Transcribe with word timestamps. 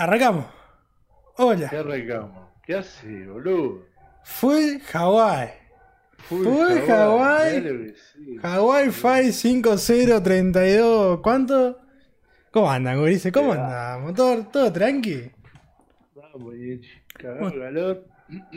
Arrancamos. 0.00 0.46
¿Qué 1.36 1.42
Hola. 1.42 1.68
arrancamos? 1.68 2.48
¿Qué 2.64 2.74
hace, 2.74 3.26
boludo? 3.26 3.84
Full 4.24 4.78
Hawaii. 4.94 5.50
Full 6.26 6.42
Full 6.44 6.90
Hawaii. 6.90 7.94
Hawaii 8.42 8.90
Five 8.90 9.32
5032. 9.32 11.20
¿Cuánto? 11.20 11.78
¿Cómo 12.50 12.70
andan, 12.70 12.98
Gurice? 12.98 13.30
¿Cómo 13.30 13.54
Ya. 13.54 13.62
anda? 13.92 13.98
¿Motor? 13.98 14.50
¿Todo 14.50 14.72
tranqui? 14.72 15.30
Vamos. 16.14 16.54
Cagado 17.12 17.50
calor. 17.60 18.04
Eh, 18.30 18.48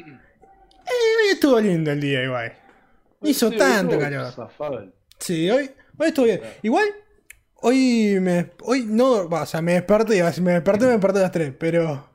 hoy 0.85 1.29
estuvo 1.34 1.59
lindo 1.59 1.91
el 1.91 1.99
día, 1.99 2.23
igual. 2.23 2.53
Hizo 3.21 3.49
Sí, 3.49 3.57
tanto 3.57 3.99
calor. 3.99 4.31
zafado. 4.31 4.93
Sí, 5.20 5.49
hoy, 5.49 5.70
hoy 5.98 6.07
estuvo 6.07 6.25
bien. 6.25 6.39
Igual, 6.62 6.85
hoy 7.63 8.20
me. 8.22 8.52
Hoy 8.62 8.85
no. 8.88 9.23
O 9.23 9.45
sea, 9.45 9.62
me 9.62 9.73
desperté. 9.73 10.21
decir, 10.21 10.44
Me 10.44 10.52
desperté, 10.52 10.85
me 10.85 10.91
desperté 10.91 11.20
a 11.20 11.21
las 11.23 11.31
3. 11.31 11.54
Pero. 11.58 12.08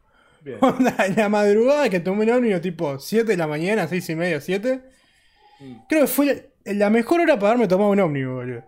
Bien. 0.42 0.58
En 0.98 1.16
la 1.16 1.28
madrugada 1.28 1.88
que 1.88 2.00
tomé 2.00 2.24
un 2.24 2.30
ómnibus 2.30 2.60
tipo 2.60 2.98
7 2.98 3.24
de 3.24 3.36
la 3.36 3.46
mañana, 3.46 3.88
6 3.88 4.10
y 4.10 4.14
media, 4.14 4.40
7. 4.40 4.82
Mm. 5.60 5.74
Creo 5.88 6.02
que 6.02 6.06
fue 6.06 6.52
la, 6.64 6.90
mejor 6.90 7.20
hora 7.20 7.34
para 7.38 7.48
haberme 7.48 7.66
tomado 7.66 7.90
un 7.90 8.00
ómnibus, 8.00 8.34
boludo. 8.34 8.64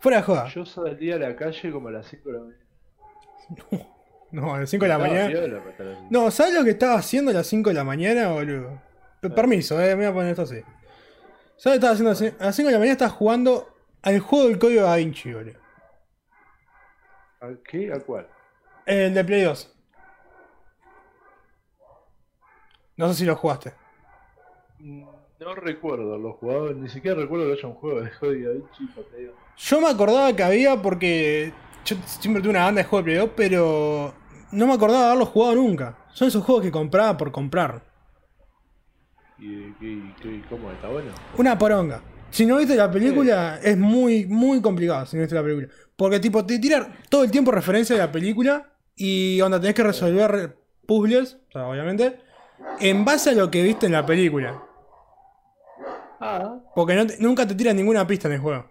Fuera 0.00 0.16
de 0.18 0.22
joda. 0.24 0.48
Yo 0.48 0.64
salí 0.64 1.12
a 1.12 1.18
la 1.18 1.36
calle 1.36 1.70
como 1.70 1.88
a 1.88 1.92
las 1.92 2.06
5 2.06 2.28
de 2.28 2.32
la 2.32 2.40
mañana. 2.40 3.88
No, 4.32 4.54
a 4.54 4.60
las 4.60 4.70
5 4.70 4.86
de 4.86 4.88
la 4.88 4.98
mañana. 4.98 5.62
No, 6.08 6.30
¿sabes 6.30 6.54
lo 6.54 6.64
que 6.64 6.70
estaba 6.70 6.94
haciendo 6.94 7.30
a 7.30 7.34
las 7.34 7.46
5 7.48 7.68
de 7.68 7.74
la 7.74 7.84
mañana, 7.84 8.32
boludo? 8.32 8.80
Pe-. 9.20 9.28
Permiso, 9.28 9.78
eh, 9.78 9.88
me 9.90 9.96
voy 9.96 10.04
a 10.06 10.14
poner 10.14 10.30
esto 10.30 10.42
así. 10.42 10.62
¿Sabes 11.58 11.82
lo 11.82 11.90
que 11.90 11.96
estaba 11.96 12.12
haciendo? 12.12 12.36
A 12.40 12.46
las 12.46 12.56
5 12.56 12.66
de 12.66 12.72
la 12.72 12.78
mañana 12.78 12.92
estaba 12.92 13.10
jugando 13.10 13.71
al 14.02 14.20
juego 14.20 14.48
del 14.48 14.58
código 14.58 14.82
Da 14.82 14.96
Vinci, 14.96 15.32
boludo. 15.32 15.58
¿A 17.40 17.48
qué? 17.68 17.92
¿A 17.92 18.00
cuál? 18.00 18.28
El 18.86 19.14
de 19.14 19.24
Play 19.24 19.42
2. 19.42 19.68
No 22.96 23.08
sé 23.08 23.14
si 23.14 23.24
lo 23.24 23.36
jugaste. 23.36 23.72
Mm, 24.78 25.04
No 25.40 25.54
recuerdo 25.56 26.18
los 26.18 26.36
jugadores, 26.36 26.76
ni 26.76 26.88
siquiera 26.88 27.20
recuerdo 27.20 27.46
que 27.46 27.52
haya 27.54 27.68
un 27.68 27.74
juego 27.74 28.00
de 28.00 28.10
Código 28.20 28.48
Da 28.48 28.54
Vinci 28.54 28.86
para 28.94 29.08
Play 29.08 29.24
dos. 29.24 29.34
Yo 29.56 29.80
me 29.80 29.88
acordaba 29.88 30.32
que 30.36 30.42
había 30.44 30.80
porque 30.80 31.52
yo 31.84 31.96
siempre 32.06 32.40
tuve 32.42 32.50
una 32.50 32.64
banda 32.64 32.82
de 32.82 32.88
juegos 32.88 33.06
de 33.06 33.12
Play 33.12 33.18
2, 33.26 33.30
pero 33.36 34.14
no 34.52 34.66
me 34.66 34.74
acordaba 34.74 35.00
de 35.00 35.06
haberlo 35.06 35.26
jugado 35.26 35.54
nunca. 35.56 35.98
Son 36.12 36.28
esos 36.28 36.44
juegos 36.44 36.62
que 36.62 36.70
compraba 36.70 37.16
por 37.16 37.32
comprar. 37.32 37.82
¿Y, 39.38 39.72
qué- 39.72 40.14
qué- 40.22 40.42
cómo 40.48 40.70
está 40.70 40.88
bueno? 40.88 41.10
Una 41.38 41.58
poronga. 41.58 42.00
Si 42.32 42.46
no 42.46 42.56
viste 42.56 42.74
la 42.74 42.90
película, 42.90 43.60
es 43.62 43.76
muy, 43.76 44.26
muy 44.26 44.60
complicado 44.62 45.04
si 45.06 45.16
no 45.16 45.22
viste 45.22 45.34
la 45.34 45.42
película. 45.42 45.68
Porque 45.94 46.18
tipo, 46.18 46.44
te 46.44 46.58
tiran 46.58 46.94
todo 47.08 47.24
el 47.24 47.30
tiempo 47.30 47.50
referencia 47.52 47.94
de 47.94 48.00
la 48.02 48.10
película 48.10 48.72
y 48.96 49.40
onda, 49.42 49.60
tenés 49.60 49.74
que 49.74 49.82
resolver 49.84 50.56
puzzles, 50.86 51.38
o 51.48 51.52
sea, 51.52 51.66
obviamente, 51.68 52.18
en 52.80 53.04
base 53.04 53.30
a 53.30 53.34
lo 53.34 53.50
que 53.50 53.62
viste 53.62 53.86
en 53.86 53.92
la 53.92 54.04
película. 54.06 54.62
Ah, 56.20 56.58
Porque 56.74 56.94
no 56.94 57.06
te- 57.06 57.18
nunca 57.18 57.46
te 57.46 57.54
tiran 57.54 57.76
ninguna 57.76 58.06
pista 58.06 58.28
en 58.28 58.34
el 58.34 58.40
juego. 58.40 58.64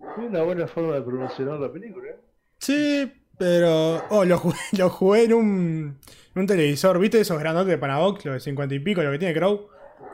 es 0.00 0.28
una 0.28 0.42
buena 0.42 0.66
forma 0.66 0.94
de 0.94 1.02
promocionar 1.02 1.60
la 1.60 1.72
película. 1.72 2.08
¿eh? 2.10 2.16
Sí, 2.58 3.12
pero. 3.38 4.02
Oh, 4.10 4.24
lo 4.24 4.38
jugué, 4.38 4.56
lo 4.78 4.90
jugué 4.90 5.24
en 5.24 5.32
un, 5.34 5.98
en 6.34 6.40
un 6.40 6.46
televisor. 6.46 6.98
¿Viste 6.98 7.20
esos 7.20 7.38
grandotes 7.38 7.68
de 7.68 7.78
Panavox? 7.78 8.24
Los 8.24 8.34
de 8.34 8.40
50 8.40 8.74
y 8.74 8.80
pico, 8.80 9.02
lo 9.02 9.10
que 9.12 9.18
tiene 9.18 9.34
Crow. 9.34 9.68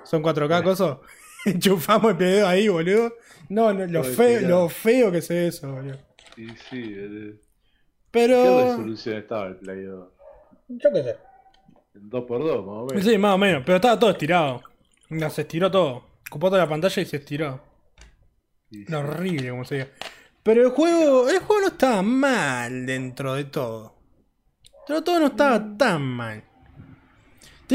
Son 0.04 0.22
4K, 0.22 0.62
cosos. 0.62 0.98
Enchufamos 1.46 2.12
el 2.12 2.16
pedo 2.16 2.46
ahí, 2.46 2.68
boludo. 2.68 3.14
No, 3.48 3.72
no, 3.72 3.86
lo, 3.86 4.04
feo, 4.04 4.40
lo 4.48 4.68
feo 4.68 5.10
que 5.12 5.20
se 5.22 5.34
ve 5.34 5.46
eso, 5.48 5.72
boludo. 5.72 5.98
Sí, 6.34 6.46
sí. 6.70 6.76
el- 6.82 7.40
¿Qué 7.40 7.48
Pero. 8.10 8.44
resolución 8.64 9.16
estaba 9.16 9.46
el 9.46 9.56
Play 9.56 9.84
2? 9.84 10.08
Yo 10.68 10.92
qué 10.92 11.02
sé. 11.02 11.16
En 11.94 12.10
2x2, 12.10 12.64
más 12.64 12.76
o 12.76 12.86
menos. 12.86 13.04
Sí, 13.04 13.18
más 13.18 13.34
o 13.34 13.38
menos. 13.38 13.62
Pero 13.64 13.76
estaba 13.76 13.98
todo 13.98 14.10
estirado. 14.10 14.62
No, 15.08 15.30
se 15.30 15.42
estiró 15.42 15.70
todo. 15.70 16.04
Ocupó 16.30 16.48
toda 16.48 16.62
la 16.62 16.68
pantalla 16.68 17.02
y 17.02 17.06
se 17.06 17.16
estiró. 17.18 17.60
Sí, 18.70 18.84
sí. 18.84 18.86
No, 18.88 19.00
horrible, 19.00 19.50
como 19.50 19.64
se 19.64 19.74
diga. 19.76 19.88
Pero 20.42 20.62
el 20.62 20.70
juego. 20.70 21.28
El 21.28 21.38
juego 21.40 21.60
no 21.62 21.68
estaba 21.68 22.02
mal 22.02 22.86
dentro 22.86 23.34
de 23.34 23.44
todo. 23.44 23.94
De 24.88 25.00
todo 25.02 25.20
no 25.20 25.26
estaba 25.26 25.76
tan 25.76 26.02
mal. 26.02 26.44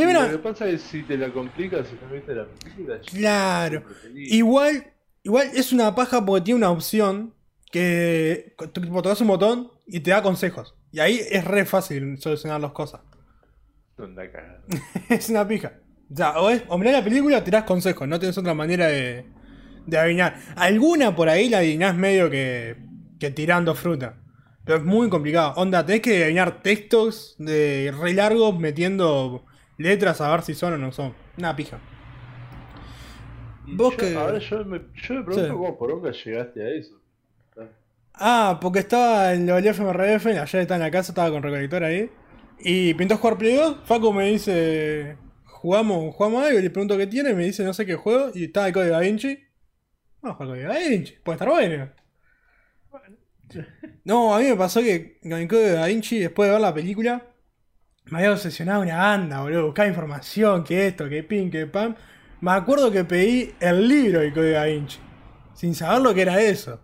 Una- 0.06 0.26
Lo 0.28 0.32
que 0.32 0.38
pasa 0.50 0.68
es 0.68 0.82
que 0.82 0.88
si 0.88 1.04
te 1.04 1.18
la 1.18 1.32
complicas 1.32 1.88
si 1.88 1.96
no 2.06 2.12
viste 2.14 2.34
la 2.36 2.46
película. 2.46 3.00
ya 3.02 3.10
Claro. 3.20 3.84
Igual, 4.16 4.94
igual 5.24 5.50
es 5.54 5.72
una 5.74 5.94
paja 5.96 6.26
porque 6.26 6.46
tiene 6.46 6.58
una 6.60 6.72
opción 6.72 7.34
que 7.72 8.56
tipo, 8.74 9.02
tocas 9.02 9.22
un 9.22 9.28
botón 9.28 9.72
y 9.86 10.00
te 10.00 10.12
da 10.12 10.22
consejos. 10.22 10.76
Y 10.92 11.00
ahí 11.00 11.20
es 11.30 11.44
re 11.44 11.66
fácil 11.66 12.18
solucionar 12.20 12.62
las 12.62 12.72
cosas. 12.72 13.02
Cagada. 13.98 14.62
es 15.10 15.30
una 15.30 15.48
pija. 15.48 15.74
O 16.12 16.16
sea, 16.16 16.40
o, 16.40 16.50
es, 16.50 16.64
o 16.68 16.78
mirás 16.78 16.94
la 16.94 17.04
película 17.04 17.40
o 17.40 17.44
tirás 17.44 17.64
consejos, 17.64 18.08
no 18.08 18.20
tenés 18.20 18.38
otra 18.38 18.54
manera 18.54 18.88
de, 18.88 19.26
de 19.86 19.98
adivinar. 19.98 20.40
Alguna 20.56 21.16
por 21.16 21.28
ahí 21.30 21.50
la 21.50 21.58
adivinás 21.60 21.96
medio 21.96 22.30
que, 22.30 22.78
que 23.20 23.32
tirando 23.32 23.76
fruta. 23.76 24.16
Pero 24.64 24.78
es 24.80 24.84
muy 24.86 25.10
complicado. 25.10 25.54
Onda, 25.56 25.86
tenés 25.86 26.02
que 26.02 26.24
adivinar 26.24 26.62
textos 26.62 27.36
de 27.40 27.94
re 27.98 28.14
largos 28.14 28.58
metiendo 28.60 29.46
letras 29.78 30.22
a 30.22 30.30
ver 30.32 30.42
si 30.44 30.54
son 30.54 30.74
o 30.74 30.78
no 30.78 30.92
son. 30.92 31.14
Una 31.38 31.56
pija. 31.56 31.80
Y 33.66 33.76
Vos 33.76 33.92
yo- 33.92 33.98
que- 33.98 34.16
Ahora 34.16 34.40
yo 34.40 34.64
me, 34.66 34.80
yo 34.94 35.14
me 35.16 35.24
pregunto 35.24 35.44
Sí. 35.48 35.52
cómo 35.52 35.78
poronga 35.78 36.12
llegaste 36.12 36.62
a 36.64 36.70
eso. 36.70 36.96
Ah, 38.20 38.58
porque 38.60 38.80
estaba 38.80 39.34
en 39.34 39.48
el 39.48 39.68
FMRF, 39.68 40.26
ayer 40.40 40.62
estaba 40.62 40.78
en 40.78 40.82
la 40.82 40.90
casa, 40.92 41.12
estaba 41.12 41.30
con 41.30 41.44
recolector 41.44 41.84
ahí. 41.84 42.10
Y 42.60 42.96
pintó 42.96 43.16
jugar 43.18 43.38
Play 43.38 43.56
2. 43.56 43.78
Facu 43.86 44.12
me 44.12 44.26
dice, 44.32 45.18
jugamos, 45.46 46.16
jugamos 46.16 46.44
algo, 46.44 46.58
y 46.58 46.64
le 46.64 46.70
pregunto 46.72 46.98
qué 46.98 47.06
tiene, 47.06 47.36
me 47.36 47.46
dice 47.46 47.64
no 47.64 47.74
sé 47.76 47.86
qué 47.86 47.94
juego, 47.94 48.32
y 48.34 48.46
estaba 48.46 48.68
el 48.68 48.74
código 48.74 48.94
Da 48.94 49.02
Vinci. 49.02 49.38
Vamos 50.22 50.34
a 50.42 50.44
jugar 50.46 50.58
el 50.58 50.66
código 50.66 50.74
Da 50.74 50.90
Vinci, 50.90 51.14
puede 51.24 51.36
estar 51.36 51.50
bueno. 51.50 51.90
No, 54.04 54.34
a 54.36 54.40
mí 54.40 54.46
me 54.46 54.56
pasó 54.56 54.82
que 54.82 55.20
con 55.22 55.34
el 55.34 55.48
código 55.48 55.74
Da 55.74 55.86
Vinci, 55.86 56.18
después 56.20 56.48
de 56.48 56.54
ver 56.54 56.62
la 56.62 56.74
película, 56.74 57.24
me 58.12 58.20
había 58.20 58.32
obsesionado 58.34 58.82
una 58.82 58.98
banda, 58.98 59.42
boludo, 59.42 59.66
buscar 59.66 59.88
información, 59.88 60.64
que 60.64 60.88
esto, 60.88 61.08
que 61.10 61.24
pin, 61.24 61.50
que 61.52 61.66
pam. 61.68 61.96
Me 62.42 62.52
acuerdo 62.52 62.92
que 62.92 63.04
pedí 63.04 63.52
el 63.60 63.88
libro 63.88 64.20
del 64.20 64.34
código 64.34 64.54
Da 64.54 64.66
Vinci, 64.66 65.00
sin 65.54 65.74
saber 65.76 66.02
lo 66.02 66.14
que 66.14 66.22
era 66.22 66.42
eso. 66.42 66.80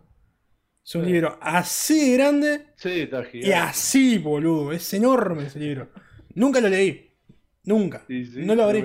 Es 0.85 0.95
un 0.95 1.05
Sí. 1.05 1.11
libro 1.11 1.37
así 1.41 2.09
de 2.11 2.17
grande 2.17 2.67
Sí, 2.75 3.01
está 3.01 3.21
y 3.21 3.25
gigante. 3.25 3.55
así, 3.55 4.17
boludo. 4.17 4.71
Es 4.73 4.93
enorme 4.93 5.45
ese 5.45 5.59
libro. 5.59 5.89
Nunca 6.35 6.59
lo 6.59 6.67
leí. 6.69 7.15
Nunca. 7.63 8.03
Sí, 8.07 8.29
no 8.37 8.53
lo 8.55 8.63
abrí. 8.65 8.81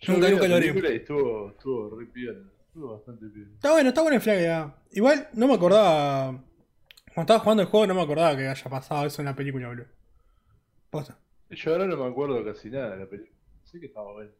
Yo 0.00 0.14
Nunca, 0.14 0.30
nunca 0.30 0.48
lo 0.48 0.54
abrí. 0.56 0.66
y 0.68 0.96
estuvo, 0.96 1.50
estuvo 1.50 1.98
re 1.98 2.06
piola. 2.06 2.38
Estuvo 2.66 2.92
bastante 2.94 3.26
piola. 3.26 3.50
Está 3.54 3.72
bueno, 3.72 3.88
está 3.88 4.00
bueno 4.02 4.16
el 4.16 4.22
flag 4.22 4.40
ya. 4.40 4.76
Igual 4.92 5.28
no 5.34 5.48
me 5.48 5.54
acordaba. 5.54 6.44
Cuando 7.14 7.22
estaba 7.32 7.40
jugando 7.40 7.62
el 7.62 7.68
juego 7.68 7.86
no 7.86 7.94
me 7.94 8.02
acordaba 8.02 8.36
que 8.36 8.48
haya 8.48 8.70
pasado 8.70 9.04
eso 9.06 9.20
en 9.20 9.26
la 9.26 9.36
película, 9.36 9.68
boludo. 9.68 9.86
Posta. 10.88 11.18
Yo 11.50 11.72
ahora 11.72 11.86
no 11.86 11.96
me 11.98 12.06
acuerdo 12.06 12.42
casi 12.42 12.70
nada 12.70 12.90
de 12.90 12.96
la 12.98 13.06
película. 13.06 13.36
Sé 13.64 13.78
que 13.78 13.86
estaba 13.86 14.12
bueno. 14.12 14.30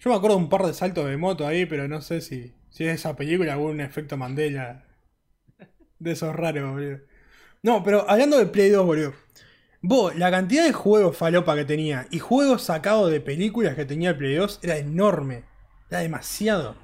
Yo 0.00 0.10
me 0.10 0.16
acuerdo 0.16 0.36
de 0.36 0.42
un 0.42 0.48
par 0.48 0.66
de 0.66 0.74
saltos 0.74 1.06
de 1.06 1.16
moto 1.16 1.46
ahí, 1.46 1.64
pero 1.64 1.86
no 1.86 2.00
sé 2.00 2.20
si, 2.20 2.52
si 2.70 2.84
es 2.84 2.96
esa 2.96 3.14
película 3.14 3.52
algún 3.52 3.80
efecto 3.80 4.16
Mandela. 4.16 4.84
De 5.98 6.10
esos 6.12 6.34
raros, 6.34 6.72
boludo. 6.72 6.98
No, 7.62 7.82
pero 7.82 8.08
hablando 8.10 8.36
de 8.38 8.46
Play 8.46 8.70
2, 8.70 8.84
boludo. 8.84 9.14
Vos, 9.80 10.16
la 10.16 10.30
cantidad 10.32 10.64
de 10.64 10.72
juegos 10.72 11.16
falopa 11.16 11.54
que 11.54 11.64
tenía 11.64 12.08
y 12.10 12.18
juegos 12.18 12.62
sacados 12.62 13.10
de 13.12 13.20
películas 13.20 13.76
que 13.76 13.84
tenía 13.84 14.10
el 14.10 14.16
Play 14.18 14.34
2 14.34 14.60
era 14.62 14.76
enorme. 14.76 15.44
Era 15.88 16.00
demasiado. 16.00 16.74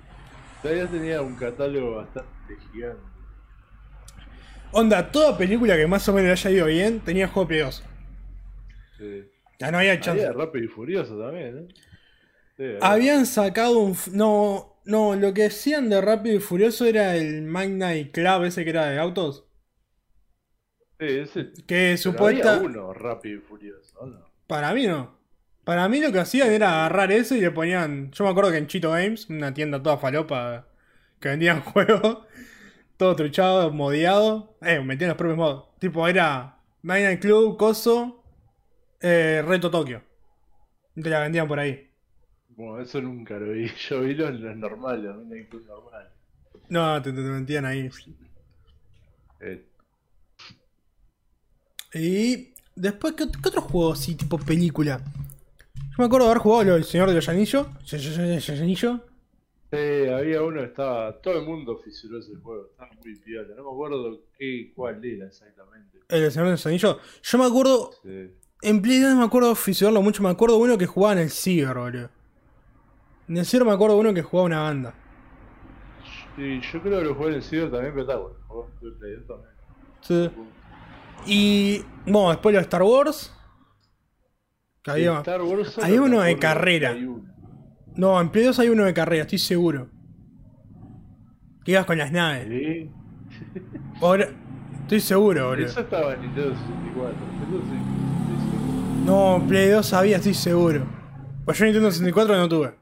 Todavía 0.62 0.86
tenía 0.86 1.20
un 1.20 1.34
catálogo 1.34 1.96
bastante 1.96 2.56
gigante. 2.70 3.11
Onda, 4.72 5.12
toda 5.12 5.36
película 5.36 5.76
que 5.76 5.86
más 5.86 6.08
o 6.08 6.12
menos 6.12 6.32
haya 6.32 6.50
ido 6.50 6.66
bien 6.66 7.00
tenía 7.00 7.28
juego 7.28 7.48
Play 7.48 7.60
2. 7.60 7.84
Sí. 8.98 9.24
Ya 9.58 9.70
no 9.70 9.78
había 9.78 10.00
chance. 10.00 10.26
Había 10.26 10.32
Rápido 10.32 10.64
y 10.64 10.68
Furioso 10.68 11.18
también, 11.18 11.58
¿eh? 11.58 11.68
Sí, 12.56 12.64
Habían 12.80 13.26
sacado 13.26 13.78
un. 13.78 13.96
No, 14.12 14.80
no, 14.84 15.14
lo 15.14 15.32
que 15.34 15.42
decían 15.44 15.88
de 15.88 16.00
Rápido 16.00 16.36
y 16.36 16.40
Furioso 16.40 16.84
era 16.86 17.16
el 17.16 17.42
Midnight 17.42 18.12
Club 18.12 18.44
ese 18.44 18.64
que 18.64 18.70
era 18.70 18.86
de 18.86 18.98
autos. 18.98 19.46
Sí, 20.98 21.06
ese. 21.06 21.52
Que 21.66 21.96
supuesta. 21.96 22.54
Había 22.56 22.66
uno 22.66 22.92
Rápido 22.94 23.38
y 23.38 23.40
Furioso, 23.40 23.98
¿o 23.98 24.06
¿no? 24.06 24.32
Para 24.46 24.72
mí 24.74 24.86
no. 24.86 25.18
Para 25.64 25.88
mí 25.88 26.00
lo 26.00 26.10
que 26.10 26.18
hacían 26.18 26.50
era 26.50 26.80
agarrar 26.86 27.12
ese 27.12 27.38
y 27.38 27.40
le 27.40 27.50
ponían. 27.50 28.10
Yo 28.12 28.24
me 28.24 28.30
acuerdo 28.30 28.50
que 28.50 28.58
en 28.58 28.66
Chito 28.66 28.90
Games, 28.90 29.28
una 29.30 29.54
tienda 29.54 29.82
toda 29.82 29.98
falopa 29.98 30.66
que 31.20 31.28
vendían 31.28 31.60
juegos, 31.62 32.26
todo 33.02 33.16
truchado, 33.16 33.72
modiado, 33.72 34.56
eh, 34.62 34.78
metían 34.78 35.08
los 35.08 35.16
propios 35.18 35.36
modos. 35.36 35.64
Tipo, 35.80 36.06
era 36.06 36.56
Midnight 36.82 37.20
Club, 37.20 37.56
Coso, 37.56 38.22
eh, 39.00 39.42
Reto 39.44 39.72
Tokio. 39.72 40.00
Te 40.94 41.10
la 41.10 41.18
vendían 41.18 41.48
por 41.48 41.58
ahí. 41.58 41.90
Bueno, 42.50 42.80
eso 42.80 43.00
nunca 43.02 43.36
lo 43.38 43.50
vi. 43.52 43.68
Yo 43.88 44.02
vi 44.02 44.14
los, 44.14 44.38
los 44.38 44.56
normales, 44.56 45.02
los 45.02 45.48
Club 45.48 45.66
normales. 45.66 46.12
No, 46.68 47.02
te, 47.02 47.12
te, 47.12 47.20
vendían 47.20 47.64
ahí. 47.64 47.90
Eh, 49.40 49.66
Y 51.94 52.54
después, 52.76 53.14
¿qué, 53.14 53.24
qué 53.32 53.48
otro 53.48 53.62
juego 53.62 53.94
así, 53.94 54.14
tipo 54.14 54.38
película? 54.38 55.00
Yo 55.74 55.96
me 55.98 56.04
acuerdo 56.04 56.26
de 56.26 56.30
haber 56.30 56.42
jugado 56.42 56.76
El 56.76 56.84
Señor 56.84 57.08
de 57.08 57.16
los 57.16 57.28
Anillos. 57.28 57.66
Sí, 59.72 60.08
había 60.08 60.42
uno 60.42 60.60
que 60.60 60.66
estaba. 60.66 61.18
Todo 61.22 61.38
el 61.40 61.46
mundo 61.46 61.78
fisuró 61.78 62.18
ese 62.18 62.34
juego. 62.36 62.66
Estaba 62.72 62.90
muy 63.02 63.14
piola. 63.20 63.54
No 63.56 63.64
me 63.64 63.70
acuerdo 63.70 64.20
qué, 64.38 64.70
cuál 64.76 65.02
era 65.04 65.26
exactamente. 65.26 65.98
El 66.08 66.30
Señor 66.30 66.46
de 66.48 66.52
los 66.52 66.66
Anillos. 66.66 66.96
Yo 67.22 67.38
me 67.38 67.46
acuerdo. 67.46 67.90
Sí. 68.02 68.30
En 68.60 68.82
Play 68.82 69.00
2 69.00 69.14
me 69.14 69.24
acuerdo 69.24 69.54
fisurarlo 69.54 70.02
mucho. 70.02 70.22
Me 70.22 70.28
acuerdo 70.28 70.58
uno 70.58 70.76
que 70.76 70.86
jugaba 70.86 71.14
en 71.14 71.20
el 71.20 71.30
Ciber, 71.30 71.74
boludo. 71.78 72.10
En 73.28 73.36
el 73.38 73.46
Ciber 73.46 73.66
me 73.66 73.72
acuerdo 73.72 73.96
uno 73.96 74.12
que 74.12 74.22
jugaba 74.22 74.44
una 74.46 74.60
banda. 74.62 74.94
Sí, 76.36 76.60
yo 76.72 76.82
creo 76.82 76.98
que 77.00 77.04
lo 77.06 77.14
jugué 77.14 77.28
en 77.30 77.34
el 77.36 77.42
Ciber 77.42 77.70
también, 77.70 77.94
pero 77.94 78.02
está 78.02 78.16
bueno. 78.16 78.36
El 78.82 78.92
Play 78.98 79.14
2 79.16 79.26
también. 79.26 79.52
Sí. 80.02 80.30
Y. 81.26 81.84
Bueno, 82.04 82.28
después 82.30 82.52
lo 82.52 82.58
de 82.58 82.62
Star 82.64 82.82
Wars. 82.82 83.32
Que 84.82 84.90
había- 84.90 85.18
Star 85.20 85.40
Wars 85.40 85.78
había 85.78 86.02
uno 86.02 86.20
de 86.20 86.38
carrera. 86.38 86.94
No, 87.96 88.20
en 88.20 88.30
Play 88.30 88.44
2 88.44 88.58
hay 88.58 88.68
uno 88.68 88.84
de 88.84 88.94
carrera, 88.94 89.22
estoy 89.22 89.38
seguro. 89.38 89.88
Que 91.64 91.72
ibas 91.72 91.84
con 91.84 91.98
las 91.98 92.10
naves. 92.10 92.48
Sí. 92.48 92.90
Ahora, 94.00 94.28
estoy 94.82 95.00
seguro, 95.00 95.48
boludo. 95.48 95.66
Eso 95.66 95.80
estaba 95.80 96.14
en 96.14 96.22
Nintendo 96.22 96.54
64. 96.54 97.14
Eso 97.14 97.62
sí, 97.62 97.76
sí, 98.40 99.04
No, 99.04 99.44
Play 99.46 99.68
2 99.68 99.92
había, 99.92 100.16
estoy 100.16 100.34
seguro. 100.34 100.86
Pues 101.44 101.58
yo 101.58 101.64
Nintendo 101.64 101.90
64 101.90 102.36
no 102.36 102.48
tuve. 102.48 102.74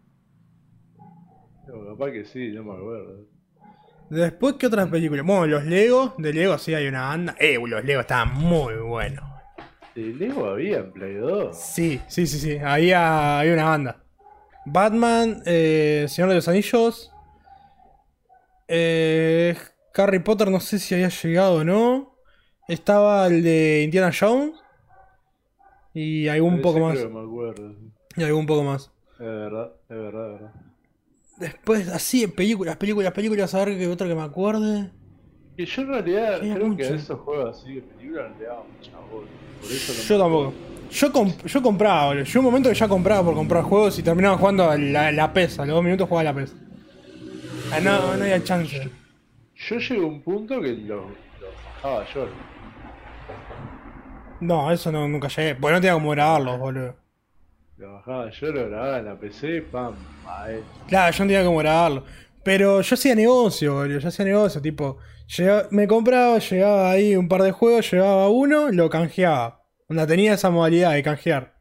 No, 1.66 1.86
capaz 1.92 2.12
que 2.12 2.24
sí, 2.24 2.52
no 2.52 2.64
me 2.64 2.72
acuerdo. 2.72 3.26
Después, 4.10 4.54
¿qué 4.54 4.66
otras 4.66 4.88
películas? 4.88 5.24
Bueno, 5.24 5.46
los 5.46 5.64
Lego, 5.64 6.14
de 6.18 6.32
Lego 6.32 6.58
sí 6.58 6.74
hay 6.74 6.88
una 6.88 7.02
banda. 7.02 7.36
Eh, 7.38 7.58
los 7.64 7.84
Lego 7.84 8.00
estaban 8.00 8.34
muy 8.34 8.74
buenos. 8.74 9.24
¿De 9.94 10.02
Lego 10.14 10.46
había 10.46 10.78
en 10.78 10.92
Play 10.92 11.14
2? 11.14 11.56
Sí, 11.56 12.00
sí, 12.08 12.26
sí, 12.26 12.38
sí. 12.38 12.58
Había, 12.58 13.38
había 13.40 13.52
una 13.54 13.64
banda. 13.64 14.04
Batman, 14.66 15.42
eh, 15.46 16.06
Señor 16.08 16.28
de 16.30 16.36
los 16.36 16.48
Anillos. 16.48 17.12
eh, 18.68 19.56
Harry 19.94 20.20
Potter, 20.20 20.50
no 20.50 20.60
sé 20.60 20.78
si 20.78 20.94
había 20.94 21.08
llegado 21.08 21.56
o 21.56 21.64
no. 21.64 22.14
Estaba 22.68 23.26
el 23.26 23.42
de 23.42 23.82
Indiana 23.84 24.12
Jones. 24.18 24.52
Y 25.92 26.28
algún 26.28 26.54
Ese 26.54 26.62
poco 26.62 26.78
más. 26.78 26.94
me. 26.94 27.90
Y 28.16 28.22
algún 28.22 28.46
poco 28.46 28.62
más. 28.62 28.92
Es 29.14 29.26
verdad, 29.26 29.72
es 29.88 29.96
verdad, 29.96 30.26
es 30.26 30.40
verdad. 30.40 30.52
Después, 31.38 31.88
así, 31.88 32.22
en 32.22 32.32
películas, 32.32 32.76
películas, 32.76 33.12
películas, 33.12 33.54
a 33.54 33.64
ver 33.64 33.76
qué 33.78 33.88
otra 33.88 34.06
que 34.06 34.14
me 34.14 34.22
acuerde. 34.22 34.90
Que 35.56 35.66
yo 35.66 35.82
en 35.82 35.88
realidad 35.88 36.38
creo 36.40 36.76
que 36.76 36.84
a 36.84 36.94
esos 36.94 37.18
juegos 37.20 37.58
así 37.58 37.74
de 37.74 37.82
película 37.82 38.28
no 38.28 38.38
le 38.38 38.44
daba 38.44 38.62
mucha 38.64 38.98
bola. 39.10 39.28
Por 39.60 39.70
eso 39.70 39.92
Yo 40.08 40.18
tampoco. 40.18 40.54
Yo, 40.90 41.12
comp- 41.12 41.44
yo 41.46 41.62
compraba, 41.62 42.06
boludo. 42.06 42.24
Yo 42.24 42.40
un 42.40 42.46
momento 42.46 42.68
que 42.68 42.74
ya 42.74 42.88
compraba 42.88 43.24
por 43.24 43.34
comprar 43.34 43.62
juegos 43.62 43.98
y 43.98 44.02
terminaba 44.02 44.36
jugando 44.36 44.68
a 44.70 44.76
la, 44.76 45.12
la 45.12 45.32
PES. 45.32 45.60
A 45.60 45.66
los 45.66 45.74
dos 45.76 45.84
minutos 45.84 46.08
jugaba 46.08 46.28
a 46.30 46.32
la 46.32 46.40
PES. 46.40 46.54
Ah, 47.72 47.80
no, 47.80 48.16
no 48.16 48.22
había 48.24 48.42
chance. 48.42 48.90
Yo 49.68 49.78
llegué 49.78 50.02
a 50.02 50.06
un 50.06 50.20
punto 50.22 50.60
que 50.60 50.72
lo, 50.72 51.06
bajaba 51.82 52.04
yo. 52.12 52.26
No, 54.40 54.70
eso 54.72 54.90
no, 54.90 55.06
nunca 55.06 55.28
llegué. 55.28 55.54
Porque 55.54 55.74
no 55.74 55.80
tenía 55.80 55.94
como 55.94 56.10
grabarlos, 56.10 56.58
boludo. 56.58 56.96
Lo 57.76 57.92
bajaba 57.94 58.30
yo, 58.30 58.46
lo 58.52 58.68
grababa 58.68 58.98
en 58.98 59.04
la 59.06 59.14
PC, 59.18 59.62
pam, 59.70 59.94
maestro. 60.24 60.64
Claro, 60.88 61.12
yo 61.16 61.24
no 61.24 61.28
tenía 61.28 61.44
como 61.44 61.58
grabarlo. 61.58 62.04
Pero 62.42 62.80
yo 62.80 62.94
hacía 62.94 63.14
negocio, 63.14 63.74
boludo. 63.74 63.98
Yo 64.00 64.08
hacía 64.08 64.24
negocio, 64.24 64.60
tipo. 64.60 64.98
llegaba- 65.36 65.68
me 65.70 65.86
compraba, 65.86 66.38
llegaba 66.38 66.90
ahí 66.90 67.14
un 67.14 67.28
par 67.28 67.42
de 67.42 67.52
juegos, 67.52 67.90
llevaba 67.90 68.28
uno, 68.28 68.70
lo 68.72 68.90
canjeaba. 68.90 69.59
Onda, 69.90 70.06
tenía 70.06 70.34
esa 70.34 70.50
modalidad 70.50 70.92
de 70.92 71.02
canjear. 71.02 71.52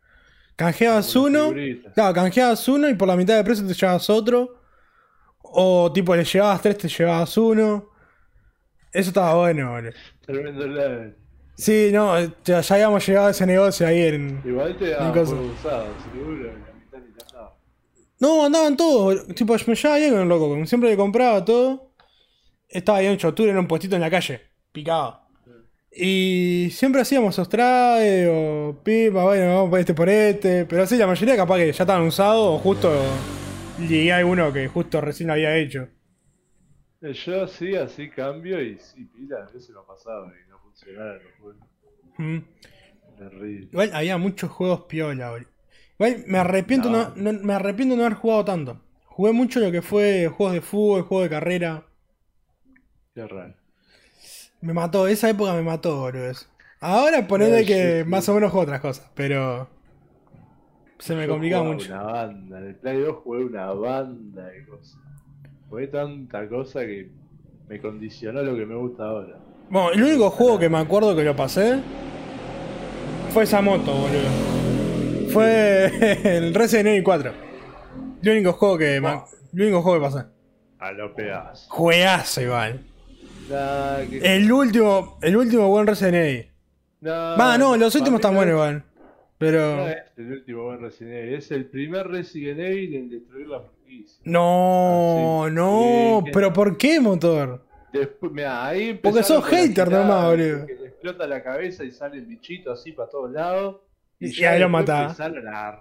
Canjeabas 0.55 1.11
Como 1.11 1.25
uno. 1.25 1.53
Claro, 1.95 2.13
canjeabas 2.13 2.67
uno 2.67 2.87
y 2.87 2.93
por 2.93 3.07
la 3.07 3.15
mitad 3.15 3.35
de 3.35 3.43
precio 3.43 3.65
te 3.65 3.73
llevabas 3.73 4.07
otro. 4.07 4.61
O 5.41 5.91
tipo, 5.91 6.15
le 6.15 6.23
llevabas 6.23 6.61
tres, 6.61 6.77
te 6.77 6.87
llevabas 6.87 7.35
uno. 7.37 7.89
Eso 8.91 9.09
estaba 9.09 9.33
bueno, 9.33 9.71
boludo. 9.71 9.93
Tremendo 10.21 10.67
level. 10.67 11.15
Sí, 11.55 11.89
no, 11.91 12.19
ya, 12.43 12.61
ya 12.61 12.75
habíamos 12.75 13.05
llegado 13.07 13.27
a 13.27 13.31
ese 13.31 13.47
negocio 13.47 13.87
ahí 13.87 14.01
en. 14.03 14.41
Igual 14.45 14.77
te 14.77 14.91
daban 14.91 15.19
usados, 15.19 15.87
seguro, 16.03 16.53
la 16.53 16.73
mitad 16.73 16.99
ni. 16.99 17.15
No, 18.19 18.45
andaban 18.45 18.77
todos. 18.77 19.27
Tipo, 19.29 19.55
me 19.65 19.75
llevaba 19.75 19.97
bien 19.97 20.11
con 20.11 20.21
el 20.21 20.29
loco. 20.29 20.65
Siempre 20.67 20.91
le 20.91 20.97
compraba 20.97 21.43
todo. 21.43 21.93
Estaba 22.67 22.99
ahí 22.99 23.07
en 23.07 23.17
Chotura 23.17 23.51
en 23.51 23.57
un 23.57 23.67
puestito 23.67 23.95
en 23.95 24.01
la 24.01 24.11
calle. 24.11 24.41
Picado. 24.71 25.28
Y 25.91 26.69
siempre 26.71 27.01
hacíamos 27.01 27.37
Ostrae 27.39 28.27
o 28.29 28.77
Pipa, 28.83 29.23
bueno, 29.23 29.55
vamos 29.55 29.69
por 29.69 29.79
este 29.79 29.93
por 29.93 30.09
este. 30.09 30.65
Pero 30.65 30.85
sí, 30.85 30.97
la 30.97 31.07
mayoría 31.07 31.35
capaz 31.35 31.57
que 31.57 31.71
ya 31.73 31.83
estaban 31.83 32.03
usados 32.07 32.45
o 32.47 32.59
justo 32.59 32.91
llegué 33.77 34.11
a 34.13 34.17
alguno 34.17 34.53
que 34.53 34.67
justo 34.67 35.01
recién 35.01 35.27
lo 35.27 35.33
había 35.33 35.55
hecho. 35.57 35.87
Eh, 37.01 37.13
Yo 37.13 37.45
sí, 37.47 37.75
así 37.75 38.09
cambio 38.09 38.61
y 38.61 38.77
sí, 38.79 39.03
pila, 39.05 39.43
a 39.43 39.51
veces 39.51 39.69
lo 39.71 39.85
pasaba 39.85 40.31
y 40.45 40.49
no 40.49 40.59
funcionaba 40.59 41.13
los 41.15 41.33
juegos. 41.39 41.67
Mm. 42.17 42.39
Terrible. 43.17 43.69
Igual 43.71 43.91
había 43.93 44.17
muchos 44.17 44.51
juegos 44.51 44.81
piola, 44.83 45.31
boludo. 45.31 45.49
Igual 45.99 46.23
me 46.27 46.37
arrepiento 46.37 46.89
no. 46.89 47.11
No. 47.15 47.15
no- 47.15 47.39
me 47.39 47.53
arrepiento 47.53 47.95
de 47.95 47.99
no 47.99 48.05
haber 48.05 48.17
jugado 48.17 48.45
tanto. 48.45 48.81
Jugué 49.05 49.31
mucho 49.33 49.59
lo 49.59 49.71
que 49.71 49.81
fue 49.81 50.27
juegos 50.27 50.53
de 50.53 50.61
fútbol, 50.61 51.01
juegos 51.03 51.25
de 51.25 51.29
carrera. 51.35 51.85
Qué 53.13 53.27
raro. 53.27 53.58
Me 54.61 54.73
mató, 54.73 55.07
esa 55.07 55.29
época 55.29 55.53
me 55.53 55.61
mató, 55.61 55.99
boludo. 56.01 56.31
Ahora 56.81 57.27
ponele 57.27 57.65
que 57.65 57.97
sí, 57.99 58.03
sí. 58.03 58.09
más 58.09 58.27
o 58.29 58.33
menos 58.33 58.51
juego 58.51 58.63
otras 58.63 58.81
cosas, 58.81 59.09
pero. 59.15 59.69
Se 60.99 61.15
me 61.15 61.27
complicaba 61.27 61.63
mucho. 61.63 61.87
Una 61.87 62.03
banda, 62.03 62.59
en 62.59 62.67
el 62.67 62.75
Play 62.75 62.99
2 63.01 63.15
jugué 63.23 63.45
una 63.45 63.67
banda 63.71 64.45
de 64.47 64.65
cosas. 64.65 64.97
Jugué 65.69 65.87
tanta 65.87 66.47
cosa 66.49 66.81
que 66.81 67.09
me 67.69 67.79
condicionó 67.79 68.41
lo 68.43 68.55
que 68.55 68.65
me 68.65 68.75
gusta 68.75 69.03
ahora. 69.05 69.37
Bueno, 69.69 69.91
el 69.91 70.03
único 70.03 70.29
juego 70.29 70.59
que 70.59 70.67
me 70.67 70.77
acuerdo 70.79 71.15
que 71.15 71.23
lo 71.23 71.35
pasé 71.35 71.79
fue 73.31 73.43
esa 73.43 73.61
moto, 73.61 73.93
boludo. 73.93 75.29
Fue 75.31 76.17
el 76.37 76.53
Resident 76.53 76.87
Evil 76.87 77.03
4. 77.03 77.31
El 78.23 78.29
único 78.31 78.53
juego 78.53 78.77
que 78.77 78.99
me- 78.99 79.21
el 79.53 79.61
único 79.61 79.81
juego 79.81 79.99
que 79.99 80.05
pasé. 80.15 80.27
A 80.79 80.91
lo 80.91 81.13
pedazo. 81.13 81.69
Juegazo 81.69 82.41
igual. 82.41 82.85
Nah, 83.49 83.97
que- 84.09 84.35
El 84.35 84.51
último, 84.51 85.17
el 85.21 85.35
último 85.37 85.67
buen 85.69 85.87
Resident 85.87 86.15
Evil. 86.15 86.51
nah, 87.01 87.35
Va, 87.37 87.57
no, 87.57 87.75
los 87.77 87.93
últimos 87.95 88.19
están 88.19 88.33
no 88.33 88.37
buenos 88.39 88.53
igual. 88.53 88.83
Pero. 89.37 89.75
No 89.77 89.87
es 89.87 89.97
el 90.17 90.31
último 90.33 90.63
buen 90.63 90.81
Resident 90.81 91.13
Evil, 91.15 91.33
es 91.35 91.51
el 91.51 91.65
primer 91.65 92.07
Resident 92.07 92.59
Evil 92.59 92.95
en 92.95 93.09
destruir 93.09 93.47
la 93.47 93.61
franquicia. 93.61 94.21
No, 94.25 95.43
Ah, 95.43 95.47
sí. 95.47 95.55
no, 95.55 96.21
Sí, 96.25 96.31
pero 96.33 96.53
¿por 96.53 96.77
qué, 96.77 96.99
motor? 96.99 97.65
Después, 97.93 98.31
mirá, 98.31 98.67
ahí 98.67 98.93
Porque 98.95 99.23
sos 99.23 99.43
hater 99.45 99.89
nomás, 99.89 100.25
boludo. 100.25 100.65
Que 100.67 100.75
le 100.75 100.87
explota 100.89 101.25
la 101.25 101.41
cabeza 101.41 101.83
y 101.83 101.91
sale 101.91 102.17
el 102.17 102.25
bichito 102.25 102.71
así 102.71 102.91
para 102.91 103.09
todos 103.09 103.31
lados. 103.31 103.77
Y 104.19 104.31
ya 104.33 104.51
ahí 104.51 104.59
lo 104.59 104.65
después 104.65 104.81
matá. 104.87 105.01
empezaron 105.03 105.47
a 105.47 105.71
re- 105.71 105.79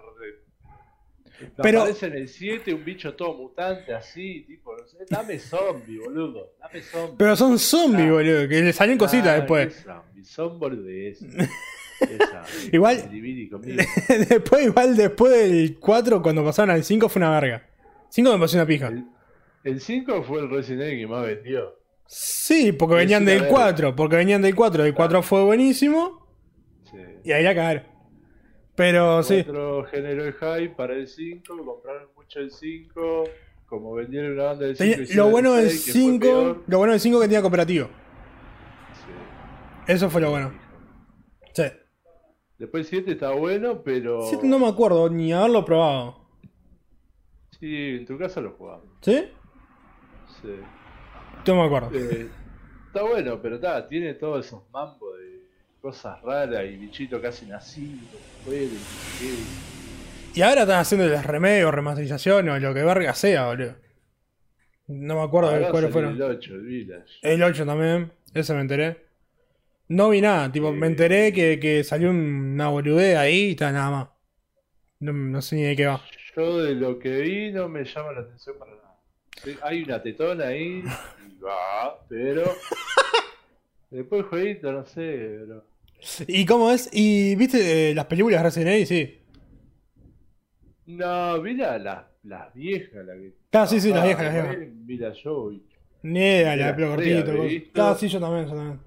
Pero- 1.62 1.80
Aparece 1.82 2.06
en 2.06 2.14
el 2.14 2.28
7 2.28 2.74
un 2.74 2.84
bicho 2.84 3.14
todo 3.14 3.34
mutante 3.34 3.94
así, 3.94 4.44
tipo, 4.46 4.76
no 4.76 4.86
sé, 4.86 4.98
dame 5.08 5.38
zombie, 5.38 5.98
boludo. 5.98 6.54
Dame 6.60 6.82
zombie. 6.82 7.14
Pero 7.18 7.36
son 7.36 7.58
zombies, 7.58 8.08
Ah. 8.08 8.12
boludo, 8.12 8.48
que 8.48 8.60
le 8.62 8.72
salen 8.72 8.98
cositas 8.98 9.36
después. 9.36 9.74
¿qué 9.76 9.82
zombie? 9.82 10.24
Son 10.24 10.58
boludeces. 10.58 11.34
Esa, 12.00 12.44
Igual- 12.72 13.08
después, 14.28 14.66
igual, 14.66 14.96
después 14.96 15.32
del 15.32 15.78
4, 15.78 16.22
cuando 16.22 16.44
pasaron 16.44 16.70
al 16.70 16.84
5, 16.84 17.08
fue 17.08 17.20
una 17.20 17.30
verga. 17.40 17.66
5 18.08 18.32
me 18.32 18.38
pasó 18.38 18.56
una 18.56 18.66
pija. 18.66 18.88
El, 18.88 19.04
el 19.64 19.80
5 19.80 20.22
fue 20.22 20.40
el 20.40 20.50
Resident 20.50 20.82
Evil 20.82 20.98
que 21.00 21.06
más 21.06 21.26
vendió. 21.26 21.76
Sí, 22.06 22.72
porque 22.72 22.94
venían 22.94 23.24
del 23.24 23.40
ver. 23.42 23.50
4, 23.50 23.94
porque 23.94 24.16
venían 24.16 24.40
del 24.42 24.54
4. 24.54 24.84
El 24.84 24.94
4 24.94 25.22
fue 25.22 25.44
buenísimo 25.44 26.26
Sí. 26.90 26.96
y 27.24 27.32
ahí 27.32 27.42
la 27.44 27.54
cagaron. 27.54 27.82
Pero 28.78 29.22
sí, 29.24 29.40
Otro 29.40 29.84
generó 29.90 30.24
el 30.24 30.32
hype 30.34 30.70
para 30.76 30.94
el 30.94 31.06
5, 31.08 31.64
compraron 31.64 32.08
mucho 32.16 32.38
el 32.38 32.50
5. 32.52 33.24
Como 33.66 33.92
vendieron 33.92 34.32
una 34.32 34.44
banda 34.44 34.64
del 34.66 34.76
5. 34.76 34.96
tenía- 34.96 35.16
lo 35.16 35.28
bueno 35.30 35.52
del 35.54 35.68
5, 35.70 36.62
lo 36.66 36.78
bueno 36.78 36.92
del 36.92 37.00
5 37.00 37.18
que 37.20 37.26
tenía 37.26 37.42
cooperativo. 37.42 37.88
Eso 39.86 40.08
fue 40.10 40.20
lo 40.20 40.30
bueno. 40.30 40.52
Sí. 41.52 41.64
Después 42.58 42.82
el 42.84 42.90
7 42.90 43.12
está 43.12 43.30
bueno, 43.32 43.82
pero. 43.82 44.22
7 44.28 44.46
no 44.46 44.58
me 44.58 44.68
acuerdo 44.68 45.08
ni 45.10 45.32
haberlo 45.32 45.64
probado. 45.64 46.26
Sí, 47.58 47.96
en 47.98 48.06
tu 48.06 48.16
casa 48.16 48.40
lo 48.40 48.52
jugamos. 48.52 48.86
¿Sí? 49.00 49.24
Sí. 50.40 50.54
No 51.46 51.54
me 51.56 51.62
acuerdo. 51.64 51.90
Eh, 51.94 52.28
está 52.86 53.02
bueno, 53.02 53.40
pero 53.42 53.56
está, 53.56 53.86
tiene 53.88 54.14
todos 54.14 54.46
esos 54.46 54.62
mambos 54.70 55.07
cosas 55.80 56.20
raras 56.22 56.64
y 56.64 56.76
bichito 56.76 57.20
casi 57.20 57.46
nacido. 57.46 58.18
fuera, 58.44 58.70
y 60.34 60.42
ahora 60.42 60.62
están 60.62 60.78
haciendo 60.78 61.06
el 61.06 61.22
remedios, 61.22 61.74
remasterización 61.74 62.48
o 62.48 62.58
lo 62.60 62.72
que 62.72 62.84
verga 62.84 63.12
sea, 63.14 63.46
boludo. 63.46 63.74
No 64.86 65.16
me 65.16 65.22
acuerdo 65.22 65.50
de 65.50 65.68
cuáles 65.68 65.90
fueron. 65.90 66.14
El 66.14 66.22
8, 66.22 66.54
el 66.54 66.62
Village. 66.62 67.14
El 67.22 67.42
8 67.42 67.66
también, 67.66 68.12
ese 68.32 68.54
me 68.54 68.60
enteré. 68.60 68.98
No 69.88 70.10
vi 70.10 70.20
nada, 70.20 70.52
tipo, 70.52 70.72
me 70.72 70.86
enteré 70.86 71.32
que, 71.32 71.58
que 71.58 71.82
salió 71.82 72.10
una 72.10 72.68
boludez 72.68 73.16
ahí 73.16 73.46
y 73.46 73.50
está 73.50 73.72
nada 73.72 73.90
más. 73.90 74.08
No, 75.00 75.12
no 75.12 75.42
sé 75.42 75.56
ni 75.56 75.62
de 75.62 75.76
qué 75.76 75.86
va. 75.86 76.02
Yo 76.36 76.62
de 76.62 76.74
lo 76.74 76.98
que 76.98 77.20
vi 77.20 77.50
no 77.50 77.68
me 77.68 77.84
llama 77.84 78.12
la 78.12 78.20
atención 78.20 78.56
para 78.58 78.72
nada. 78.72 78.98
Hay 79.62 79.82
una 79.82 80.02
tetona 80.02 80.46
ahí, 80.46 80.84
y 81.26 81.38
va, 81.40 81.98
pero. 82.08 82.44
Después 83.90 84.20
el 84.20 84.28
jueguito, 84.28 84.72
no 84.72 84.84
sé, 84.84 85.40
pero. 85.40 85.64
¿Y 86.26 86.46
cómo 86.46 86.70
es? 86.70 86.88
¿Y 86.92 87.34
viste 87.36 87.90
eh, 87.90 87.94
las 87.94 88.06
películas 88.06 88.40
de 88.40 88.44
Resident 88.44 88.70
Evil? 88.70 88.86
Sí. 88.86 89.18
No, 90.86 91.40
vi 91.42 91.54
la- 91.54 91.78
las 91.78 92.04
las 92.24 92.52
viejas, 92.54 93.04
la 93.06 93.14
que. 93.14 93.34
Ah, 93.52 93.66
sí, 93.66 93.80
sí, 93.80 93.90
las 93.90 94.00
Ah, 94.02 94.04
viejas, 94.06 94.24
las 94.24 94.32
viejas. 94.34 94.56
Mira 94.86 95.12
yo, 95.12 95.52
y, 95.52 95.62
Ni 96.02 96.18
idea, 96.20 96.56
la 96.56 96.66
de 96.68 96.74
pelo 96.74 96.88
cortito. 96.90 97.72
Claro, 97.72 97.94
sí, 97.98 98.08
yo 98.08 98.20
también, 98.20 98.46
yo 98.46 98.54
también. 98.54 98.80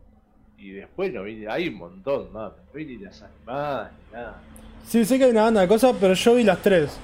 y 0.57 0.71
después 0.71 1.11
no 1.13 1.23
vi, 1.23 1.45
hay 1.47 1.69
un 1.69 1.75
montón 1.75 2.31
más. 2.33 2.51
No 2.51 2.73
vi 2.73 2.85
ni 2.85 2.97
las 2.97 3.21
animadas 3.21 3.91
ni 3.91 4.13
nada. 4.13 4.41
Sí, 4.85 5.05
sé 5.05 5.17
que 5.17 5.25
hay 5.25 5.31
una 5.31 5.43
banda 5.43 5.61
de 5.61 5.67
cosas, 5.67 5.95
pero 5.99 6.13
yo 6.13 6.35
vi 6.35 6.43
las 6.43 6.61
tres. 6.61 6.97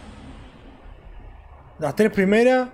Las 1.80 1.96
tres 1.96 2.12
primeras. 2.12 2.70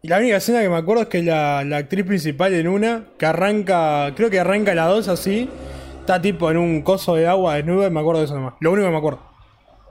Y 0.00 0.08
la 0.08 0.18
única 0.18 0.36
escena 0.36 0.60
que 0.62 0.68
me 0.68 0.76
acuerdo 0.76 1.02
es 1.02 1.08
que 1.08 1.22
la, 1.22 1.64
la 1.64 1.78
actriz 1.78 2.04
principal 2.04 2.54
en 2.54 2.68
una, 2.68 3.04
que 3.18 3.26
arranca, 3.26 4.12
creo 4.14 4.30
que 4.30 4.38
arranca 4.38 4.74
la 4.74 4.86
dos 4.86 5.08
así, 5.08 5.50
está 6.08 6.22
tipo 6.22 6.50
en 6.50 6.56
un 6.56 6.80
coso 6.80 7.16
de 7.16 7.26
agua 7.26 7.56
de 7.56 7.64
nube, 7.64 7.90
me 7.90 8.00
acuerdo 8.00 8.20
de 8.20 8.24
eso 8.24 8.34
nomás. 8.34 8.54
Lo 8.60 8.72
único 8.72 8.86
que 8.86 8.92
me 8.92 8.96
acuerdo. 8.96 9.20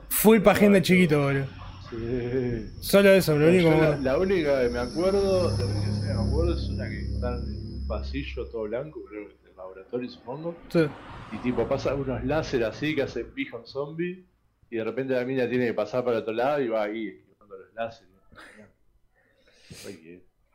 Full 0.10 0.40
pajín 0.40 0.74
de 0.74 0.82
chiquito, 0.82 1.22
boludo. 1.22 1.46
Sí. 1.92 2.72
Solo 2.82 3.12
eso, 3.12 3.38
lo 3.38 3.48
único 3.50 3.70
que 3.70 3.76
me 3.76 3.82
la, 3.82 3.88
acuerdo. 3.88 4.04
la 4.04 4.18
única 4.18 4.62
que 4.64 4.70
me 4.70 4.80
acuerdo, 4.80 5.58
la 5.58 5.66
única 5.66 5.88
escena 5.88 6.08
que 6.08 6.14
me 6.16 6.28
acuerdo 6.28 6.54
es 6.56 6.70
una 6.70 6.90
que 6.90 7.00
están 7.02 7.34
en 7.36 7.74
un 7.74 7.88
pasillo 7.88 8.46
todo 8.48 8.64
blanco, 8.64 9.00
creo 9.08 9.28
que 9.28 9.34
es 9.36 9.46
el 9.48 9.56
laboratorio 9.58 10.10
supongo. 10.10 10.56
Sí. 10.70 10.88
Y 11.34 11.38
tipo 11.38 11.68
pasan 11.68 12.00
unos 12.00 12.24
láser 12.24 12.64
así 12.64 12.96
que 12.96 13.04
hacen 13.04 13.32
pija 13.36 13.56
a 13.56 13.60
un 13.60 13.68
zombie. 13.68 14.26
Y 14.72 14.76
de 14.76 14.84
repente 14.84 15.14
la 15.14 15.24
mina 15.24 15.48
tiene 15.48 15.68
que 15.68 15.76
pasar 15.76 16.04
para 16.04 16.18
otro 16.18 16.34
lado 16.34 16.60
y 16.62 16.68
va 16.68 16.82
ahí 16.84 17.10
esquivando 17.10 17.58
los 17.58 17.74
láseres. 17.76 18.12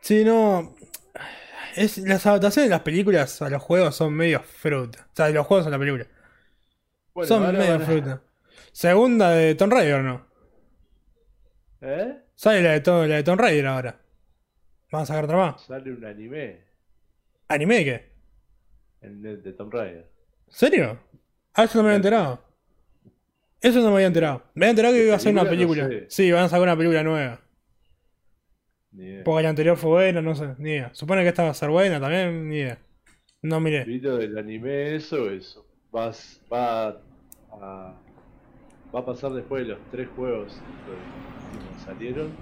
Sí, 0.00 0.25
no. 0.25 0.75
Es, 1.76 1.99
las 1.99 2.26
adaptaciones 2.26 2.69
de 2.69 2.75
las 2.75 2.83
películas 2.83 3.41
a 3.43 3.49
los 3.49 3.62
juegos 3.62 3.97
son 3.97 4.14
medio 4.14 4.41
fruta. 4.43 5.07
O 5.12 5.17
sea, 5.17 5.26
de 5.26 5.33
los 5.33 5.47
juegos 5.47 5.67
a 5.67 5.71
la 5.71 5.79
película. 5.79 6.07
Bueno, 7.14 7.29
son 7.29 7.45
ahora 7.45 7.59
medio 7.59 7.81
fruta. 7.81 8.23
Segunda 8.73 9.31
de 9.31 9.55
Tomb 9.55 9.73
Raider, 9.73 10.02
¿no? 10.02 10.26
¿Eh? 11.81 12.19
Sale 12.35 12.62
la 12.62 12.73
de, 12.73 12.81
Tom, 12.81 13.07
la 13.07 13.17
de 13.17 13.23
Tomb 13.23 13.41
Raider 13.41 13.67
ahora. 13.67 14.00
¿Van 14.91 15.02
a 15.02 15.07
sacar 15.07 15.25
otra 15.25 15.37
más? 15.37 15.62
Sale 15.62 15.93
un 15.93 16.05
anime 16.05 16.64
¿Anime 17.49 17.76
de 17.76 17.85
qué? 17.85 18.12
el 19.00 19.43
de 19.43 19.52
Tomb 19.52 19.73
Raider. 19.73 20.11
¿Serio? 20.49 20.99
Ah, 21.55 21.64
eso 21.64 21.79
no 21.79 21.85
me 21.85 21.88
había 21.91 21.97
enterado. 21.97 22.45
Eso 23.61 23.81
no 23.81 23.88
me 23.88 23.95
había 23.97 24.07
enterado. 24.07 24.43
Me 24.55 24.67
había 24.67 24.71
enterado 24.71 24.95
que 24.95 25.05
iba 25.07 25.17
a 25.17 25.19
ser 25.19 25.33
una 25.33 25.49
película? 25.49 25.83
película. 25.85 26.05
No 26.05 26.11
sé. 26.11 26.14
Sí, 26.25 26.33
van 26.33 26.45
a 26.45 26.49
sacar 26.49 26.62
una 26.62 26.76
película 26.76 27.02
nueva. 27.02 27.41
Ni. 28.93 29.23
Porque 29.23 29.43
la 29.43 29.51
anterior 29.51 29.77
fue 29.77 29.91
buena, 29.91 30.23
no 30.23 30.35
sé, 30.35 30.55
ni 30.59 30.71
idea. 30.71 30.91
Supone 30.95 31.23
que 31.23 31.29
esta 31.29 31.45
va 31.45 31.51
a 31.51 31.55
ser 31.55 31.71
buena 31.71 32.01
también, 32.01 32.49
ni 32.49 32.57
idea. 32.57 32.79
No 33.43 33.61
miré. 33.61 33.85
Del 33.85 34.39
anime, 34.39 34.95
eso, 34.97 35.31
eso. 35.31 35.67
Vas, 35.91 36.41
va 36.53 36.89
a, 36.89 38.01
va 38.95 39.01
a 39.01 39.05
pasar 39.05 39.33
después 39.33 39.63
de 39.67 39.75
los 39.75 39.81
tres 39.91 40.09
juegos 40.17 40.63
que 40.85 41.59
que 41.59 41.81
salieron. 41.85 42.39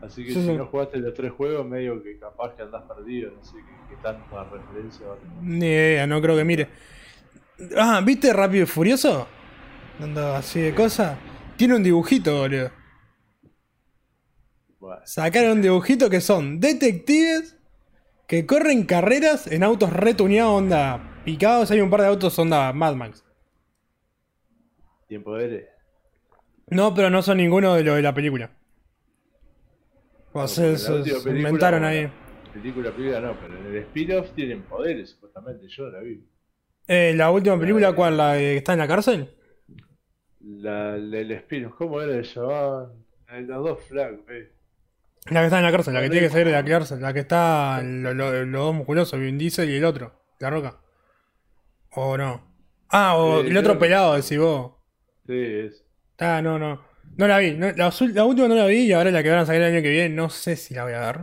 Así 0.00 0.24
que 0.24 0.34
Sí, 0.34 0.42
si 0.42 0.50
sí. 0.50 0.52
no 0.52 0.66
jugaste 0.66 0.98
los 0.98 1.14
tres 1.14 1.32
juegos, 1.32 1.66
medio 1.66 2.02
que 2.02 2.18
capaz 2.18 2.54
que 2.54 2.62
andás 2.62 2.84
perdido, 2.84 3.32
no 3.32 3.42
sé 3.44 3.56
qué, 3.66 3.84
qué 3.88 3.96
tanta 4.02 4.44
referencia 4.44 5.06
va 5.08 5.14
a 5.14 5.18
tener. 5.18 5.36
Ni 5.40 5.66
idea, 5.66 6.06
no 6.06 6.20
creo 6.20 6.36
que 6.36 6.44
mire. 6.44 6.68
Ah, 7.76 8.00
¿viste 8.04 8.32
Rápido 8.32 8.64
y 8.64 8.66
Furioso? 8.66 9.28
Dando 9.98 10.34
así 10.34 10.60
de 10.60 10.74
cosas. 10.74 11.18
Tiene 11.56 11.76
un 11.76 11.82
dibujito, 11.82 12.38
boludo. 12.38 12.70
Bueno, 14.88 15.02
Sacaron 15.04 15.50
un 15.58 15.62
dibujito 15.62 16.08
que 16.08 16.22
son 16.22 16.60
detectives 16.60 17.58
que 18.26 18.46
corren 18.46 18.86
carreras 18.86 19.46
en 19.46 19.62
autos 19.62 19.92
retuneados, 19.92 20.54
onda 20.54 21.20
picados. 21.26 21.70
Hay 21.70 21.82
un 21.82 21.90
par 21.90 22.00
de 22.00 22.06
autos, 22.06 22.38
onda 22.38 22.72
Mad 22.72 22.94
Max. 22.94 23.22
tiempo 25.06 25.34
de 25.36 25.68
No, 26.68 26.94
pero 26.94 27.10
no 27.10 27.20
son 27.22 27.36
ninguno 27.36 27.74
de 27.74 27.84
lo 27.84 27.96
de 27.96 28.02
la 28.02 28.14
película. 28.14 28.50
O 30.32 30.40
No, 30.42 30.48
sea, 30.48 30.64
porque 30.72 30.78
se, 30.78 30.90
película, 31.20 31.38
inventaron 31.38 31.84
ahí. 31.84 32.10
Película, 32.52 32.90
película 32.90 33.20
no, 33.20 33.36
pero 33.40 33.58
en 33.58 33.66
el 33.66 33.76
spin-off 33.82 34.30
tienen 34.34 34.62
poderes, 34.62 35.10
supuestamente. 35.10 35.68
Yo 35.68 35.84
no 35.84 35.90
la 35.90 36.00
vi. 36.00 36.24
Eh, 36.88 37.12
la 37.14 37.30
última 37.30 37.58
película, 37.58 37.92
¿cuál? 37.92 38.16
¿La 38.16 38.34
que 38.34 38.56
está 38.56 38.72
en 38.72 38.78
la 38.80 38.88
cárcel? 38.88 39.28
La, 40.40 40.96
la- 40.96 41.18
el 41.20 41.30
spin-off, 41.32 41.74
¿cómo 41.76 42.00
era? 42.00 42.22
Se 42.24 42.40
llamaban 42.40 43.46
los 43.46 43.64
dos 43.64 43.82
flags, 43.84 44.20
eh. 44.28 44.50
La 45.30 45.40
que 45.40 45.46
está 45.46 45.58
en 45.58 45.64
la 45.64 45.70
cárcel, 45.72 45.94
la 45.94 46.00
que 46.00 46.08
tiene 46.10 46.26
que 46.26 46.30
salir 46.32 46.46
de 46.46 46.52
la 46.52 46.64
cárcel. 46.64 47.00
La 47.00 47.12
que 47.12 47.20
está 47.20 47.82
lo- 47.82 48.14
lo- 48.14 48.44
los 48.46 48.62
dos 48.64 48.74
musculosos, 48.74 49.20
Vin 49.20 49.36
Diesel 49.38 49.68
y 49.70 49.76
el 49.76 49.84
otro, 49.84 50.12
La 50.38 50.48
Roca. 50.50 50.78
¿O 51.92 52.16
no? 52.16 52.42
Ah, 52.90 53.16
o 53.16 53.40
el 53.40 53.56
otro 53.56 53.78
pelado, 53.78 54.14
decís 54.14 54.38
vos. 54.38 54.72
Sí, 55.26 55.34
es. 55.36 55.84
Ah, 56.18 56.40
no, 56.42 56.58
no. 56.58 56.82
No 57.16 57.26
la 57.26 57.38
vi. 57.38 57.52
no- 57.52 57.70
la, 57.72 57.92
la 58.14 58.24
última 58.24 58.48
no 58.48 58.54
la 58.54 58.66
vi 58.66 58.84
y 58.86 58.92
ahora 58.92 59.10
la 59.10 59.22
que 59.22 59.30
van 59.30 59.40
a 59.40 59.46
sacar 59.46 59.60
el 59.60 59.74
año 59.74 59.82
que 59.82 59.90
viene, 59.90 60.14
no 60.14 60.30
sé 60.30 60.56
si 60.56 60.72
la 60.74 60.84
voy 60.84 60.94
a 60.94 61.00
ver. 61.00 61.20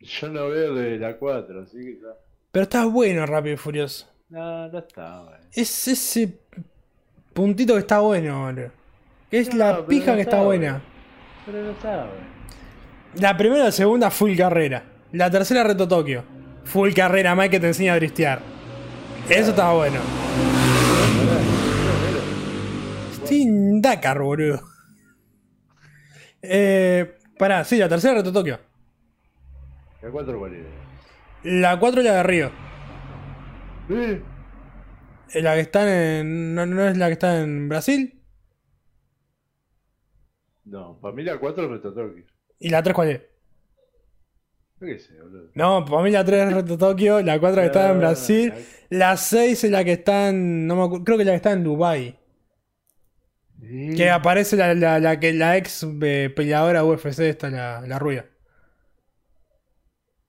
Yo 0.00 0.28
no 0.28 0.48
veo 0.48 0.74
de 0.74 0.98
la 0.98 1.16
4, 1.16 1.62
así 1.62 1.78
que 1.78 1.92
está. 1.92 2.08
Pero 2.50 2.62
está 2.64 2.84
bueno 2.86 3.24
Rápido 3.24 3.54
y 3.54 3.58
Furioso. 3.58 4.08
No, 4.28 4.68
no 4.68 4.78
está, 4.78 5.20
güey. 5.20 5.36
Es 5.52 5.88
ese 5.88 6.40
puntito 7.32 7.74
que 7.74 7.80
está 7.80 8.00
bueno, 8.00 8.44
boludo. 8.46 8.70
Es 9.30 9.50
No, 9.54 9.56
la 9.58 9.86
pija 9.86 10.10
no 10.10 10.16
que 10.16 10.22
está 10.22 10.36
está 10.36 10.42
buena. 10.42 10.82
Pero 11.46 11.62
no 11.64 11.70
está, 11.72 11.96
güey. 12.06 13.20
La 13.20 13.36
primera 13.36 13.62
y 13.62 13.64
la 13.66 13.72
segunda, 13.72 14.10
full 14.10 14.36
carrera. 14.36 14.84
La 15.12 15.30
tercera, 15.30 15.64
Reto 15.64 15.86
Tokio. 15.86 16.24
Full 16.64 16.92
carrera, 16.94 17.34
más 17.34 17.48
que 17.48 17.60
te 17.60 17.66
enseña 17.66 17.92
a 17.92 17.96
dristear. 17.96 18.40
Eso 19.28 19.50
estaba 19.50 19.74
bueno. 19.74 19.98
Steam 23.14 23.80
Dakar, 23.80 24.20
boludo. 24.20 24.60
Eh, 26.40 27.14
pará, 27.38 27.64
sí, 27.64 27.76
la 27.76 27.88
tercera, 27.88 28.14
Reto 28.14 28.32
Tokio. 28.32 28.58
¿La 30.00 30.10
4 30.10 30.38
cuál 30.38 30.54
era? 30.54 30.68
La 31.44 31.78
4 31.78 32.00
es 32.00 32.06
la 32.06 32.12
de 32.14 32.22
Río. 32.22 32.50
Eh, 33.90 35.42
La 35.42 35.54
que 35.54 35.60
está 35.60 36.18
en. 36.18 36.54
¿No, 36.54 36.66
no 36.66 36.88
es 36.88 36.96
la 36.96 37.06
que 37.06 37.12
está 37.12 37.40
en 37.40 37.68
Brasil? 37.68 38.21
No, 40.72 40.98
para 41.02 41.14
mí 41.14 41.22
la 41.22 41.38
4 41.38 41.64
es 41.64 41.70
Reto 41.70 41.92
Tokio. 41.92 42.24
¿Y 42.58 42.70
la 42.70 42.82
3 42.82 42.94
cuál 42.94 43.10
es? 43.10 43.20
Qué 44.80 44.98
sé, 44.98 45.20
boludo. 45.20 45.50
No, 45.54 45.84
para 45.84 46.02
mí 46.02 46.10
la 46.10 46.24
3 46.24 46.48
es 46.48 46.54
Reto 46.54 46.78
Tokio, 46.78 47.20
la 47.20 47.38
4 47.38 47.60
que 47.60 47.66
está 47.66 47.90
en 47.90 47.98
Brasil, 47.98 48.54
la 48.88 49.18
6 49.18 49.64
es 49.64 49.70
la 49.70 49.84
que 49.84 49.92
está 49.92 50.30
en. 50.30 50.66
No 50.66 50.76
me 50.76 50.84
acuerdo, 50.84 51.04
creo 51.04 51.18
que 51.18 51.26
la 51.26 51.32
que 51.32 51.36
está 51.36 51.52
en 51.52 51.62
Dubai. 51.62 52.18
Sí. 53.60 53.94
Que 53.98 54.08
aparece 54.08 54.56
la, 54.56 54.72
la, 54.72 54.98
la 54.98 55.20
que 55.20 55.34
la 55.34 55.58
ex 55.58 55.86
eh, 56.00 56.32
peleadora 56.34 56.84
UFC 56.84 57.18
esta, 57.20 57.50
la, 57.50 57.82
la 57.82 57.98
rubia. 57.98 58.30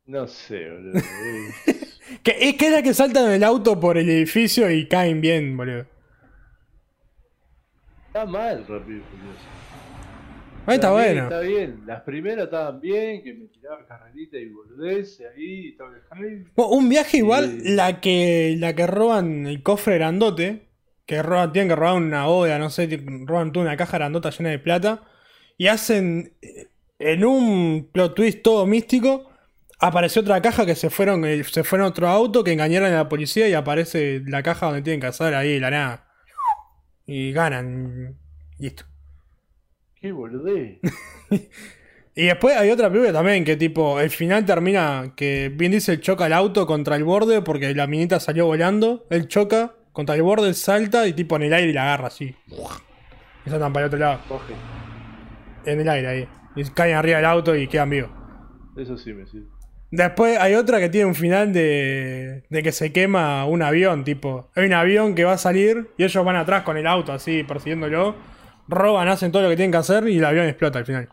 No 0.06 0.28
sé, 0.28 0.70
boludo. 0.70 1.00
Que 2.22 2.36
es 2.50 2.58
que 2.58 2.68
es 2.68 2.72
la 2.74 2.84
que 2.84 2.94
saltan 2.94 3.26
en 3.28 3.32
el 3.32 3.44
auto 3.46 3.80
por 3.80 3.98
el 3.98 4.10
edificio 4.10 4.70
y 4.70 4.90
caen 4.90 5.22
bien, 5.22 5.56
boludo. 5.56 5.86
está 8.08 8.26
mal 8.26 8.68
Rápido 8.68 9.00
y 9.00 9.02
Furioso. 9.04 9.54
Ahí 10.66 10.76
está 10.76 10.96
bien, 10.96 11.04
bueno. 11.04 11.24
Está 11.24 11.40
bien. 11.42 11.84
Las 11.86 12.02
primeras 12.02 12.46
estaban 12.46 12.80
bien, 12.80 13.22
que 13.22 13.34
me 13.34 13.46
tiraba 13.48 13.86
carrerita 13.86 14.38
y 14.38 14.50
boludez 14.50 15.20
ahí 15.20 15.68
y 15.68 15.78
todo 15.78 15.90
el. 15.90 16.46
Bueno, 16.56 16.72
Un 16.72 16.90
viaje 16.90 17.18
igual, 17.18 17.60
la 17.64 18.00
que 18.00 18.56
la 18.58 18.74
que 18.74 18.88
roban 18.88 19.46
el 19.46 19.62
cofre 19.62 19.96
grandote, 19.96 20.70
que 21.06 21.22
roban, 21.22 21.52
tienen 21.52 21.70
que 21.70 21.76
robar 21.76 21.96
una 21.96 22.26
boda, 22.28 22.58
no 22.60 22.70
sé, 22.70 22.88
roban 23.26 23.52
toda 23.52 23.66
una 23.66 23.78
caja 23.78 23.98
grandota 23.98 24.30
llena 24.30 24.50
de 24.52 24.60
plata, 24.60 25.04
y 25.58 25.68
hacen 25.68 26.34
eh, 26.42 26.68
en 27.00 27.26
un 27.26 27.90
plot 27.92 28.16
twist 28.16 28.42
todo 28.42 28.66
místico, 28.66 29.30
apareció 29.80 30.22
otra 30.22 30.42
caja 30.42 30.66
que 30.66 30.76
se 30.76 30.90
fueron, 30.90 31.26
eh, 31.26 31.44
se 31.44 31.66
fueron 31.66 31.88
a 31.88 31.90
otro 31.90 32.08
auto, 32.08 32.44
que 32.44 32.54
engañaron 32.54 32.92
a 32.94 32.96
la 32.96 33.10
policía 33.10 33.50
y 33.50 33.54
aparece 33.54 34.22
la 34.26 34.42
caja 34.42 34.68
donde 34.68 34.82
tienen 34.82 35.02
que 35.02 35.08
hacer 35.08 35.36
ahí, 35.36 35.60
la 35.60 35.72
nada. 35.72 36.08
Y 37.06 37.34
ganan. 37.34 38.16
Listo. 38.60 38.86
Qué. 40.04 40.80
Y 42.16 42.26
después 42.26 42.56
hay 42.56 42.70
otra 42.70 42.90
película 42.90 43.12
también 43.12 43.44
que 43.44 43.56
tipo, 43.56 44.00
el 44.00 44.12
final 44.12 44.46
termina 44.46 45.14
que 45.16 45.52
Vin 45.52 45.72
Diesel 45.72 46.00
choca 46.00 46.28
el 46.28 46.34
auto 46.34 46.68
contra 46.68 46.96
el 46.96 47.04
borde 47.04 47.42
porque 47.42 47.74
la 47.74 47.88
minita 47.88 48.20
salió 48.20 48.46
volando, 48.46 49.08
él 49.10 49.28
choca 49.28 49.74
contra 49.94 50.14
el 50.14 50.22
borde, 50.22 50.54
salta 50.54 51.08
y 51.08 51.14
tipo 51.14 51.38
en 51.38 51.44
el 51.44 51.54
aire 51.54 51.72
y 51.72 51.74
la 51.74 51.84
agarra 51.84 52.08
así. 52.10 52.36
Y 53.46 53.50
saltan 53.50 53.74
para 53.74 53.86
el 53.86 53.88
otro 53.88 53.98
lado, 53.98 54.20
Coge. 54.28 54.54
en 55.66 55.80
el 55.82 55.90
aire 55.90 56.08
ahí. 56.08 56.28
Y 56.56 56.64
caen 56.66 56.96
arriba 56.98 57.18
del 57.18 57.26
auto 57.26 57.56
y 57.56 57.68
quedan 57.68 57.90
vivos. 57.90 58.12
Eso 58.78 58.96
sí 58.96 59.12
me 59.12 59.26
sirve. 59.26 59.48
Después 59.90 60.38
hay 60.38 60.54
otra 60.54 60.80
que 60.80 60.90
tiene 60.90 61.08
un 61.08 61.16
final 61.16 61.52
de, 61.52 62.44
de 62.48 62.62
que 62.62 62.72
se 62.72 62.94
quema 62.94 63.46
un 63.46 63.64
avión, 63.64 64.04
tipo. 64.04 64.52
Hay 64.56 64.68
un 64.68 64.74
avión 64.74 65.16
que 65.16 65.24
va 65.24 65.34
a 65.34 65.38
salir 65.40 65.90
y 65.98 66.04
ellos 66.04 66.24
van 66.24 66.36
atrás 66.36 66.62
con 66.62 66.78
el 66.78 66.86
auto 66.86 67.12
así 67.12 67.44
persiguiéndolo. 67.44 68.33
Roban, 68.68 69.08
hacen 69.08 69.32
todo 69.32 69.44
lo 69.44 69.50
que 69.50 69.56
tienen 69.56 69.72
que 69.72 69.78
hacer 69.78 70.08
y 70.08 70.18
el 70.18 70.26
avión 70.26 70.48
explota 70.48 70.80
al 70.80 70.86
final. 70.86 71.10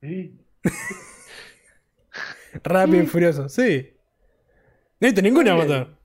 ¿Sí? 0.00 0.38
Rápido 2.64 3.02
y 3.02 3.06
furioso, 3.06 3.48
sí. 3.48 3.90
No 5.00 5.06
viste 5.06 5.22
ninguna 5.22 5.54
motor. 5.54 5.96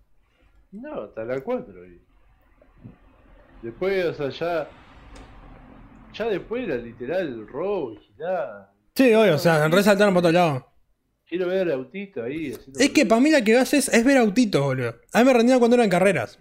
No, 0.72 1.04
hasta 1.04 1.24
la 1.24 1.42
4. 1.42 1.86
Y... 1.86 2.02
Después, 3.62 4.06
o 4.06 4.14
sea, 4.14 4.30
ya. 4.30 4.70
Ya 6.14 6.26
después 6.30 6.64
era 6.64 6.78
literal 6.78 7.48
robo, 7.48 7.92
vigilada. 7.92 8.74
Sí, 8.96 9.14
obvio, 9.14 9.36
o 9.36 9.38
sea, 9.38 9.68
resaltaron 9.68 10.14
por 10.14 10.24
todos 10.24 10.34
lados. 10.34 10.64
Quiero 11.28 11.48
ver 11.48 11.72
autito 11.72 12.24
ahí. 12.24 12.54
haciendo 12.54 12.80
Es 12.80 12.90
que 12.92 13.06
para 13.06 13.22
mí 13.22 13.30
la 13.30 13.44
que 13.44 13.58
haces 13.58 13.90
es 13.90 14.06
ver 14.06 14.18
autitos, 14.18 14.62
boludo. 14.62 14.96
A 15.14 15.20
mí 15.20 15.26
me 15.26 15.34
rendía 15.34 15.60
cuando 15.60 15.76
eran 15.76 15.90
carreras. 15.90 16.40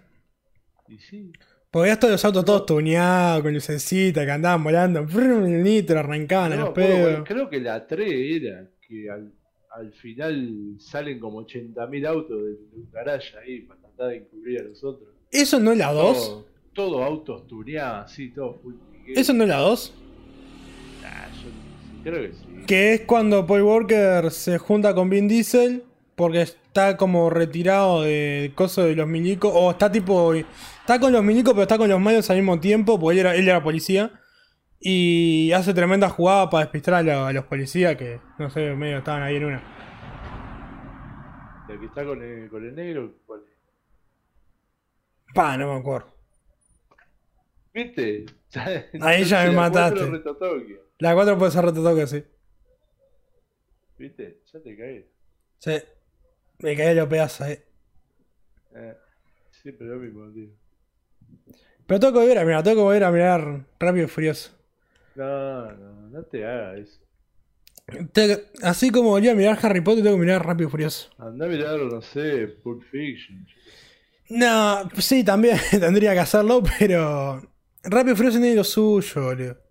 Y 0.87 0.97
sí. 0.97 1.31
Porque 1.69 1.83
veías 1.83 1.99
todos 1.99 2.11
los 2.13 2.25
autos 2.25 2.45
todos 2.45 2.65
tuneados, 2.65 3.43
con 3.43 3.53
lucecita, 3.53 4.25
que 4.25 4.31
andaban 4.31 4.63
volando, 4.63 4.99
el 5.01 5.63
nitro, 5.63 5.99
arrancaban 5.99 6.53
a 6.53 6.55
No, 6.55 6.65
los 6.67 6.77
me 6.77 6.83
acuerdo, 6.83 7.05
pedos. 7.05 7.27
creo 7.27 7.49
que 7.49 7.59
la 7.59 7.85
3 7.85 8.11
era 8.41 8.69
que 8.87 9.09
al, 9.09 9.33
al 9.71 9.91
final 9.93 10.75
salen 10.79 11.19
como 11.19 11.45
80.000 11.45 12.07
autos 12.07 12.37
de, 12.41 12.49
de 12.51 12.75
un 12.77 12.89
garage 12.91 13.37
ahí 13.37 13.61
para 13.61 13.79
tratar 13.81 14.07
de 14.09 14.15
encubrir 14.17 14.61
a 14.61 14.63
los 14.63 14.83
otros. 14.83 15.09
¿Eso 15.31 15.59
no 15.59 15.73
es 15.73 15.77
la 15.77 15.91
2? 15.91 16.17
Todo, 16.17 16.45
todo 16.73 17.03
autos 17.03 17.47
tuneados, 17.47 18.05
así, 18.11 18.29
todo 18.29 18.59
full. 18.63 18.75
¿Eso 19.13 19.33
no 19.33 19.43
es 19.43 19.49
la 19.49 19.57
2? 19.57 19.93
Ah, 21.03 21.27
yo 21.43 22.11
creo 22.11 22.21
que 22.29 22.33
sí. 22.33 22.45
Que 22.65 22.93
es 22.93 23.01
cuando 23.01 23.45
Paul 23.45 23.61
Walker 23.63 24.31
se 24.31 24.57
junta 24.57 24.95
con 24.95 25.09
Vin 25.09 25.27
Diesel 25.27 25.83
porque 26.17 26.41
está 26.41 26.97
como 26.97 27.29
retirado 27.29 28.01
de 28.01 28.51
coso 28.55 28.83
de 28.83 28.95
los 28.95 29.07
milicos. 29.07 29.51
O 29.55 29.71
está 29.71 29.91
tipo. 29.91 30.33
Está 30.33 30.99
con 30.99 31.13
los 31.13 31.23
milicos, 31.23 31.53
pero 31.53 31.61
está 31.63 31.77
con 31.77 31.87
los 31.89 31.99
malos 32.01 32.29
al 32.29 32.37
mismo 32.37 32.59
tiempo, 32.59 32.99
porque 32.99 33.19
él 33.21 33.25
era, 33.27 33.35
él 33.35 33.47
era 33.47 33.63
policía. 33.63 34.19
Y 34.79 35.51
hace 35.53 35.73
tremenda 35.73 36.09
jugada 36.09 36.49
para 36.49 36.65
despistar 36.65 36.95
a, 36.95 37.01
lo- 37.03 37.25
a 37.25 37.33
los 37.33 37.45
policías 37.45 37.95
que, 37.95 38.19
no 38.39 38.49
sé, 38.49 38.73
medio 38.75 38.97
estaban 38.99 39.23
ahí 39.23 39.35
en 39.37 39.45
una. 39.45 39.63
El 41.69 41.79
que 41.79 41.85
está 41.85 42.03
con 42.05 42.21
el, 42.21 42.49
con 42.49 42.63
el 42.65 42.75
negro, 42.75 43.13
¿cuál 43.25 43.41
es? 43.41 45.33
Pa, 45.33 45.57
no 45.57 45.73
me 45.73 45.79
acuerdo. 45.79 46.13
¿Viste? 47.73 48.25
Ahí 49.01 49.23
ya 49.25 49.43
me 49.45 49.51
mataste. 49.51 50.09
La 50.99 51.13
4 51.13 51.37
puede 51.37 51.51
ser 51.51 51.65
retotoque, 51.65 52.07
sí. 52.07 52.23
¿Viste? 53.99 54.41
Ya 54.51 54.59
te 54.61 54.77
caí. 54.77 55.05
Sí. 55.59 55.71
Los 56.59 57.07
pedazos 57.07 57.41
ahí. 57.41 57.59
Eh, 58.75 58.95
siempre 59.61 59.87
lo 59.87 59.97
mismo, 59.97 60.31
tío. 60.31 60.49
Pero 61.85 61.99
tengo 61.99 62.13
que 62.13 62.19
volver 62.19 62.37
a 62.39 62.45
mirar, 62.45 62.63
tengo 62.63 62.77
que 62.77 62.83
volver 62.83 63.03
a 63.03 63.11
mirar 63.11 63.65
Rápido 63.79 64.05
y 64.05 64.09
Furioso. 64.09 64.51
No, 65.15 65.71
no, 65.71 66.09
no 66.09 66.23
te 66.23 66.45
hagas 66.45 66.79
eso. 66.79 66.99
Así 68.61 68.89
como 68.89 69.09
volví 69.09 69.29
a 69.29 69.35
mirar 69.35 69.57
Harry 69.61 69.81
Potter, 69.81 70.03
tengo 70.03 70.17
que 70.17 70.21
mirar 70.21 70.45
Rápido 70.45 70.67
y 70.67 70.71
Furioso. 70.71 71.09
Andá 71.17 71.45
a 71.45 71.49
mirar, 71.49 71.79
no 71.79 72.01
sé, 72.01 72.47
Pulp 72.61 72.83
Fiction. 72.91 73.47
No, 74.29 74.89
sí, 74.97 75.23
también 75.23 75.57
tendría 75.71 76.13
que 76.13 76.19
hacerlo, 76.19 76.61
pero. 76.77 77.41
Rápido 77.83 78.13
y 78.13 78.17
Furioso 78.17 78.39
tiene 78.39 78.55
lo 78.55 78.63
suyo, 78.63 79.23
boludo. 79.23 79.66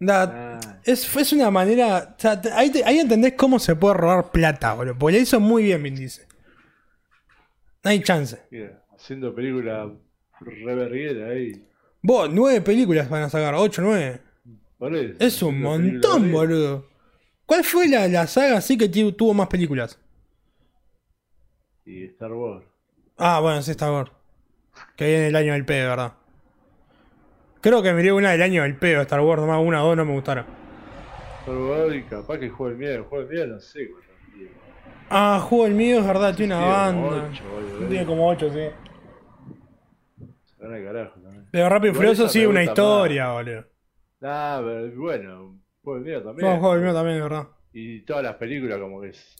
Da- 0.00 0.58
Ah, 0.62 0.80
es, 0.84 1.14
es 1.14 1.32
una 1.34 1.50
manera. 1.50 2.14
o 2.16 2.20
sea, 2.20 2.40
te- 2.40 2.50
ahí, 2.52 2.70
te- 2.70 2.82
ahí 2.84 2.98
entendés 2.98 3.34
cómo 3.34 3.58
se 3.58 3.76
puede 3.76 3.94
robar 3.94 4.30
plata, 4.30 4.72
boludo. 4.74 4.96
Porque 4.98 5.16
le 5.16 5.22
hizo 5.22 5.38
muy 5.38 5.64
bien, 5.64 5.82
Vin 5.82 5.94
Diesel. 5.94 6.26
No 7.84 7.90
hay 7.90 8.02
chance. 8.02 8.38
haciendo 8.96 9.34
película 9.34 9.90
reverguera 10.40 11.28
ahí. 11.28 11.66
Vos, 12.02 12.30
nueve 12.32 12.60
películas 12.62 13.08
van 13.10 13.22
a 13.24 13.30
sacar, 13.30 13.54
ocho, 13.54 13.82
nueve. 13.82 14.20
Eso, 14.80 15.14
Es 15.18 15.42
un 15.42 15.60
montón, 15.60 16.32
boludo. 16.32 16.86
¿Cuál 17.44 17.64
fue 17.64 17.86
la, 17.88 18.08
la 18.08 18.26
saga 18.26 18.56
así 18.58 18.78
que 18.78 18.88
tu- 18.88 19.12
tuvo 19.12 19.34
más 19.34 19.48
películas? 19.48 19.98
Y 21.84 22.04
Star 22.04 22.32
Wars. 22.32 22.64
Ah, 23.18 23.40
bueno, 23.40 23.60
sí, 23.62 23.72
Star 23.72 23.90
Wars. 23.90 24.10
Que 24.96 25.06
viene 25.06 25.26
el 25.28 25.36
año 25.36 25.52
del 25.52 25.66
pedo, 25.66 25.90
¿verdad? 25.90 26.14
Creo 27.60 27.82
que 27.82 27.92
miré 27.92 28.12
una 28.12 28.30
del 28.32 28.42
año 28.42 28.62
del 28.62 28.76
pedo, 28.76 29.02
Star 29.02 29.20
Wars, 29.20 29.40
nomás 29.42 29.60
una 29.62 29.84
o 29.84 29.88
dos 29.88 29.96
no 29.96 30.04
me 30.04 30.12
gustaron. 30.12 30.46
Star 31.40 31.56
Wars 31.56 31.94
y 31.94 32.02
capaz 32.04 32.38
que 32.38 32.48
juego 32.48 32.72
el 32.72 32.78
miedo. 32.78 32.94
El 32.94 33.02
juego 33.02 33.24
del 33.26 33.34
miedo 33.36 33.46
no 33.54 33.60
sé 33.60 33.88
cuánto. 33.90 34.10
Ah, 35.12 35.40
Juego 35.42 35.66
el 35.66 35.74
mío, 35.74 35.98
es 35.98 36.06
verdad, 36.06 36.34
tiene 36.36 36.54
una 36.56 36.64
banda. 36.66 37.30
Tiene 37.88 38.06
como 38.06 38.28
ocho, 38.28 38.48
sí. 38.48 38.60
Se 40.44 40.62
van 40.62 40.74
al 40.74 40.84
carajo 40.84 41.20
también. 41.20 41.46
Pero 41.50 41.68
Rápido 41.68 41.92
y 41.92 41.96
Furioso 41.96 42.28
sí, 42.28 42.40
me 42.40 42.46
una 42.46 42.62
historia, 42.62 43.32
boludo. 43.32 43.64
Nah, 44.20 44.60
pero 44.60 44.90
bueno, 44.96 45.58
juego 45.82 45.98
del 45.98 46.04
miedo 46.04 46.22
también. 46.22 46.48
No, 46.48 46.58
Juego 46.60 46.74
el 46.76 46.82
mío 46.82 46.94
también, 46.94 47.16
es 47.16 47.22
verdad. 47.24 47.46
Y 47.72 48.00
todas 48.02 48.22
las 48.22 48.34
películas 48.36 48.78
como 48.78 49.00
que 49.00 49.08
es- 49.08 49.36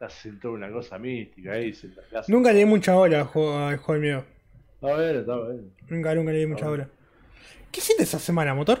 hacen 0.00 0.38
toda 0.38 0.54
una 0.54 0.70
cosa 0.70 0.98
mística 0.98 1.52
ahí. 1.52 1.72
Se 1.72 1.88
la 1.88 2.20
hacen- 2.20 2.34
Nunca 2.34 2.52
le 2.52 2.58
di 2.58 2.64
mucha 2.66 2.94
bola 2.94 3.20
al 3.20 3.24
juego, 3.26 3.68
del 3.94 4.00
mío. 4.00 4.24
Está 4.74 4.94
bueno, 4.94 5.20
está 5.20 5.36
bueno. 5.36 5.62
Nunca, 5.88 6.14
nunca 6.14 6.32
le 6.32 6.38
di 6.38 6.46
mucha 6.46 6.68
bola. 6.68 6.88
¿Qué 7.70 7.80
hiciste 7.80 8.02
esa 8.02 8.18
semana, 8.18 8.54
motor? 8.54 8.80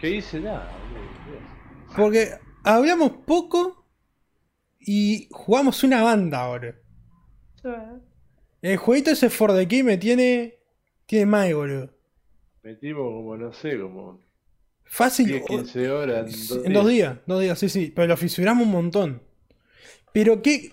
¿Qué 0.00 0.10
hice? 0.10 0.40
Nada, 0.40 0.70
boludo. 0.78 1.48
Porque 1.96 2.30
hablamos 2.62 3.12
poco 3.26 3.86
y 4.78 5.28
jugamos 5.30 5.82
una 5.84 6.02
banda, 6.02 6.46
boludo. 6.48 6.74
El 8.60 8.76
jueguito 8.76 9.10
ese 9.10 9.30
For 9.30 9.54
the 9.54 9.66
Key 9.68 9.82
me 9.82 9.96
tiene. 9.98 10.58
Tiene 11.06 11.26
más, 11.26 11.52
boludo. 11.52 11.90
Metimos 12.62 13.02
como, 13.12 13.36
no 13.36 13.52
sé, 13.52 13.78
como 13.78 14.20
Fácil. 14.84 15.26
10, 15.26 15.44
15 15.46 15.90
horas 15.90 16.26
en 16.34 16.48
dos 16.48 16.66
En 16.66 16.72
dos 16.72 16.88
días, 16.88 17.18
dos 17.26 17.40
días, 17.40 17.58
sí, 17.58 17.68
sí. 17.68 17.92
Pero 17.94 18.08
lo 18.08 18.16
fisuramos 18.16 18.64
un 18.66 18.72
montón. 18.72 19.22
Pero 20.12 20.40
qué. 20.42 20.72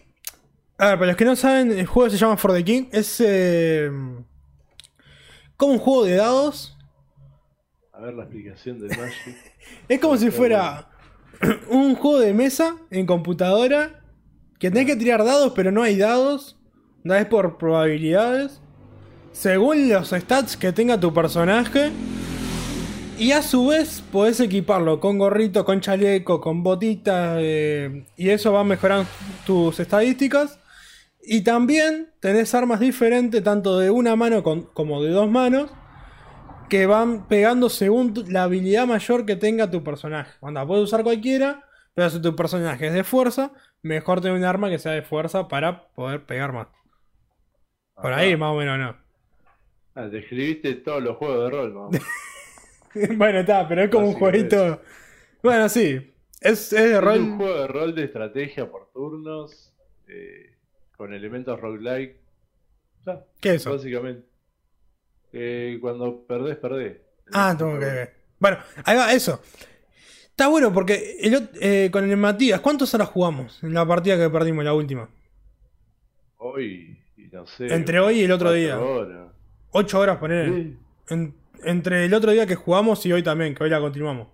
A 0.77 0.89
ver, 0.89 0.95
para 0.95 1.07
los 1.07 1.15
que 1.17 1.25
no 1.25 1.35
saben, 1.35 1.71
el 1.71 1.85
juego 1.85 2.09
se 2.09 2.17
llama 2.17 2.37
For 2.37 2.53
the 2.53 2.63
King. 2.63 2.85
Es. 2.91 3.21
eh, 3.25 3.89
como 5.61 5.73
un 5.73 5.79
juego 5.79 6.05
de 6.05 6.15
dados. 6.15 6.75
A 7.93 7.99
ver 8.01 8.15
la 8.15 8.23
explicación 8.23 8.79
del 8.79 8.89
Magic. 8.97 9.37
Es 9.87 9.99
como 9.99 10.17
si 10.17 10.31
fuera 10.31 10.89
un 11.69 11.93
juego 11.93 12.17
de 12.19 12.33
mesa 12.33 12.77
en 12.89 13.05
computadora. 13.05 14.01
Que 14.57 14.71
tenés 14.71 14.87
que 14.87 14.95
tirar 14.95 15.23
dados, 15.23 15.53
pero 15.55 15.71
no 15.71 15.83
hay 15.83 15.97
dados. 15.97 16.57
No 17.03 17.13
es 17.13 17.27
por 17.27 17.59
probabilidades. 17.59 18.59
Según 19.33 19.87
los 19.87 20.09
stats 20.09 20.57
que 20.57 20.71
tenga 20.71 20.99
tu 20.99 21.13
personaje. 21.13 21.91
Y 23.19 23.31
a 23.31 23.43
su 23.43 23.67
vez 23.67 24.03
podés 24.11 24.39
equiparlo 24.39 24.99
con 24.99 25.19
gorrito, 25.19 25.63
con 25.63 25.79
chaleco, 25.79 26.41
con 26.41 26.63
botitas. 26.63 27.37
eh, 27.39 28.07
y 28.17 28.29
eso 28.29 28.51
va 28.51 28.61
a 28.61 28.63
mejorar 28.63 29.05
tus 29.45 29.79
estadísticas. 29.79 30.57
Y 31.23 31.43
también 31.43 32.09
tenés 32.19 32.53
armas 32.55 32.79
diferentes, 32.79 33.43
tanto 33.43 33.77
de 33.79 33.89
una 33.89 34.15
mano 34.15 34.43
con- 34.43 34.63
como 34.73 35.03
de 35.03 35.11
dos 35.11 35.29
manos. 35.29 35.71
Que 36.69 36.85
van 36.85 37.27
pegando 37.27 37.69
según 37.69 38.13
tu- 38.13 38.25
la 38.27 38.43
habilidad 38.43 38.87
mayor 38.87 39.25
que 39.25 39.35
tenga 39.35 39.69
tu 39.69 39.83
personaje. 39.83 40.31
Onda, 40.39 40.65
puedes 40.65 40.85
usar 40.85 41.03
cualquiera, 41.03 41.65
pero 41.93 42.09
si 42.09 42.21
tu 42.21 42.33
personaje 42.35 42.87
es 42.87 42.93
de 42.93 43.03
fuerza, 43.03 43.51
mejor 43.81 44.21
tener 44.21 44.37
un 44.37 44.45
arma 44.45 44.69
que 44.69 44.79
sea 44.79 44.93
de 44.93 45.01
fuerza 45.01 45.47
para 45.49 45.87
poder 45.89 46.25
pegar 46.25 46.53
más. 46.53 46.67
Por 48.01 48.13
ahí, 48.13 48.35
más 48.37 48.51
o 48.53 48.55
menos, 48.57 48.79
no. 48.79 48.95
Ah, 49.95 50.07
te 50.09 50.19
escribiste 50.19 50.75
todos 50.75 51.03
los 51.03 51.17
juegos 51.17 51.43
de 51.43 51.49
rol, 51.57 51.73
mamá. 51.73 51.89
bueno, 53.17 53.39
está, 53.39 53.67
pero 53.67 53.83
es 53.83 53.89
como 53.89 54.07
un 54.07 54.13
jueguito. 54.13 54.81
Bueno, 55.43 55.67
sí. 55.67 56.13
Es, 56.39 56.71
es 56.73 56.89
de 56.89 56.97
Es 56.97 57.19
un 57.19 57.37
juego 57.37 57.59
de 57.59 57.67
rol 57.67 57.93
de 57.93 58.05
estrategia 58.05 58.71
por 58.71 58.91
turnos, 58.93 59.73
eh, 60.07 60.50
con 61.01 61.15
elementos 61.15 61.59
roguelike. 61.59 62.15
Ya, 63.07 63.25
¿Qué 63.39 63.49
es 63.49 63.55
eso? 63.55 63.71
básicamente. 63.71 64.23
Eh, 65.33 65.79
cuando 65.81 66.27
perdés, 66.27 66.57
perdés. 66.57 66.97
Ah, 67.33 67.55
tengo 67.57 67.79
que 67.79 67.85
ver. 67.85 68.13
Bueno, 68.37 68.59
ahí 68.85 68.95
va, 68.95 69.11
eso. 69.11 69.41
Está 70.29 70.47
bueno 70.47 70.71
porque 70.71 71.17
el 71.19 71.49
eh, 71.59 71.89
con 71.91 72.07
el 72.07 72.15
Matías, 72.17 72.61
¿cuántas 72.61 72.93
horas 72.93 73.09
jugamos 73.09 73.63
en 73.63 73.73
la 73.73 73.83
partida 73.83 74.15
que 74.15 74.29
perdimos, 74.29 74.63
la 74.63 74.75
última? 74.75 75.09
Hoy, 76.37 76.99
no 77.31 77.47
sé. 77.47 77.73
Entre 77.73 77.99
hoy 77.99 78.19
y 78.19 78.23
el 78.25 78.31
otro 78.31 78.51
día. 78.51 78.79
horas. 78.79 79.31
Ocho 79.71 79.99
horas, 79.99 80.19
poner. 80.19 80.49
Sí. 80.49 80.77
En- 81.09 81.33
entre 81.63 82.05
el 82.05 82.13
otro 82.13 82.29
día 82.29 82.45
que 82.45 82.53
jugamos 82.55 83.03
y 83.07 83.11
hoy 83.11 83.23
también, 83.23 83.55
que 83.55 83.63
hoy 83.63 83.71
la 83.71 83.79
continuamos. 83.79 84.27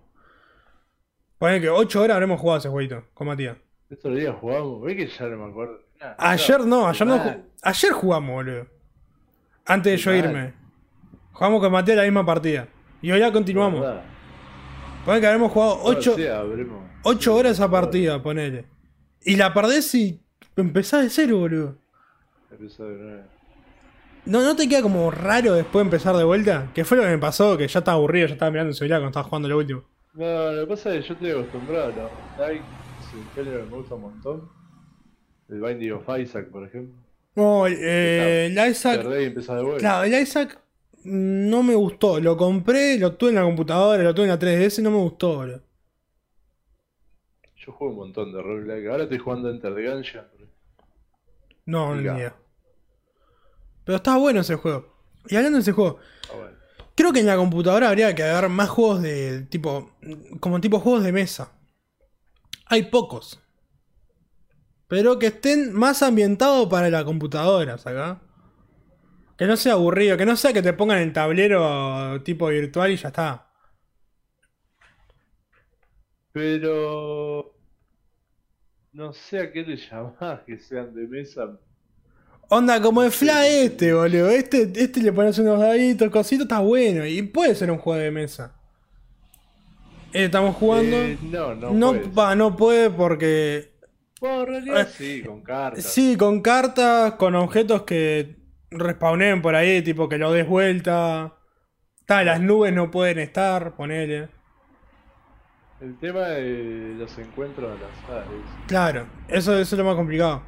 Poner 1.38 1.62
que 1.62 1.70
8 1.70 2.02
horas 2.02 2.14
habremos 2.16 2.38
jugado 2.38 2.58
ese 2.58 2.68
jueguito 2.68 3.04
con 3.14 3.26
Matías. 3.28 3.56
Estos 3.88 4.14
días 4.14 4.34
jugamos, 4.38 4.82
ve 4.82 4.96
que 4.96 5.06
ya 5.06 5.28
no 5.28 5.38
me 5.46 5.50
acuerdo. 5.50 5.87
Nah, 6.00 6.14
Ayer 6.18 6.60
no, 6.66 6.86
ayer 6.88 7.06
no. 7.06 7.20
Ayer 7.62 7.92
jugamos, 7.92 8.34
boludo. 8.34 8.66
Antes 9.66 9.92
de 9.92 9.96
yo 9.98 10.12
irme. 10.14 10.54
Jugamos 11.32 11.60
con 11.60 11.72
Matías 11.72 11.96
la 11.96 12.04
misma 12.04 12.24
partida. 12.24 12.68
Y 13.02 13.10
hoy 13.10 13.20
la 13.20 13.32
continuamos. 13.32 13.84
Ponele 15.04 15.20
que 15.20 15.26
habremos 15.26 15.52
jugado 15.52 15.78
8, 15.82 16.14
Sí, 16.16 16.26
habremos. 16.26 16.82
Ocho 17.04 17.34
horas 17.34 17.52
esa 17.52 17.70
partida, 17.70 18.22
ponele. 18.22 18.66
Y 19.22 19.36
la 19.36 19.52
perdés 19.54 19.94
y 19.94 20.20
empezás 20.56 21.02
de 21.04 21.10
cero, 21.10 21.38
boludo. 21.38 21.76
De. 22.50 23.22
¿No, 24.24 24.42
¿No 24.42 24.56
te 24.56 24.68
queda 24.68 24.82
como 24.82 25.10
raro 25.10 25.54
después 25.54 25.84
empezar 25.84 26.16
de 26.16 26.24
vuelta? 26.24 26.70
Que 26.74 26.84
fue 26.84 26.96
lo 26.96 27.04
que 27.04 27.10
me 27.10 27.18
pasó, 27.18 27.56
que 27.56 27.68
ya 27.68 27.78
estaba 27.78 27.96
aburrido, 27.96 28.26
ya 28.26 28.34
estaba 28.34 28.50
mirando 28.50 28.70
el 28.70 28.76
celular 28.76 29.00
cuando 29.00 29.08
estaba 29.10 29.24
jugando 29.28 29.48
lo 29.48 29.58
último. 29.58 29.84
No, 30.14 30.52
lo 30.52 30.62
que 30.62 30.66
pasa 30.66 30.94
es 30.94 31.02
que 31.02 31.08
yo 31.08 31.14
estoy 31.14 31.30
acostumbrado 31.30 31.84
a 31.84 31.88
los 31.88 32.10
like, 32.38 32.64
es 33.00 33.14
un 33.14 33.30
género 33.34 33.64
que 33.64 33.70
me 33.70 33.76
gusta 33.76 33.94
un 33.94 34.00
montón. 34.02 34.48
El 35.48 35.60
Binding 35.60 35.92
of 35.92 36.08
Isaac, 36.18 36.48
por 36.50 36.66
ejemplo. 36.66 36.94
No, 37.34 37.66
eh, 37.66 38.46
el 38.46 38.70
Isaac. 38.70 39.00
Claro, 39.78 40.04
el 40.04 40.12
no 41.04 41.62
me 41.62 41.74
gustó. 41.74 42.20
Lo 42.20 42.36
compré, 42.36 42.98
lo 42.98 43.14
tuve 43.14 43.30
en 43.30 43.36
la 43.36 43.42
computadora, 43.42 44.02
lo 44.02 44.14
tuve 44.14 44.24
en 44.24 44.30
la 44.30 44.38
3DS 44.38 44.80
y 44.80 44.82
no 44.82 44.90
me 44.90 44.98
gustó, 44.98 45.36
boludo. 45.36 45.62
Yo 47.56 47.72
juego 47.72 47.92
un 47.92 47.98
montón 48.00 48.32
de 48.32 48.42
roguelike. 48.42 48.88
Ahora 48.90 49.04
estoy 49.04 49.18
jugando 49.18 49.50
Enter 49.50 49.74
the 49.74 49.88
Gungeon. 49.88 50.24
No, 51.66 51.94
ni 51.94 52.02
idea. 52.02 52.34
Pero 53.84 53.96
estaba 53.96 54.18
bueno 54.18 54.40
ese 54.40 54.56
juego. 54.56 54.94
Y 55.28 55.36
hablando 55.36 55.56
de 55.58 55.62
ese 55.62 55.72
juego, 55.72 55.98
Ah, 56.32 56.36
bueno. 56.36 56.56
creo 56.94 57.12
que 57.12 57.20
en 57.20 57.26
la 57.26 57.36
computadora 57.36 57.88
habría 57.88 58.14
que 58.14 58.22
haber 58.22 58.48
más 58.48 58.68
juegos 58.70 59.02
de 59.02 59.42
tipo. 59.42 59.92
como 60.40 60.60
tipo 60.60 60.80
juegos 60.80 61.04
de 61.04 61.12
mesa. 61.12 61.52
Hay 62.66 62.84
pocos. 62.84 63.40
Pero 64.88 65.18
que 65.18 65.26
estén 65.26 65.72
más 65.74 66.02
ambientados 66.02 66.66
para 66.68 66.88
la 66.88 67.04
computadora, 67.04 67.76
¿sacá? 67.78 68.20
Que 69.36 69.46
no 69.46 69.56
sea 69.56 69.74
aburrido, 69.74 70.16
que 70.16 70.26
no 70.26 70.34
sea 70.34 70.52
que 70.52 70.62
te 70.62 70.72
pongan 70.72 70.98
el 70.98 71.12
tablero 71.12 72.20
tipo 72.22 72.48
virtual 72.48 72.90
y 72.90 72.96
ya 72.96 73.08
está. 73.08 73.46
Pero. 76.32 77.54
No 78.92 79.12
sé 79.12 79.38
a 79.40 79.52
qué 79.52 79.62
le 79.62 79.76
llamás 79.76 80.40
que 80.46 80.58
sean 80.58 80.94
de 80.94 81.06
mesa. 81.06 81.58
Onda, 82.48 82.80
como 82.80 83.02
el 83.02 83.10
Fla 83.10 83.46
este, 83.46 83.92
boludo. 83.92 84.30
Este, 84.30 84.72
este 84.74 85.02
le 85.02 85.12
pones 85.12 85.38
unos 85.38 85.60
daditos, 85.60 86.10
cositos, 86.10 86.44
está 86.44 86.60
bueno. 86.60 87.06
Y 87.06 87.22
puede 87.22 87.54
ser 87.54 87.70
un 87.70 87.78
juego 87.78 88.00
de 88.00 88.10
mesa. 88.10 88.54
Eh, 90.12 90.24
Estamos 90.24 90.56
jugando. 90.56 90.96
Eh, 90.96 91.18
no, 91.22 91.54
no. 91.54 91.70
no, 91.72 91.92
puede. 91.92 92.08
va, 92.08 92.34
no 92.34 92.56
puede 92.56 92.90
porque. 92.90 93.77
Bueno, 94.20 94.40
en 94.42 94.46
realidad 94.46 94.80
Eh, 94.80 94.92
sí, 94.96 95.22
con 95.22 95.42
cartas. 95.42 95.84
Sí, 95.84 96.16
con 96.16 96.40
cartas, 96.40 97.12
con 97.14 97.34
objetos 97.34 97.82
que 97.82 98.36
respawnen 98.70 99.42
por 99.42 99.54
ahí, 99.54 99.82
tipo 99.82 100.08
que 100.08 100.18
lo 100.18 100.32
des 100.32 100.46
vuelta. 100.46 101.34
Ta, 102.06 102.24
las 102.24 102.40
nubes 102.40 102.72
no 102.72 102.90
pueden 102.90 103.18
estar, 103.18 103.76
ponele. 103.76 104.28
El 105.80 105.96
tema 105.98 106.20
de 106.20 106.94
los 106.98 107.16
encuentros 107.18 107.70
al 107.70 107.76
azar 107.76 108.26
es. 108.32 108.66
Claro, 108.66 109.06
eso, 109.28 109.56
eso 109.58 109.74
es 109.74 109.78
lo 109.78 109.84
más 109.84 109.94
complicado. 109.94 110.42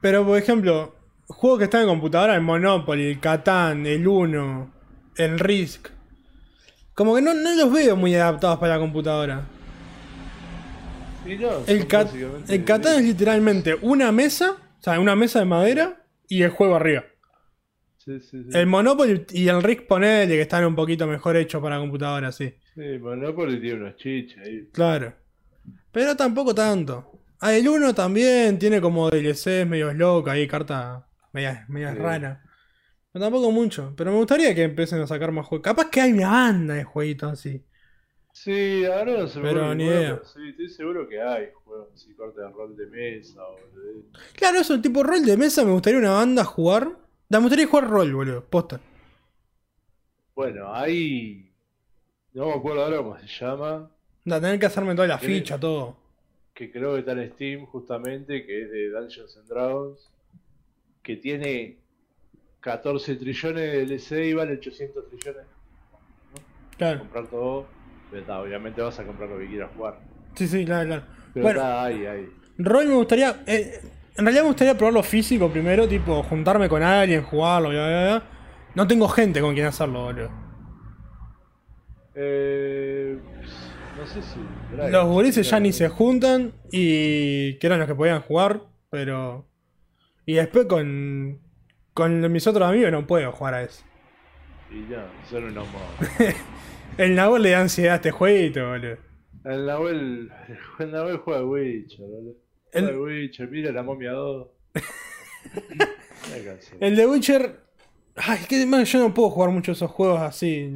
Pero, 0.00 0.24
por 0.26 0.36
ejemplo, 0.38 0.96
juegos 1.28 1.58
que 1.58 1.64
están 1.66 1.82
en 1.82 1.88
computadora, 1.88 2.34
el 2.34 2.40
Monopoly, 2.40 3.10
el 3.10 3.20
Catán, 3.20 3.86
el 3.86 4.08
Uno, 4.08 4.72
el 5.16 5.38
Risk. 5.38 5.88
Como 6.94 7.14
que 7.14 7.22
no, 7.22 7.34
no 7.34 7.54
los 7.54 7.72
veo 7.72 7.94
muy 7.94 8.14
adaptados 8.14 8.58
para 8.58 8.74
la 8.74 8.80
computadora. 8.80 9.46
El, 11.66 11.86
Cat- 11.86 12.06
básicamente 12.06 12.54
el 12.54 12.64
Catán 12.64 12.98
es 13.00 13.04
literalmente 13.04 13.74
una 13.82 14.10
mesa, 14.12 14.52
o 14.78 14.82
sea, 14.82 14.98
una 15.00 15.14
mesa 15.16 15.40
de 15.40 15.44
madera 15.44 16.04
y 16.28 16.42
el 16.42 16.50
juego 16.50 16.76
arriba. 16.76 17.04
Sí, 17.98 18.18
sí, 18.20 18.44
sí. 18.44 18.58
El 18.58 18.66
Monopoly 18.66 19.26
y 19.32 19.48
el 19.48 19.62
Risk 19.62 19.82
ponele 19.86 20.34
que 20.34 20.40
están 20.40 20.64
un 20.64 20.74
poquito 20.74 21.06
mejor 21.06 21.36
hechos 21.36 21.62
para 21.62 21.78
computadora, 21.78 22.32
sí. 22.32 22.54
Sí, 22.74 22.98
Monopoly 22.98 23.60
tiene 23.60 23.82
unos 23.82 23.96
chiches 23.96 24.38
ahí. 24.38 24.68
Claro. 24.72 25.12
Pero 25.92 26.16
tampoco 26.16 26.54
tanto. 26.54 27.12
Ah, 27.40 27.52
el 27.54 27.68
1 27.68 27.94
también 27.94 28.58
tiene 28.58 28.80
como 28.80 29.10
DLCs 29.10 29.66
medio 29.66 29.92
locos 29.92 30.30
ahí, 30.32 30.46
carta 30.46 31.06
media, 31.32 31.66
media 31.68 31.94
rara. 31.94 32.42
Pero 33.12 33.24
tampoco 33.24 33.50
mucho. 33.50 33.92
Pero 33.96 34.12
me 34.12 34.16
gustaría 34.18 34.54
que 34.54 34.62
empiecen 34.62 35.00
a 35.00 35.06
sacar 35.06 35.32
más 35.32 35.46
juegos. 35.46 35.64
Capaz 35.64 35.90
que 35.90 36.00
hay 36.00 36.12
una 36.12 36.30
banda 36.30 36.74
de 36.74 36.84
jueguitos 36.84 37.32
así. 37.32 37.64
Sí, 38.32 38.84
ahora 38.86 39.18
no 39.18 39.26
se 39.26 39.38
me 39.40 39.48
Pero 39.48 39.74
ni 39.74 39.84
idea. 39.84 40.20
sí, 40.24 40.48
estoy 40.50 40.68
seguro 40.70 41.08
que 41.08 41.20
hay 41.20 41.48
juegos 41.64 41.88
así, 41.94 42.14
corte 42.14 42.40
de 42.40 42.48
rol 42.48 42.76
de 42.76 42.86
mesa 42.86 43.42
o 43.44 43.56
de... 43.56 44.02
Claro, 44.34 44.58
eso, 44.60 44.80
tipo 44.80 45.02
rol 45.02 45.24
de 45.24 45.36
mesa, 45.36 45.64
me 45.64 45.72
gustaría 45.72 45.98
una 45.98 46.12
banda 46.12 46.44
jugar. 46.44 46.96
Me 47.28 47.38
gustaría 47.38 47.66
jugar 47.66 47.88
rol, 47.90 48.14
boludo. 48.14 48.44
Posta. 48.44 48.80
Bueno, 50.34 50.72
hay... 50.74 51.50
No 52.32 52.46
me 52.46 52.52
acuerdo 52.54 52.84
ahora 52.84 52.96
cómo 52.98 53.18
se 53.18 53.26
llama, 53.26 53.90
Da, 54.24 54.40
tener 54.40 54.58
que 54.58 54.66
hacerme 54.66 54.94
toda 54.94 55.08
la 55.08 55.18
ficha, 55.18 55.58
todo. 55.58 55.96
que 56.54 56.70
creo 56.70 56.94
que 56.94 57.00
está 57.00 57.12
en 57.12 57.32
Steam 57.32 57.66
justamente, 57.66 58.46
que 58.46 58.62
es 58.62 58.70
de 58.70 58.90
Dungeons 58.90 59.36
and 59.36 59.48
Dragons, 59.48 60.10
que 61.02 61.16
tiene 61.16 61.78
14 62.60 63.16
trillones 63.16 63.72
de 63.72 63.86
DLC 63.86 64.26
y 64.28 64.34
vale 64.34 64.52
800 64.54 65.08
trillones. 65.08 65.46
Claro. 66.78 67.00
Comprar 67.00 67.26
todo, 67.28 67.66
pero 68.10 68.22
está, 68.22 68.40
obviamente 68.40 68.80
vas 68.82 68.98
a 68.98 69.04
comprar 69.04 69.28
lo 69.28 69.38
que 69.38 69.46
quieras 69.48 69.70
jugar. 69.76 69.98
Sí, 70.34 70.46
sí, 70.48 70.64
claro, 70.64 70.86
claro. 70.86 71.02
Pero 71.34 71.44
Bueno. 71.44 71.60
está 71.60 71.84
ahí, 71.84 72.06
ahí. 72.06 72.28
Rol 72.58 72.86
me 72.88 72.94
gustaría. 72.94 73.42
eh, 73.46 73.80
en 74.16 74.24
realidad 74.24 74.42
me 74.42 74.48
gustaría 74.48 74.76
probarlo 74.76 75.02
físico 75.02 75.48
primero, 75.50 75.88
tipo 75.88 76.22
juntarme 76.24 76.68
con 76.68 76.82
alguien, 76.82 77.22
jugarlo, 77.22 77.70
bla, 77.70 77.86
bla, 77.88 78.02
bla. 78.02 78.22
No 78.74 78.86
tengo 78.86 79.08
gente 79.08 79.40
con 79.40 79.54
quien 79.54 79.66
hacerlo, 79.66 80.02
boludo. 80.04 80.30
Eh, 82.14 83.18
no 83.98 84.06
sé 84.06 84.22
si... 84.22 84.40
Los 84.90 85.06
gurises 85.06 85.48
ya 85.48 85.60
ni 85.60 85.72
se 85.72 85.88
juntan 85.88 86.52
y 86.70 87.54
que 87.58 87.66
eran 87.66 87.78
los 87.78 87.88
que 87.88 87.94
podían 87.94 88.20
jugar, 88.22 88.62
pero. 88.90 89.46
Y 90.26 90.34
después 90.34 90.66
con. 90.66 91.40
Con 91.92 92.30
mis 92.32 92.46
otros 92.46 92.68
amigos 92.68 92.92
no 92.92 93.06
puedo 93.06 93.30
jugar 93.32 93.54
a 93.54 93.62
eso. 93.62 93.82
Y 94.70 94.88
ya, 94.88 95.06
son 95.28 95.44
unos 95.44 95.66
modos. 95.72 96.34
El 97.00 97.14
Nahuel 97.14 97.42
le 97.42 97.50
da 97.50 97.60
ansiedad 97.62 97.94
a 97.94 97.96
este 97.96 98.10
jueguito, 98.10 98.68
boludo. 98.68 98.98
El 99.44 99.66
Nahuel, 99.66 100.30
el 100.78 100.90
Nahuel 100.90 101.16
juega 101.18 101.44
Witcher, 101.44 102.00
boludo. 102.06 102.34
El- 102.72 102.84
Juega 102.84 103.00
Witcher, 103.00 103.50
mira 103.50 103.72
la 103.72 103.82
momia 103.82 104.12
2. 104.12 104.48
Ya 106.30 106.44
cansé. 106.44 106.76
El 106.80 106.96
de 106.96 107.06
Witcher. 107.06 107.60
Ay, 108.16 108.40
que 108.48 108.66
man, 108.66 108.84
yo 108.84 108.98
no 108.98 109.14
puedo 109.14 109.30
jugar 109.30 109.50
mucho 109.50 109.72
esos 109.72 109.90
juegos 109.90 110.20
así. 110.20 110.70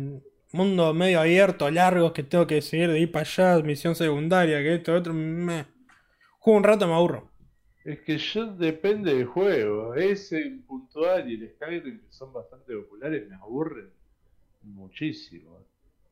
Mundo 0.53 0.95
medio 0.95 1.21
abierto, 1.21 1.71
largos, 1.71 2.13
que 2.13 2.23
tengo 2.23 2.47
que 2.47 2.63
seguir 2.63 2.91
de 2.91 3.01
ir 3.01 3.13
para 3.13 3.23
allá, 3.29 3.63
misión 3.63 3.95
secundaria, 3.95 4.63
que 4.63 4.77
esto, 4.77 4.95
otro. 4.95 5.13
Me... 5.13 5.67
Juego 6.39 6.57
un 6.59 6.65
rato 6.65 6.85
y 6.85 6.89
me 6.89 6.95
aburro. 6.95 7.31
Es 7.85 8.01
que 8.01 8.17
yo 8.17 8.47
depende 8.47 9.15
del 9.15 9.27
juego. 9.27 9.95
Ese 9.95 10.41
en 10.41 10.63
puntual 10.63 11.31
y 11.31 11.35
el 11.35 11.51
Skyrim, 11.51 11.99
que 12.01 12.13
son 12.13 12.33
bastante 12.33 12.75
populares, 12.75 13.29
me 13.29 13.35
aburren 13.35 13.91
muchísimo. 14.63 15.59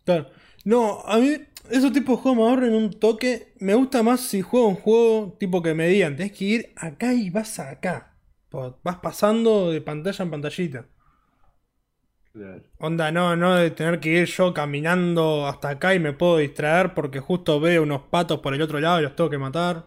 Claro. 0.05 0.29
No, 0.65 1.01
a 1.07 1.19
mí 1.19 1.37
esos 1.71 1.93
tipos 1.93 2.17
de 2.17 2.23
juegos 2.23 2.37
me 2.39 2.45
aburren 2.49 2.75
un 2.75 2.91
toque. 2.99 3.53
Me 3.61 3.75
gusta 3.75 4.03
más 4.03 4.21
si 4.21 4.43
juego 4.43 4.69
un 4.69 4.77
juego 4.77 5.37
tipo 5.39 5.63
que 5.63 5.75
me 5.75 5.87
digan, 5.89 6.17
tenés 6.17 6.33
que 6.33 6.45
ir 6.45 6.73
acá 6.77 7.13
y 7.15 7.31
vas 7.31 7.59
acá. 7.59 8.17
Po- 8.49 8.79
Vas 8.83 8.97
pasando 8.99 9.71
de 9.71 9.81
pantalla 9.81 10.25
en 10.25 10.31
pantallita. 10.31 10.87
Claro. 12.33 12.65
Onda, 12.79 13.11
no, 13.13 13.35
no 13.37 13.55
de 13.55 13.71
tener 13.71 13.99
que 14.01 14.11
ir 14.11 14.27
yo 14.27 14.53
caminando 14.53 15.47
hasta 15.47 15.71
acá 15.71 15.95
y 15.95 16.01
me 16.01 16.13
puedo 16.13 16.37
distraer 16.39 16.93
porque 16.95 17.21
justo 17.21 17.61
veo 17.61 17.83
unos 17.83 18.03
patos 18.11 18.41
por 18.41 18.55
el 18.55 18.61
otro 18.63 18.79
lado 18.81 19.01
y 19.01 19.05
los 19.05 19.17
tengo 19.17 19.31
que 19.31 19.39
matar. 19.39 19.87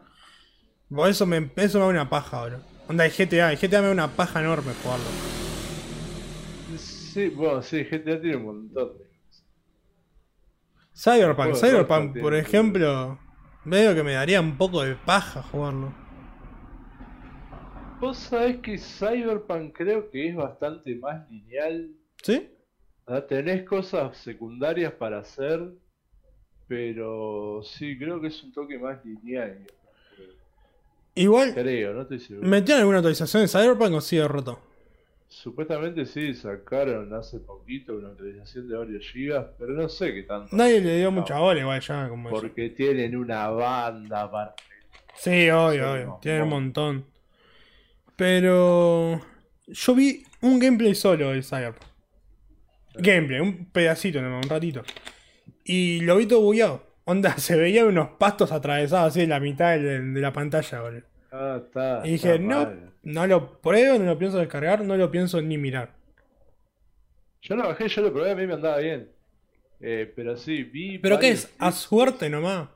Eso 1.07 1.25
me, 1.27 1.51
eso 1.57 1.77
me 1.79 1.85
da 1.85 1.89
una 1.91 2.09
paja, 2.09 2.45
bro. 2.45 2.59
Onda, 2.87 3.05
el 3.05 3.11
GTA, 3.11 3.51
el 3.51 3.59
GTA 3.59 3.81
me 3.81 3.87
da 3.87 3.93
una 3.93 4.15
paja 4.15 4.39
enorme 4.41 4.73
jugarlo. 4.73 5.17
Sí, 6.77 7.29
bueno, 7.29 7.61
sí, 7.63 7.85
GTA 7.85 8.21
tiene 8.21 8.37
un 8.37 8.43
montón 8.45 8.97
de. 8.99 9.04
Cyberpunk, 10.95 11.55
Cyberpunk, 11.55 12.19
por 12.21 12.33
ejemplo, 12.33 13.19
veo 13.65 13.93
que 13.93 14.01
me 14.01 14.13
daría 14.13 14.39
un 14.39 14.57
poco 14.57 14.81
de 14.81 14.95
paja 14.95 15.43
jugarlo. 15.43 15.93
Vos 17.99 18.17
sabés 18.17 18.57
que 18.57 18.77
Cyberpunk 18.77 19.75
creo 19.75 20.09
que 20.09 20.29
es 20.29 20.35
bastante 20.35 20.95
más 20.95 21.29
lineal. 21.29 21.91
¿Sí? 22.23 22.49
Tenés 23.27 23.63
cosas 23.63 24.17
secundarias 24.17 24.93
para 24.93 25.19
hacer, 25.19 25.73
pero 26.67 27.61
sí, 27.63 27.97
creo 27.97 28.21
que 28.21 28.27
es 28.27 28.43
un 28.43 28.53
toque 28.53 28.79
más 28.79 29.03
lineal. 29.03 29.67
Igual, 31.13 31.53
Creo, 31.53 31.93
no 31.93 32.01
estoy 32.01 32.19
seguro. 32.19 32.47
¿metieron 32.47 32.79
alguna 32.81 32.97
actualización 32.99 33.43
de 33.43 33.47
Cyberpunk 33.47 33.93
o 33.93 34.01
sigue 34.01 34.27
roto? 34.27 34.59
Supuestamente 35.27 36.05
sí, 36.05 36.33
sacaron 36.33 37.13
hace 37.13 37.39
poquito 37.39 37.95
una 37.97 38.09
actualización 38.09 38.67
de 38.67 38.77
varios 38.77 39.09
gigas, 39.11 39.47
pero 39.57 39.73
no 39.73 39.89
sé 39.89 40.13
qué 40.13 40.23
tanto. 40.23 40.55
Nadie 40.55 40.79
le 40.79 40.97
dio 40.97 41.11
mucha 41.11 41.39
bola 41.39 41.59
igual 41.59 41.81
ya 41.81 42.07
como 42.07 42.29
eso. 42.29 42.41
Porque 42.41 42.69
tienen 42.69 43.15
una 43.15 43.49
banda 43.49 44.21
aparte. 44.21 44.63
Sí, 45.15 45.49
obvio, 45.49 45.91
obvio. 45.91 46.05
no, 46.05 46.19
Tiene 46.21 46.43
un 46.43 46.49
montón. 46.49 47.05
Pero 48.15 49.19
yo 49.67 49.95
vi 49.95 50.23
un 50.41 50.59
gameplay 50.59 50.95
solo 50.95 51.31
del 51.31 51.43
Cyberpunk. 51.43 51.83
Gameplay, 52.95 53.39
un 53.41 53.65
pedacito, 53.71 54.21
nomás, 54.21 54.45
un 54.45 54.49
ratito. 54.49 54.83
Y 55.63 56.01
lo 56.01 56.17
vi 56.17 56.27
todo 56.27 56.41
bugueado. 56.41 56.83
Onda, 57.05 57.37
se 57.37 57.55
veían 57.55 57.87
unos 57.87 58.09
pastos 58.17 58.51
atravesados 58.51 59.09
así 59.09 59.21
en 59.21 59.29
la 59.29 59.39
mitad 59.39 59.71
de, 59.77 60.01
de 60.01 60.21
la 60.21 60.31
pantalla, 60.31 60.81
boludo. 60.81 61.03
Ah, 61.31 61.61
está. 61.65 62.01
Y 62.05 62.11
dije, 62.11 62.35
está 62.35 62.43
no, 62.43 62.63
mal. 62.63 62.93
No 63.05 63.25
lo 63.27 63.61
pruebo, 63.61 63.97
no 63.99 64.05
lo 64.05 64.17
pienso 64.19 64.37
descargar, 64.37 64.83
no 64.83 64.97
lo 64.97 65.09
pienso 65.09 65.41
ni 65.41 65.57
mirar. 65.57 65.93
Yo 67.41 67.55
lo 67.55 67.67
bajé, 67.67 67.87
yo 67.87 68.01
lo 68.01 68.11
probé, 68.13 68.31
a 68.31 68.35
mí 68.35 68.45
me 68.47 68.53
andaba 68.53 68.77
bien. 68.77 69.09
Eh, 69.79 70.11
pero 70.15 70.35
sí, 70.35 70.63
vi. 70.63 70.97
¿Pero 70.99 71.19
qué 71.19 71.29
es? 71.29 71.53
A 71.59 71.71
suerte 71.71 72.29
nomás. 72.29 72.69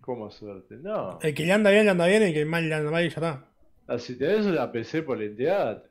¿Cómo 0.00 0.30
suerte? 0.30 0.76
No. 0.76 1.18
El 1.22 1.34
que 1.34 1.44
le 1.46 1.52
anda 1.52 1.70
bien, 1.70 1.84
le 1.84 1.90
anda 1.92 2.06
bien, 2.06 2.22
y 2.22 2.26
el 2.26 2.34
que 2.34 2.44
mal 2.44 2.68
le 2.68 2.74
anda 2.74 2.90
mal 2.90 3.04
y 3.04 3.08
ya 3.08 3.14
está. 3.14 3.44
Ah, 3.86 3.98
si 3.98 4.16
tenés 4.18 4.46
una 4.46 4.70
PC 4.70 5.02
polenteada, 5.02 5.82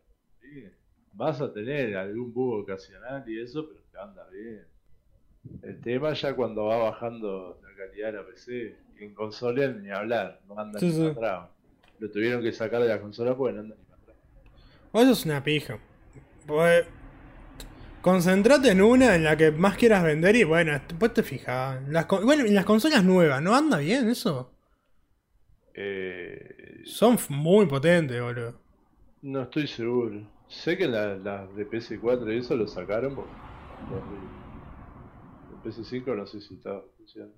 sí, 0.42 0.66
vas 1.14 1.42
a 1.42 1.52
tener 1.52 1.96
algún 1.98 2.34
bug 2.34 2.62
ocasional 2.62 3.24
y 3.28 3.40
eso, 3.42 3.68
pero 3.68 3.80
te 3.92 3.98
anda 4.00 4.28
bien. 4.30 4.66
El 5.64 5.82
tema 5.82 6.14
ya 6.14 6.36
cuando 6.36 6.66
va 6.66 6.78
bajando 6.78 7.60
la 7.64 7.76
calidad 7.76 8.12
de 8.12 8.18
la 8.20 8.26
PC, 8.26 8.76
en 9.00 9.14
consola 9.14 9.68
ni 9.68 9.90
hablar, 9.90 10.40
no 10.48 10.58
anda 10.60 10.80
Sí, 10.80 10.88
ni 10.88 10.92
sí. 10.94 11.08
atrás. 11.08 11.50
Lo 12.04 12.12
tuvieron 12.12 12.42
que 12.42 12.52
sacar 12.52 12.82
de 12.82 12.90
la 12.90 13.00
consola 13.00 13.36
porque 13.36 13.54
no 13.54 13.62
anda 13.62 13.76
ni 13.78 13.84
para 13.86 14.02
atrás. 14.02 14.18
O 14.92 15.02
eso 15.02 15.12
es 15.14 15.26
una 15.26 15.42
pija. 15.44 15.80
Pues. 16.46 16.86
Concentrate 18.02 18.70
en 18.72 18.82
una 18.82 19.16
en 19.16 19.24
la 19.24 19.38
que 19.38 19.52
más 19.52 19.78
quieras 19.78 20.04
vender 20.04 20.36
y 20.36 20.44
bueno, 20.44 20.74
después 20.74 21.14
te 21.14 21.24
fijas. 21.24 21.82
Las, 21.88 22.06
igual 22.12 22.42
en 22.42 22.54
las 22.54 22.66
consolas 22.66 23.02
nuevas, 23.06 23.42
¿no 23.42 23.56
anda 23.56 23.78
bien 23.78 24.10
eso? 24.10 24.52
Eh, 25.74 26.82
Son 26.86 27.18
muy 27.30 27.66
potentes, 27.66 28.22
boludo. 28.22 28.60
no 29.22 29.44
estoy 29.44 29.68
seguro. 29.68 30.22
Sé 30.50 30.78
que 30.78 30.88
las 30.88 31.20
la 31.22 31.48
de 31.48 31.66
PS4 31.68 32.34
y 32.36 32.40
eso 32.40 32.56
lo 32.58 32.68
sacaron 32.68 33.16
porque 33.16 33.32
los 33.90 34.02
de- 34.12 35.72
el 35.72 35.74
PS5 35.74 36.16
no 36.16 36.28
sé 36.28 36.42
si 36.42 36.56
estaba 36.56 36.84
funcionando. 36.98 37.36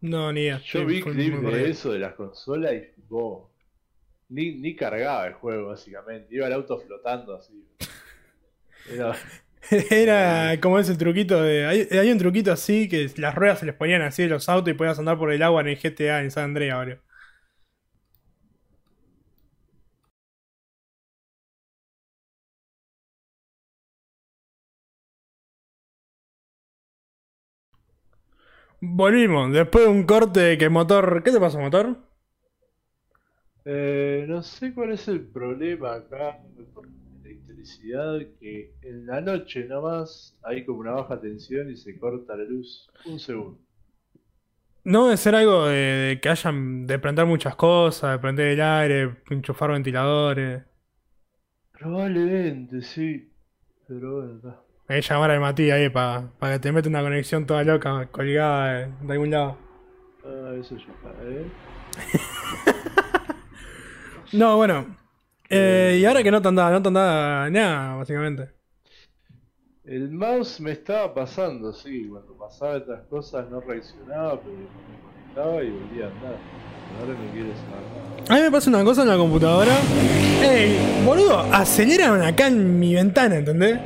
No, 0.00 0.32
ni 0.32 0.40
idea. 0.40 0.58
Yo 0.64 0.84
vi 0.86 1.02
clips 1.02 1.42
de 1.42 1.70
eso 1.70 1.92
de 1.92 1.98
las 2.00 2.14
consolas 2.14 2.72
y 2.72 3.00
vos, 3.08 3.48
ni, 4.32 4.54
ni 4.60 4.74
cargaba 4.76 5.26
el 5.26 5.34
juego 5.34 5.68
básicamente, 5.68 6.34
iba 6.34 6.46
el 6.46 6.52
auto 6.54 6.78
flotando 6.80 7.34
así. 7.36 7.64
Era, 8.86 9.16
Era 9.90 10.60
como 10.60 10.78
ese 10.78 10.96
truquito 10.96 11.42
de. 11.42 11.66
Hay, 11.66 11.88
hay 11.98 12.10
un 12.10 12.18
truquito 12.18 12.52
así 12.52 12.88
que 12.88 13.10
las 13.16 13.34
ruedas 13.34 13.60
se 13.60 13.66
les 13.66 13.74
ponían 13.74 14.02
así 14.02 14.22
de 14.24 14.28
los 14.30 14.48
autos 14.48 14.70
y 14.72 14.74
podías 14.76 14.98
andar 14.98 15.18
por 15.18 15.32
el 15.32 15.42
agua 15.42 15.60
en 15.62 15.68
el 15.68 15.78
GTA 15.78 16.22
en 16.22 16.30
San 16.30 16.44
Andreas, 16.44 16.78
boludo. 16.78 17.02
Volvimos, 28.82 29.50
después 29.52 29.84
de 29.84 29.90
un 29.90 30.02
corte 30.04 30.58
que 30.58 30.68
motor. 30.68 31.22
¿Qué 31.24 31.30
te 31.32 31.40
pasó, 31.40 31.58
motor? 31.58 31.96
Eh, 33.64 34.24
no 34.28 34.42
sé 34.42 34.72
cuál 34.74 34.92
es 34.92 35.08
el 35.08 35.26
problema 35.28 35.94
acá 35.94 36.38
con 36.74 36.86
la 37.22 37.28
electricidad, 37.28 38.20
que 38.38 38.74
en 38.82 39.06
la 39.06 39.20
noche 39.20 39.64
nomás 39.64 40.36
hay 40.42 40.64
como 40.64 40.80
una 40.80 40.92
baja 40.92 41.20
tensión 41.20 41.70
y 41.70 41.76
se 41.76 41.98
corta 41.98 42.36
la 42.36 42.44
luz 42.44 42.88
un 43.04 43.18
segundo. 43.18 43.58
No 44.84 45.04
debe 45.06 45.16
ser 45.16 45.34
algo 45.34 45.66
de, 45.66 45.76
de 45.76 46.20
que 46.20 46.28
hayan 46.28 46.86
de 46.86 46.98
prender 46.98 47.26
muchas 47.26 47.54
cosas, 47.56 48.12
de 48.12 48.18
prender 48.18 48.48
el 48.48 48.60
aire, 48.60 49.16
enchufar 49.30 49.70
ventiladores. 49.70 50.62
Probablemente, 51.72 52.80
sí, 52.80 53.30
pero 53.86 54.14
bueno, 54.16 54.36
está. 54.36 54.64
Hay 54.86 55.00
que 55.00 55.08
llamar 55.08 55.30
al 55.32 55.40
Matías 55.40 55.76
ahí 55.76 55.88
para 55.90 56.30
que 56.40 56.58
te 56.60 56.70
mete 56.70 56.88
una 56.88 57.02
conexión 57.02 57.46
toda 57.46 57.64
loca 57.64 58.06
colgada 58.12 58.72
de, 58.74 58.92
de 59.00 59.12
algún 59.12 59.30
lado. 59.32 59.58
Ah, 60.24 60.54
eso 60.58 60.76
ya 60.76 60.92
está, 60.92 61.10
¿eh? 61.22 61.52
No, 64.32 64.56
bueno. 64.56 64.96
Eh, 65.48 65.98
y 66.00 66.04
ahora 66.06 66.22
que 66.22 66.30
no 66.30 66.40
te 66.40 66.48
andaba, 66.48 66.70
no 66.70 66.80
te 66.80 66.88
andaba 66.88 67.50
nada, 67.50 67.96
básicamente. 67.96 68.50
El 69.84 70.10
mouse 70.10 70.60
me 70.60 70.72
estaba 70.72 71.12
pasando, 71.12 71.72
sí, 71.72 72.06
cuando 72.08 72.34
pasaba 72.38 72.76
estas 72.76 73.02
cosas 73.08 73.50
no 73.50 73.60
reaccionaba, 73.60 74.40
pero 74.40 74.56
me 74.56 75.12
conectaba 75.12 75.62
y 75.62 75.70
volvía 75.70 76.06
a 76.06 76.08
andar. 76.08 76.36
Ahora 77.00 77.12
no 77.12 77.32
quiere 77.32 77.50
saber 77.50 77.82
nada. 77.96 78.12
A 78.28 78.34
mí 78.36 78.40
me 78.40 78.50
pasa 78.50 78.70
una 78.70 78.84
cosa 78.84 79.02
en 79.02 79.08
la 79.08 79.16
computadora. 79.16 79.72
Ey, 80.42 81.02
boludo, 81.04 81.40
aceleran 81.40 82.22
acá 82.22 82.46
en 82.46 82.78
mi 82.78 82.94
ventana, 82.94 83.36
¿entendés? 83.36 83.78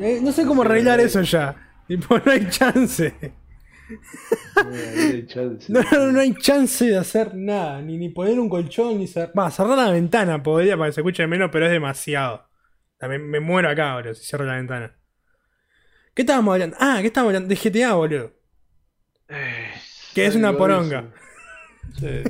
Eh, 0.00 0.20
no 0.22 0.32
sé 0.32 0.46
cómo 0.46 0.62
arreglar 0.62 1.00
eso 1.00 1.22
ya. 1.22 1.56
Tipo, 1.88 2.18
no 2.18 2.30
hay 2.30 2.48
chance. 2.48 3.34
No, 4.56 4.70
ahí 4.90 5.10
hay 5.12 5.26
chance. 5.26 5.72
No, 5.72 5.82
no, 6.12 6.20
hay 6.20 6.34
chance 6.34 6.84
de 6.84 6.96
hacer 6.96 7.34
nada. 7.34 7.82
Ni, 7.82 7.96
ni 7.96 8.08
poner 8.08 8.38
un 8.38 8.48
colchón, 8.48 8.98
ni 8.98 9.06
cerrar. 9.06 9.32
Va, 9.38 9.50
cerrar 9.50 9.76
la 9.76 9.90
ventana 9.90 10.42
podría 10.42 10.76
para 10.76 10.88
que 10.90 10.94
se 10.94 11.00
escuche 11.00 11.26
menos, 11.26 11.50
pero 11.52 11.66
es 11.66 11.72
demasiado. 11.72 12.48
También 12.98 13.28
me 13.28 13.40
muero 13.40 13.68
acá, 13.68 13.94
boludo, 13.94 14.14
si 14.14 14.24
cierro 14.24 14.44
la 14.44 14.56
ventana. 14.56 14.96
¿Qué 16.14 16.22
estábamos 16.22 16.52
hablando? 16.54 16.76
Ah, 16.80 16.98
¿qué 17.00 17.08
estábamos 17.08 17.30
hablando? 17.34 17.48
De 17.48 17.56
GTA, 17.56 17.94
boludo. 17.94 18.32
Eh, 19.28 19.68
Que 20.14 20.26
es 20.26 20.34
una 20.36 20.56
poronga. 20.56 21.12
Sí, 21.98 22.22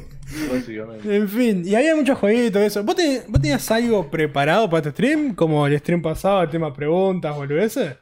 básicamente. 0.53 1.17
En 1.17 1.29
fin, 1.29 1.63
y 1.67 1.75
había 1.75 1.95
muchos 1.95 2.19
jueguitos 2.19 2.61
de 2.61 2.67
eso. 2.67 2.83
¿Vos, 2.85 2.97
te- 2.97 3.25
vos 3.29 3.41
tenías 3.41 3.71
algo 3.71 4.11
preparado 4.11 4.69
para 4.69 4.79
este 4.79 4.91
stream? 4.91 5.35
Como 5.35 5.67
el 5.67 5.79
stream 5.79 6.03
pasado, 6.03 6.43
el 6.43 6.51
tema 6.51 6.73
preguntas, 6.73 7.35
boludeces. 7.37 7.97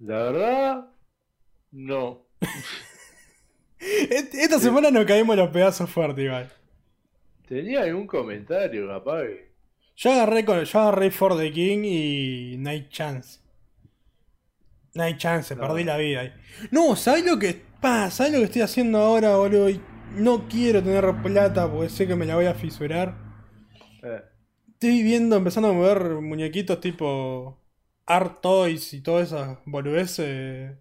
La 0.00 0.18
verdad, 0.24 0.86
no. 1.72 2.21
Esta 3.78 4.58
semana 4.60 4.90
nos 4.90 5.04
caímos 5.04 5.36
los 5.36 5.50
pedazos 5.50 5.90
fuertes, 5.90 6.24
igual. 6.24 6.50
Tenía 7.46 7.82
algún 7.82 8.06
comentario, 8.06 8.88
capaz. 8.88 9.24
Yo 9.96 10.12
agarré, 10.12 10.44
con, 10.44 10.64
yo 10.64 10.78
agarré 10.80 11.10
For 11.10 11.36
the 11.36 11.52
King 11.52 11.80
y 11.84 12.66
hay 12.66 12.88
chance. 12.88 13.40
No 14.94 15.02
hay 15.04 15.16
chance, 15.16 15.54
No. 15.54 15.62
perdí 15.62 15.84
la 15.84 15.96
vida 15.96 16.20
ahí. 16.20 16.32
No, 16.70 16.96
¿sabes 16.96 17.24
lo 17.24 17.38
que 17.38 17.62
pasa? 17.80 18.10
¿Sabes 18.10 18.32
lo 18.32 18.38
que 18.40 18.44
estoy 18.46 18.62
haciendo 18.62 18.98
ahora, 18.98 19.36
boludo? 19.36 19.70
Y 19.70 19.80
no 20.16 20.48
quiero 20.48 20.82
tener 20.82 21.04
plata 21.22 21.70
porque 21.70 21.88
sé 21.88 22.06
que 22.06 22.14
me 22.16 22.26
la 22.26 22.36
voy 22.36 22.46
a 22.46 22.54
fisurar. 22.54 23.14
Eh, 24.02 24.22
Estoy 24.74 25.02
viendo, 25.02 25.36
empezando 25.36 25.68
a 25.70 25.72
mover 25.72 26.02
muñequitos 26.20 26.80
tipo 26.80 27.58
Art 28.06 28.40
Toys 28.42 28.92
y 28.94 29.00
todas 29.00 29.28
esas 29.28 29.58
boludeces 29.64 30.72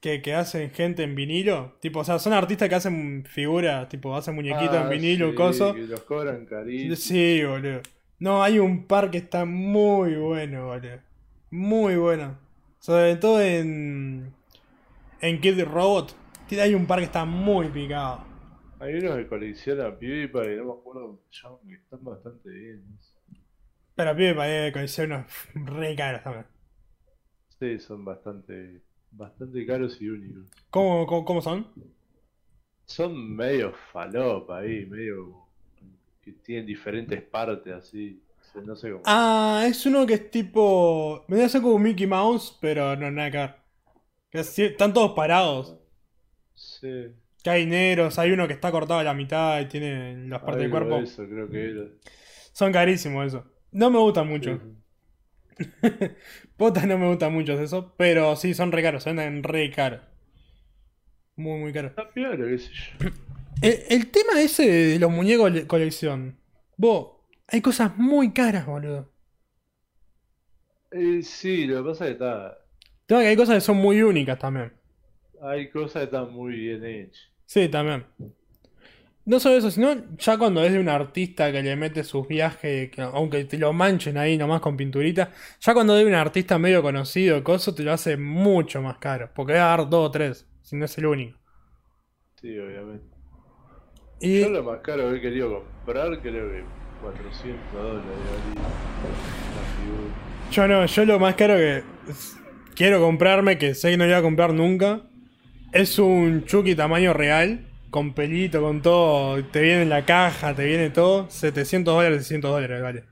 que, 0.00 0.22
que 0.22 0.34
hacen 0.34 0.70
gente 0.70 1.02
en 1.02 1.14
vinilo. 1.14 1.76
Tipo, 1.80 2.00
o 2.00 2.04
sea, 2.04 2.18
son 2.18 2.32
artistas 2.32 2.68
que 2.68 2.74
hacen 2.74 3.24
figuras, 3.24 3.88
tipo, 3.88 4.14
hacen 4.16 4.34
muñequitos 4.34 4.76
ah, 4.76 4.84
en 4.84 4.90
vinilo, 4.90 5.30
sí, 5.30 5.34
coso. 5.36 5.74
que 5.74 5.86
los 5.86 6.00
cobran 6.00 6.46
carísimo. 6.46 6.96
Sí, 6.96 7.44
boludo. 7.44 7.80
No, 8.18 8.42
hay 8.42 8.58
un 8.58 8.86
par 8.86 9.10
que 9.10 9.18
está 9.18 9.44
muy 9.44 10.14
bueno, 10.16 10.66
boludo. 10.66 11.00
Muy 11.50 11.96
bueno. 11.96 12.38
Sobre 12.78 13.16
todo 13.16 13.40
en. 13.40 14.32
En 15.20 15.40
Kid 15.40 15.64
Robot. 15.64 16.14
Hay 16.50 16.74
un 16.74 16.86
par 16.86 17.00
que 17.00 17.04
está 17.04 17.24
muy 17.24 17.68
picado. 17.68 18.24
Hay 18.80 18.94
unos 18.94 19.16
que 19.16 19.26
coleccionan 19.26 19.98
PewDiePie, 19.98 20.56
no 20.56 20.64
me 20.66 20.72
acuerdo 20.72 21.06
cómo 21.06 21.20
se 21.28 21.42
llaman, 21.42 21.58
que 21.68 21.74
están 21.74 22.04
bastante 22.04 22.48
bien. 22.48 22.98
Pero 23.96 24.16
pibe 24.16 24.34
para 24.34 24.72
conocer 24.72 25.06
unos 25.06 25.26
re 25.54 25.96
caros 25.96 26.22
también. 26.22 26.46
Sí, 27.58 27.78
son 27.80 28.04
bastante, 28.04 28.82
bastante 29.10 29.64
caros 29.66 30.00
y 30.00 30.08
únicos. 30.08 30.44
¿Cómo, 30.70 31.06
cómo, 31.06 31.24
cómo 31.24 31.42
son? 31.42 31.66
Son 32.84 33.36
medio 33.36 33.72
falopa 33.92 34.58
ahí, 34.58 34.86
medio 34.86 35.46
que 36.22 36.32
tienen 36.32 36.66
diferentes 36.66 37.22
partes 37.22 37.72
así. 37.74 38.22
No 38.64 38.74
sé 38.74 38.90
cómo. 38.90 39.02
Ah, 39.04 39.64
es 39.68 39.84
uno 39.86 40.06
que 40.06 40.14
es 40.14 40.30
tipo. 40.30 41.24
Me 41.28 41.42
a 41.42 41.48
ser 41.48 41.62
como 41.62 41.78
Mickey 41.78 42.06
Mouse, 42.06 42.56
pero 42.60 42.96
no, 42.96 43.10
nada 43.10 43.30
que 43.30 43.38
ver. 43.38 43.54
Que 44.30 44.40
están 44.40 44.92
todos 44.92 45.12
parados. 45.12 45.76
Sí, 46.54 47.12
Que 47.42 47.50
hay 47.50 47.66
negros, 47.66 48.18
hay 48.18 48.32
uno 48.32 48.48
que 48.48 48.54
está 48.54 48.72
cortado 48.72 48.98
a 48.98 49.04
la 49.04 49.14
mitad 49.14 49.60
y 49.60 49.66
tiene 49.66 50.26
las 50.26 50.40
partes 50.40 50.62
del 50.62 50.70
cuerpo. 50.70 50.98
eso 50.98 51.24
creo 51.28 51.48
que 51.48 51.70
era. 51.70 51.84
Son 52.52 52.72
carísimos 52.72 53.26
eso. 53.26 53.44
No 53.70 53.90
me 53.90 53.98
gustan 53.98 54.28
mucho. 54.28 54.56
Sí. 54.56 54.62
Potas 56.56 56.86
no 56.86 56.98
me 56.98 57.08
gustan 57.08 57.32
mucho 57.32 57.58
eso, 57.60 57.94
pero 57.96 58.36
sí 58.36 58.54
son 58.54 58.72
re 58.72 58.82
caros, 58.82 59.02
se 59.02 59.10
venden 59.12 59.42
re 59.42 59.70
caros. 59.70 60.00
Muy, 61.36 61.58
muy 61.60 61.72
caros. 61.72 61.92
Está 61.96 62.08
peor, 62.12 62.36
qué 62.38 62.58
sé 62.58 62.70
yo. 62.72 62.82
El, 63.60 63.82
el 63.88 64.10
tema 64.12 64.40
ese 64.40 64.70
de 64.70 64.98
los 65.00 65.10
muñecos 65.10 65.52
de 65.52 65.66
colección. 65.66 66.38
Vos, 66.76 67.08
hay 67.48 67.60
cosas 67.60 67.96
muy 67.96 68.32
caras, 68.32 68.66
boludo. 68.66 69.12
Eh, 70.90 71.22
sí, 71.22 71.66
lo 71.66 71.82
que 71.82 71.88
pasa 71.90 72.04
es 72.04 72.08
que 72.08 72.12
está, 72.14 72.58
que 73.06 73.14
hay 73.16 73.36
cosas 73.36 73.56
que 73.56 73.60
son 73.60 73.76
muy 73.78 74.02
únicas 74.02 74.38
también. 74.38 74.72
hay 75.42 75.68
cosas 75.70 76.00
que 76.00 76.04
están 76.04 76.32
muy 76.32 76.54
bien 76.54 76.84
hechas. 76.84 77.30
Sí, 77.46 77.68
también. 77.68 78.04
No 79.28 79.38
solo 79.38 79.56
eso, 79.58 79.70
sino 79.70 79.94
ya 80.16 80.38
cuando 80.38 80.64
es 80.64 80.72
de 80.72 80.80
un 80.80 80.88
artista 80.88 81.52
que 81.52 81.62
le 81.62 81.76
mete 81.76 82.02
sus 82.02 82.26
viajes, 82.26 82.90
que 82.90 83.02
aunque 83.02 83.44
te 83.44 83.58
lo 83.58 83.74
manchen 83.74 84.16
ahí 84.16 84.38
nomás 84.38 84.62
con 84.62 84.74
pinturita, 84.74 85.32
ya 85.60 85.74
cuando 85.74 85.98
es 85.98 86.02
de 86.02 86.10
un 86.10 86.14
artista 86.14 86.58
medio 86.58 86.80
conocido, 86.80 87.44
coso, 87.44 87.74
te 87.74 87.82
lo 87.82 87.92
hace 87.92 88.16
mucho 88.16 88.80
más 88.80 88.96
caro. 88.96 89.28
Porque 89.34 89.52
va 89.52 89.74
a 89.74 89.76
dar 89.76 89.90
dos 89.90 90.08
o 90.08 90.10
tres, 90.10 90.48
si 90.62 90.76
no 90.76 90.86
es 90.86 90.96
el 90.96 91.04
único. 91.04 91.38
Sí, 92.40 92.58
obviamente. 92.58 93.04
Y 94.18 94.40
Yo 94.40 94.48
lo 94.48 94.62
más 94.62 94.80
caro 94.80 95.10
que 95.10 95.18
he 95.18 95.20
querido 95.20 95.62
comprar, 95.62 96.22
creo 96.22 96.50
que 96.50 96.64
400 97.02 97.72
dólares 97.74 98.04
valía 98.06 98.62
la 98.62 99.62
figura. 99.76 100.14
yo 100.50 100.68
no, 100.68 100.86
yo 100.86 101.04
lo 101.04 101.18
más 101.18 101.34
caro 101.34 101.54
que 101.56 101.82
quiero 102.74 102.98
comprarme, 102.98 103.58
que 103.58 103.74
sé 103.74 103.90
que 103.90 103.98
no 103.98 104.04
lo 104.04 104.10
voy 104.10 104.18
a 104.20 104.22
comprar 104.22 104.54
nunca, 104.54 105.02
es 105.72 105.98
un 105.98 106.46
Chucky 106.46 106.74
tamaño 106.74 107.12
real, 107.12 107.67
con 107.90 108.14
pelito, 108.14 108.60
con 108.60 108.82
todo, 108.82 109.42
te 109.44 109.60
viene 109.60 109.82
en 109.82 109.88
la 109.88 110.04
caja, 110.04 110.54
te 110.54 110.64
viene 110.64 110.90
todo, 110.90 111.28
700 111.30 111.94
dólares, 111.94 112.18
600 112.18 112.50
dólares, 112.50 112.82
vale. 112.82 113.04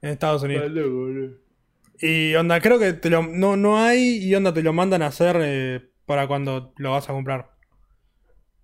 En 0.00 0.10
Estados 0.10 0.42
Unidos. 0.42 0.70
Loco, 0.70 0.90
boludo. 0.90 1.36
Y 2.00 2.34
onda, 2.34 2.60
creo 2.60 2.78
que 2.78 2.92
te 2.92 3.10
lo, 3.10 3.22
no, 3.22 3.56
no 3.56 3.78
hay 3.78 4.18
y 4.18 4.34
onda 4.34 4.54
te 4.54 4.62
lo 4.62 4.72
mandan 4.72 5.02
a 5.02 5.06
hacer 5.06 5.36
eh, 5.40 5.90
para 6.06 6.28
cuando 6.28 6.72
lo 6.78 6.92
vas 6.92 7.08
a 7.08 7.12
comprar. 7.12 7.50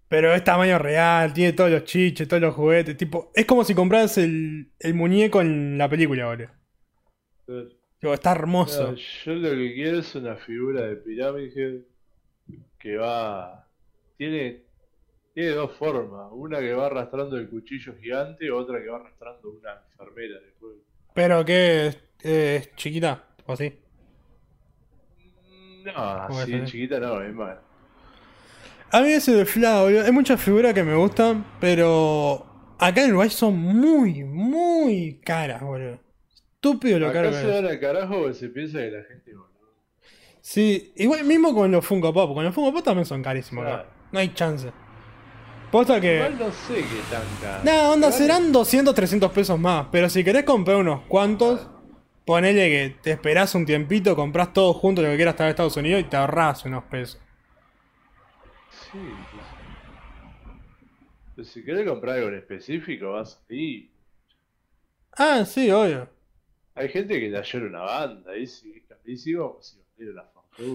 Pero 0.09 0.33
es 0.33 0.45
tamaño 0.45 0.79
real, 0.79 1.33
tiene 1.33 1.53
todos 1.53 1.71
los 1.71 1.85
chiches, 1.85 2.29
todos 2.29 2.41
los 2.41 2.55
juguetes, 2.55 2.97
tipo, 2.97 3.33
es 3.35 3.47
como 3.47 3.65
si 3.65 3.75
compras 3.75 4.19
el, 4.19 4.71
el 4.79 4.95
muñeco 4.95 5.41
en 5.41 5.77
la 5.77 5.89
película, 5.89 6.27
boludo. 6.27 6.51
Tipo, 7.99 8.15
está 8.15 8.33
hermoso. 8.33 8.93
No, 8.93 8.97
yo 8.97 9.35
lo 9.35 9.51
que 9.51 9.75
quiero 9.75 9.99
es 9.99 10.15
una 10.15 10.37
figura 10.37 10.87
de 10.87 10.97
pirámide 10.97 11.85
que 12.79 12.97
va. 12.97 13.69
Tiene, 14.17 14.64
tiene 15.35 15.51
dos 15.51 15.73
formas. 15.77 16.29
Una 16.31 16.61
que 16.61 16.73
va 16.73 16.87
arrastrando 16.87 17.37
el 17.37 17.51
cuchillo 17.51 17.95
gigante, 18.01 18.51
otra 18.51 18.81
que 18.81 18.89
va 18.89 18.99
arrastrando 18.99 19.51
una 19.51 19.83
enfermera 19.91 20.41
de 20.41 20.53
juego. 20.59 20.81
Pero 21.13 21.45
que 21.45 21.89
es, 21.89 21.99
es 22.21 22.75
chiquita, 22.77 23.25
o 23.45 23.53
así. 23.53 23.75
No, 25.85 25.93
¿Cómo 26.29 26.41
así 26.41 26.55
es, 26.55 26.63
eh? 26.63 26.65
chiquita 26.65 27.01
no, 27.01 27.21
es 27.21 27.35
más. 27.35 27.59
A 28.91 29.01
mí 29.01 29.09
ese 29.09 29.33
de 29.33 29.45
Fla, 29.45 29.81
hay 29.81 30.13
muchas 30.13 30.41
figuras 30.41 30.73
que 30.73 30.85
me 30.85 30.95
gustan, 30.95 31.45
pero 31.61 32.47
acá 32.79 33.03
en 33.03 33.11
Uruguay 33.11 33.29
son 33.29 33.57
muy, 33.57 34.23
muy 34.23 35.21
caras, 35.25 35.63
boludo. 35.63 35.99
Estúpido 36.55 36.99
lo 37.01 37.13
caro 37.13 37.29
Acá 37.29 37.41
se 37.41 37.47
van 37.49 37.67
al 37.67 37.81
carajo 37.81 38.33
se 38.33 38.49
piensa 38.49 38.79
que 38.79 38.91
la 38.93 39.03
gente, 39.03 39.35
boludo. 39.35 39.51
Sí, 40.41 40.93
igual 40.97 41.25
mismo 41.25 41.53
con 41.53 41.73
los 41.73 41.85
Funko 41.85 42.15
Pop, 42.15 42.35
con 42.35 42.45
los 42.45 42.55
Funko 42.55 42.73
Pop 42.73 42.85
también 42.85 43.05
son 43.05 43.21
carísimos 43.21 43.67
acá. 43.67 43.75
Claro. 43.75 43.91
No 44.13 44.21
hay 44.21 44.33
chance. 44.33 44.84
Posta 45.75 46.01
que... 46.01 46.15
Igual 46.15 46.39
no 46.39 46.53
sé 46.53 46.75
qué 46.75 47.01
tan 47.11 47.25
caro. 47.43 47.65
Nah, 47.65 47.91
onda, 47.91 48.13
serán 48.13 48.53
200, 48.53 48.95
300 48.95 49.33
pesos 49.33 49.59
más, 49.59 49.89
pero 49.91 50.09
si 50.09 50.23
querés 50.23 50.45
comprar 50.45 50.77
unos 50.77 51.03
cuantos, 51.09 51.69
ponele 52.25 52.69
que 52.69 52.97
te 53.03 53.11
esperás 53.11 53.57
un 53.57 53.67
tiempito, 53.67 54.15
compras 54.15 54.53
todo 54.53 54.73
junto 54.73 55.03
lo 55.03 55.09
que 55.09 55.17
quieras 55.17 55.33
estar 55.33 55.47
en 55.47 55.51
Estados 55.51 55.77
Unidos 55.77 56.03
y 56.03 56.05
te 56.05 56.17
ahorrás 56.17 56.65
unos 56.65 56.85
pesos. 56.85 57.21
Sí. 58.71 59.01
Pero 61.35 61.45
si 61.45 61.65
querés 61.65 61.89
comprar 61.89 62.19
algo 62.19 62.29
en 62.29 62.37
específico, 62.37 63.11
vas 63.11 63.43
ahí. 63.51 63.91
Ah, 65.19 65.45
sí, 65.45 65.73
obvio. 65.73 66.09
Hay 66.77 66.89
gente 66.89 67.19
que 67.19 67.29
le 67.29 67.43
llora 67.43 67.67
una 67.67 67.81
banda, 67.81 68.31
ahí 68.31 68.47
sí 68.47 68.73
es 68.77 68.85
carísimo, 68.87 69.59
si 69.61 69.81
vale 69.99 70.15
la 70.15 70.23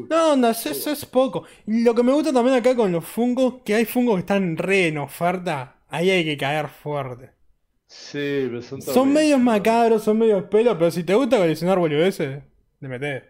No, 0.10 0.34
onda, 0.34 0.52
eso, 0.52 0.70
eso 0.70 0.92
es 0.92 1.06
poco. 1.06 1.46
Lo 1.66 1.94
que 1.96 2.04
me 2.04 2.12
gusta 2.14 2.34
también 2.34 2.58
acá 2.58 2.76
con 2.76 2.92
los 2.92 3.06
fungos, 3.06 3.62
que 3.64 3.76
hay 3.76 3.86
fungos 3.86 4.16
que 4.16 4.20
están 4.22 4.58
re 4.58 4.88
en 4.88 4.98
oferta, 4.98 5.78
ahí 5.90 6.10
hay 6.10 6.26
que 6.26 6.38
caer 6.38 6.68
fuerte. 6.70 7.32
Sí, 7.88 8.18
pero 8.48 8.62
son 8.62 8.82
Son 8.82 9.12
medios 9.14 9.40
macabros, 9.40 10.04
son 10.04 10.18
medios 10.20 10.44
pelos, 10.46 10.76
pero 10.78 10.92
si 10.92 11.04
te 11.04 11.14
gusta 11.16 11.38
coleccionar 11.38 11.78
boludeces, 11.80 12.44
le 12.80 12.88
metés. 12.90 13.24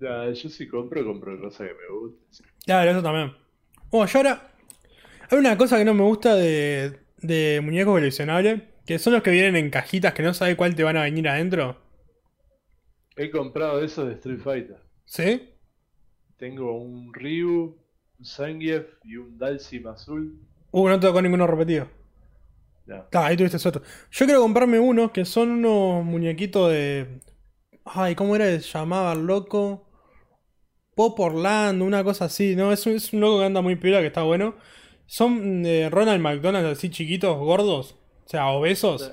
Ya, 0.00 0.30
yo 0.32 0.48
si 0.48 0.66
compro, 0.68 1.04
compro 1.04 1.38
cosas 1.40 1.68
que 1.68 1.74
me 1.74 1.88
gustan. 2.00 2.46
Claro, 2.64 2.90
eso 2.90 3.02
también. 3.02 3.32
Bueno, 3.90 4.06
yo 4.06 4.18
ahora. 4.18 4.52
Hay 5.30 5.38
una 5.38 5.58
cosa 5.58 5.78
que 5.78 5.84
no 5.86 5.94
me 5.94 6.04
gusta 6.04 6.36
de, 6.36 7.00
de 7.18 7.60
muñecos 7.64 7.94
coleccionables, 7.94 8.62
que 8.86 8.98
son 8.98 9.14
los 9.14 9.22
que 9.22 9.30
vienen 9.32 9.56
en 9.56 9.70
cajitas 9.70 10.14
que 10.14 10.22
no 10.22 10.34
sabes 10.34 10.56
cuál 10.56 10.76
te 10.76 10.84
van 10.84 10.96
a 10.98 11.04
venir 11.04 11.28
adentro. 11.28 11.78
He 13.14 13.30
comprado 13.30 13.82
esos 13.84 14.06
de 14.08 14.14
Street 14.14 14.40
Fighter. 14.40 14.80
¿Sí? 15.06 15.50
Tengo 16.36 16.76
un 16.76 17.14
Ryu, 17.14 17.76
un 18.18 18.24
Zangief 18.24 18.86
y 19.04 19.16
un 19.16 19.38
Dalsim 19.38 19.86
azul. 19.86 20.38
Uh, 20.72 20.88
no 20.88 21.00
tocó 21.00 21.22
ninguno 21.22 21.46
repetido. 21.46 21.88
Ya. 22.86 23.06
Claro, 23.08 23.26
ahí 23.26 23.36
tuviste 23.36 23.58
suerte. 23.58 23.80
Yo 24.10 24.26
quiero 24.26 24.42
comprarme 24.42 24.78
unos 24.78 25.10
que 25.10 25.24
son 25.24 25.50
unos 25.50 26.04
muñequitos 26.04 26.70
de. 26.70 27.20
Ay, 27.84 28.14
¿cómo 28.14 28.36
era 28.36 28.54
llamaba 28.56 29.12
el 29.12 29.26
loco? 29.26 29.88
Pop 30.94 31.18
Orlando, 31.20 31.84
una 31.84 32.02
cosa 32.04 32.26
así, 32.26 32.56
¿no? 32.56 32.72
Es 32.72 32.86
un, 32.86 32.94
es 32.94 33.12
un 33.12 33.20
loco 33.20 33.38
que 33.38 33.46
anda 33.46 33.60
muy 33.60 33.76
piola, 33.76 34.00
que 34.00 34.06
está 34.06 34.22
bueno. 34.22 34.54
Son 35.06 35.62
de 35.62 35.88
Ronald 35.90 36.20
McDonald, 36.20 36.66
así 36.66 36.90
chiquitos, 36.90 37.36
gordos, 37.38 37.96
o 38.24 38.28
sea, 38.28 38.46
obesos. 38.48 39.12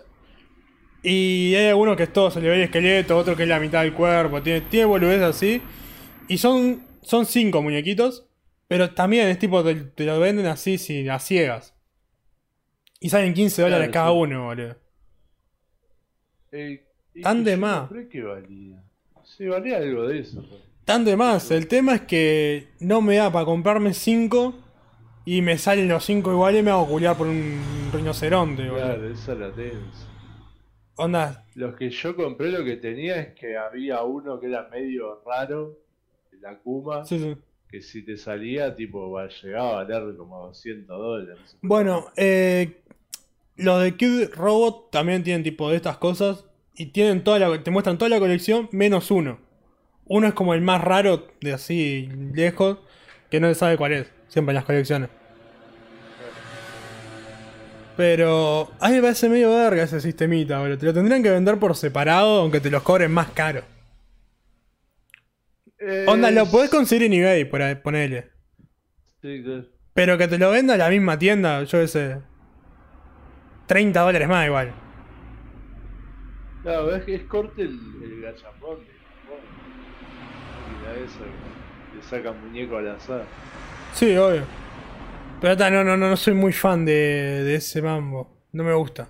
Y 1.03 1.53
hay 1.55 1.67
algunos 1.67 1.97
que 1.97 2.03
es 2.03 2.13
todo, 2.13 2.31
se 2.31 2.39
le 2.39 2.47
ve 2.49 2.55
el 2.55 2.61
esqueleto, 2.61 3.17
otro 3.17 3.35
que 3.35 3.43
es 3.43 3.49
la 3.49 3.59
mitad 3.59 3.81
del 3.81 3.93
cuerpo, 3.93 4.41
tiene, 4.41 4.61
tiene 4.61 4.85
boludez 4.85 5.21
así. 5.21 5.61
Y 6.27 6.37
son, 6.37 6.81
son 7.01 7.25
cinco 7.25 7.61
muñequitos, 7.61 8.25
pero 8.67 8.91
también 8.93 9.27
es 9.27 9.39
tipo, 9.39 9.63
te, 9.63 9.75
te 9.75 10.05
lo 10.05 10.19
venden 10.19 10.45
así, 10.47 10.77
sí, 10.77 11.07
a 11.09 11.19
ciegas. 11.19 11.75
Y 12.99 13.09
salen 13.09 13.33
15 13.33 13.61
dólares 13.61 13.89
cada 13.91 14.11
sí. 14.11 14.17
uno, 14.17 14.45
boludo. 14.45 14.75
Eh, 16.51 16.85
Tan 17.21 17.43
de 17.43 17.57
más. 17.57 17.89
que 18.09 18.21
valía. 18.21 18.81
Sí, 19.23 19.45
valía 19.47 19.77
algo 19.77 20.07
de 20.07 20.19
eso. 20.19 20.41
pero- 20.49 20.61
Tan 20.85 21.05
de 21.05 21.15
más, 21.15 21.49
el 21.51 21.67
tema 21.67 21.95
es 21.95 22.01
que 22.01 22.67
no 22.79 23.01
me 23.01 23.15
da 23.15 23.31
para 23.31 23.45
comprarme 23.45 23.93
5 23.93 24.53
y 25.25 25.41
me 25.41 25.57
salen 25.57 25.87
los 25.87 26.03
5 26.03 26.31
iguales 26.31 26.59
y 26.61 26.63
me 26.63 26.71
hago 26.71 26.87
culiar 26.87 27.17
por 27.17 27.27
un 27.27 27.89
rinoceronte, 27.93 28.63
boludo. 28.69 28.85
Claro, 28.85 29.09
esa 29.09 29.35
la 29.35 29.51
tenés. 29.53 30.07
Onda, 30.95 31.45
Los 31.55 31.75
que 31.75 31.89
yo 31.89 32.15
compré 32.15 32.51
lo 32.51 32.63
que 32.63 32.75
tenía 32.77 33.19
es 33.19 33.33
que 33.33 33.57
había 33.57 34.03
uno 34.03 34.39
que 34.39 34.47
era 34.47 34.67
medio 34.69 35.21
raro, 35.25 35.79
sí, 37.05 37.19
sí. 37.19 37.37
que 37.69 37.81
si 37.81 38.03
te 38.03 38.17
salía, 38.17 38.75
tipo, 38.75 39.19
llegaba 39.43 39.69
a 39.69 39.83
valer 39.83 40.15
como 40.17 40.47
200 40.47 40.87
dólares. 40.87 41.57
Bueno, 41.61 42.05
eh, 42.15 42.81
los 43.55 43.81
de 43.81 43.95
Kid 43.95 44.29
Robot 44.35 44.91
también 44.91 45.23
tienen 45.23 45.43
tipo 45.43 45.69
de 45.69 45.75
estas 45.75 45.97
cosas 45.97 46.45
y 46.75 46.87
tienen 46.87 47.23
toda 47.23 47.39
la, 47.39 47.63
te 47.63 47.71
muestran 47.71 47.97
toda 47.97 48.09
la 48.09 48.19
colección 48.19 48.69
menos 48.71 49.11
uno. 49.11 49.39
Uno 50.05 50.27
es 50.27 50.33
como 50.33 50.53
el 50.53 50.61
más 50.61 50.81
raro 50.81 51.27
de 51.41 51.53
así 51.53 52.09
lejos 52.33 52.79
que 53.29 53.39
no 53.39 53.47
se 53.47 53.55
sabe 53.55 53.77
cuál 53.77 53.93
es, 53.93 54.11
siempre 54.27 54.51
en 54.51 54.55
las 54.55 54.65
colecciones. 54.65 55.09
Pero 57.95 58.71
a 58.79 58.89
mí 58.89 58.95
me 58.95 59.01
parece 59.01 59.29
medio 59.29 59.51
verga 59.51 59.83
ese 59.83 60.01
sistemita, 60.01 60.59
boludo. 60.59 60.77
Te 60.77 60.85
lo 60.87 60.93
tendrían 60.93 61.21
que 61.21 61.29
vender 61.29 61.59
por 61.59 61.75
separado, 61.75 62.41
aunque 62.41 62.59
te 62.59 62.71
los 62.71 62.81
cobren 62.81 63.11
más 63.11 63.29
caro. 63.29 63.63
Eh, 65.85 66.05
Onda, 66.07 66.31
lo 66.31 66.49
podés 66.49 66.69
conseguir 66.69 67.07
en 67.07 67.13
eBay, 67.13 67.43
por 67.43 67.61
ahí, 67.61 67.75
ponele. 67.75 68.31
Sí, 69.21 69.43
claro. 69.43 69.65
Pero 69.93 70.17
que 70.17 70.29
te 70.29 70.37
lo 70.37 70.49
venda 70.49 70.77
la 70.77 70.89
misma 70.89 71.19
tienda, 71.19 71.61
yo 71.63 71.79
qué 71.79 71.87
sé. 71.87 72.17
30 73.67 73.99
dólares 73.99 74.27
más 74.29 74.45
igual. 74.45 74.73
Claro, 76.63 76.95
es 76.95 77.03
que 77.03 77.15
es 77.15 77.23
corte 77.23 77.63
el, 77.63 77.79
el 78.01 78.21
gachapón 78.21 78.77
Japón. 78.77 78.79
Máquina 80.81 81.05
esa 81.05 81.19
que 81.19 81.97
le 81.97 82.03
sacan 82.03 82.41
muñeco 82.41 82.77
al 82.77 82.91
azar. 82.91 83.25
Sí, 83.91 84.15
obvio. 84.15 84.43
Pero 85.41 85.57
ta, 85.57 85.69
no, 85.69 85.83
no, 85.83 85.97
no, 85.97 86.09
no 86.09 86.15
soy 86.15 86.33
muy 86.33 86.53
fan 86.53 86.85
de, 86.85 87.43
de 87.43 87.55
ese 87.55 87.81
mambo. 87.81 88.41
No 88.53 88.63
me 88.63 88.73
gusta. 88.73 89.09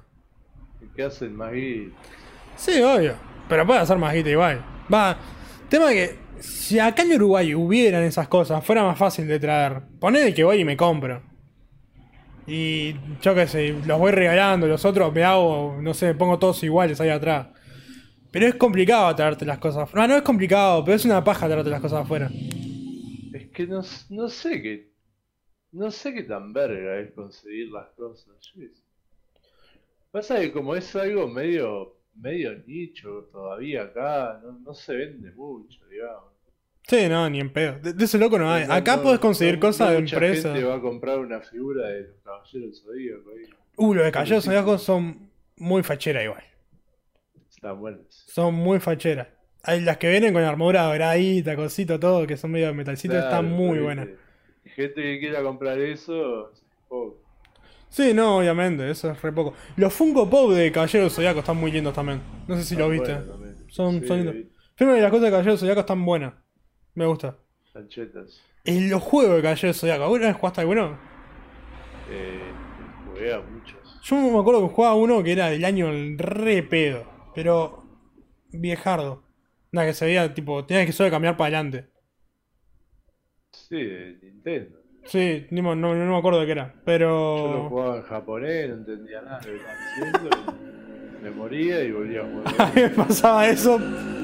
Que 0.95 1.03
hace 1.03 1.25
el 1.25 1.31
magui. 1.31 1.93
Sí, 2.55 2.81
obvio. 2.81 3.13
Pero 3.47 3.67
puede 3.67 3.79
hacer 3.81 3.97
más 3.97 4.13
guita 4.15 4.29
igual. 4.31 4.65
Va. 4.91 5.15
Tema 5.69 5.89
que 5.89 6.22
si 6.43 6.77
acá 6.77 7.03
en 7.03 7.13
Uruguay 7.13 7.55
hubieran 7.55 8.03
esas 8.03 8.27
cosas, 8.27 8.65
fuera 8.65 8.83
más 8.83 8.97
fácil 8.97 9.27
de 9.27 9.39
traer. 9.39 9.81
Ponele 9.99 10.33
que 10.33 10.43
voy 10.43 10.59
y 10.59 10.65
me 10.65 10.75
compro. 10.75 11.23
Y 12.45 12.95
yo 13.21 13.33
qué 13.33 13.47
sé, 13.47 13.73
los 13.85 13.97
voy 13.97 14.11
regalando, 14.11 14.67
los 14.67 14.83
otros 14.83 15.13
me 15.13 15.23
hago, 15.23 15.77
no 15.81 15.93
sé, 15.93 16.07
me 16.07 16.15
pongo 16.15 16.39
todos 16.39 16.61
iguales 16.63 16.99
ahí 16.99 17.09
atrás. 17.09 17.47
Pero 18.29 18.47
es 18.47 18.55
complicado 18.55 19.15
traerte 19.15 19.45
las 19.45 19.59
cosas. 19.59 19.93
No, 19.93 20.07
no 20.07 20.17
es 20.17 20.23
complicado, 20.23 20.83
pero 20.83 20.95
es 20.95 21.05
una 21.05 21.23
paja 21.23 21.47
traerte 21.47 21.69
las 21.69 21.81
cosas 21.81 22.01
afuera. 22.01 22.29
Es 23.33 23.49
que 23.51 23.65
no, 23.65 23.81
no 24.09 24.27
sé 24.27 24.61
qué. 24.61 24.91
No 25.71 25.91
sé 25.91 26.13
qué 26.13 26.23
tan 26.23 26.51
verga 26.51 26.99
es 26.99 27.13
conseguir 27.13 27.69
las 27.69 27.87
cosas. 27.95 28.35
sé. 28.41 28.69
Pasa 30.11 30.39
que 30.39 30.51
como 30.51 30.75
es 30.75 30.93
algo 30.95 31.27
medio 31.27 32.03
medio 32.15 32.55
nicho 32.65 33.29
todavía 33.31 33.83
acá, 33.83 34.39
no, 34.43 34.59
no 34.59 34.73
se 34.73 34.95
vende 34.95 35.31
mucho, 35.31 35.85
digamos. 35.87 36.32
Sí, 36.87 37.07
no, 37.07 37.29
ni 37.29 37.39
en 37.39 37.51
pedo. 37.51 37.79
De, 37.79 37.93
de 37.93 38.05
ese 38.05 38.17
loco 38.17 38.37
no 38.37 38.51
hay. 38.51 38.67
No, 38.67 38.73
Acá 38.73 38.97
no, 38.97 39.03
podés 39.03 39.19
conseguir 39.19 39.55
no- 39.55 39.61
cosas 39.61 39.91
de 39.91 39.97
empresa. 39.97 40.53
gente 40.53 40.65
va 40.67 40.75
a 40.75 40.81
comprar 40.81 41.19
una 41.19 41.39
figura 41.41 41.87
de 41.87 42.01
los 42.07 42.17
caballeros 42.23 42.81
zodíacos 42.83 43.33
ahí. 43.37 43.49
Uh, 43.77 43.93
los 43.93 44.05
de 44.05 44.11
Caballeros 44.11 44.43
Sí, 44.43 44.49
Zodiacos 44.49 44.83
son 44.83 45.29
muy 45.57 45.81
facheras 45.81 46.23
igual. 46.25 46.43
Están 47.49 47.79
buenas. 47.79 48.05
Son 48.27 48.53
muy 48.53 48.79
facheras. 48.79 49.27
Hay 49.63 49.79
las 49.81 49.97
que 49.97 50.09
vienen 50.09 50.33
con 50.33 50.43
armadura 50.43 50.83
doradita, 50.83 51.55
cosito, 51.55 51.99
todo, 51.99 52.27
que 52.27 52.35
son 52.35 52.51
medio 52.51 52.67
de 52.67 52.73
metalcito, 52.73 53.13
Claro, 53.13 53.27
están 53.29 53.45
muy 53.49 53.69
¿viste? 53.79 53.83
buenas. 53.83 54.07
Gente 54.75 55.01
que 55.01 55.19
quiera 55.19 55.41
comprar 55.41 55.79
eso, 55.79 56.51
poco. 56.89 57.21
Sí, 57.89 58.13
no, 58.13 58.39
obviamente, 58.39 58.89
eso 58.89 59.11
es 59.11 59.21
re 59.21 59.31
poco. 59.31 59.53
Los 59.77 59.93
Funko 59.93 60.29
Pop 60.29 60.51
de 60.51 60.71
Caballeros 60.71 61.13
Zodiacos 61.15 61.39
están 61.39 61.57
muy 61.57 61.71
lindos 61.71 61.93
también. 61.93 62.21
No 62.47 62.57
sé 62.57 62.63
si 62.63 62.75
los 62.75 62.91
viste. 62.91 63.13
Bueno. 63.13 63.53
Son- 63.69 64.01
Sí, 64.01 64.07
son 64.07 64.17
lindos. 64.17 64.35
Fíjate 64.75 64.95
que 64.97 65.01
las 65.01 65.11
cosas 65.11 65.23
de 65.23 65.29
Caballeros 65.31 65.59
Zodiacos 65.61 65.81
están 65.81 66.05
buenas. 66.05 66.33
Me 66.95 67.05
gusta. 67.05 67.37
Chanchetas. 67.73 68.41
En 68.65 68.89
los 68.89 69.01
juegos 69.01 69.35
de 69.37 69.41
Caballeros 69.41 69.79
Zodiacos, 69.79 70.03
¿alguna 70.05 70.27
vez 70.27 70.35
jugaste 70.37 70.61
alguno? 70.61 70.97
Eh, 72.09 72.41
jugué 73.07 73.33
a 73.33 73.39
muchos. 73.41 73.99
Yo 74.03 74.15
me 74.15 74.39
acuerdo 74.39 74.67
que 74.67 74.73
jugaba 74.75 74.95
uno 74.95 75.23
que 75.23 75.31
era 75.31 75.49
del 75.49 75.65
año 75.65 75.89
re 76.17 76.63
pedo, 76.63 77.05
pero 77.33 77.83
viejardo. 78.51 79.23
Nada, 79.71 79.87
que 79.87 79.93
se 79.93 80.05
veía 80.05 80.33
tipo, 80.33 80.65
tenías 80.65 80.85
que 80.85 80.91
solo 80.91 81.09
cambiar 81.09 81.35
para 81.35 81.57
adelante. 81.57 81.89
Sí, 83.51 83.75
de 83.83 84.19
Nintendo. 84.21 84.79
Sí, 85.05 85.47
ni 85.51 85.61
mo- 85.61 85.75
no, 85.75 85.93
no 85.95 86.11
me 86.13 86.17
acuerdo 86.17 86.39
de 86.39 86.45
qué 86.45 86.51
era, 86.53 86.67
Yo 86.67 86.75
lo 86.77 86.83
pero. 86.85 87.69
jugaba 87.69 87.97
en 87.97 88.03
japonés, 88.03 88.69
no 88.69 88.75
entendía 88.75 89.21
nada 89.21 89.39
de 89.39 89.51
lo 89.53 89.59
que 89.59 89.69
estaban. 89.69 90.72
Me 91.23 91.31
moría 91.31 91.83
y 91.83 91.91
volvía 91.91 92.21
a 92.21 92.23
A 92.25 92.27
jugar. 92.27 92.75
mí 92.75 92.81
me 92.81 92.89
pasaba 92.89 93.47
eso, 93.47 93.79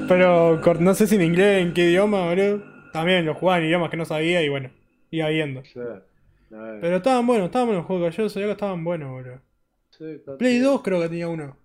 pero 0.08 0.60
no 0.80 0.94
sé 0.94 1.06
si 1.06 1.16
en 1.16 1.22
inglés, 1.22 1.62
en 1.62 1.72
qué 1.74 1.84
idioma, 1.90 2.26
boludo. 2.28 2.62
También 2.92 3.24
lo 3.26 3.34
jugaba 3.34 3.58
en 3.60 3.66
idiomas 3.66 3.90
que 3.90 3.96
no 3.96 4.04
sabía 4.04 4.42
y 4.42 4.48
bueno, 4.48 4.70
iba 5.10 5.28
viendo. 5.28 5.62
Pero 6.50 6.96
estaban 6.96 7.26
buenos, 7.26 7.46
estaban 7.46 7.68
buenos 7.68 7.82
los 7.82 7.86
juegos 7.86 8.02
de 8.02 8.08
Caballeros 8.10 8.32
Zodiacos, 8.32 8.52
estaban 8.56 8.84
buenos, 8.84 9.10
boludo. 9.10 9.40
sí, 9.90 10.20
Play 10.38 10.52
bien. 10.54 10.64
2 10.64 10.82
creo 10.82 11.00
que 11.00 11.08
tenía 11.08 11.28
uno. 11.28 11.56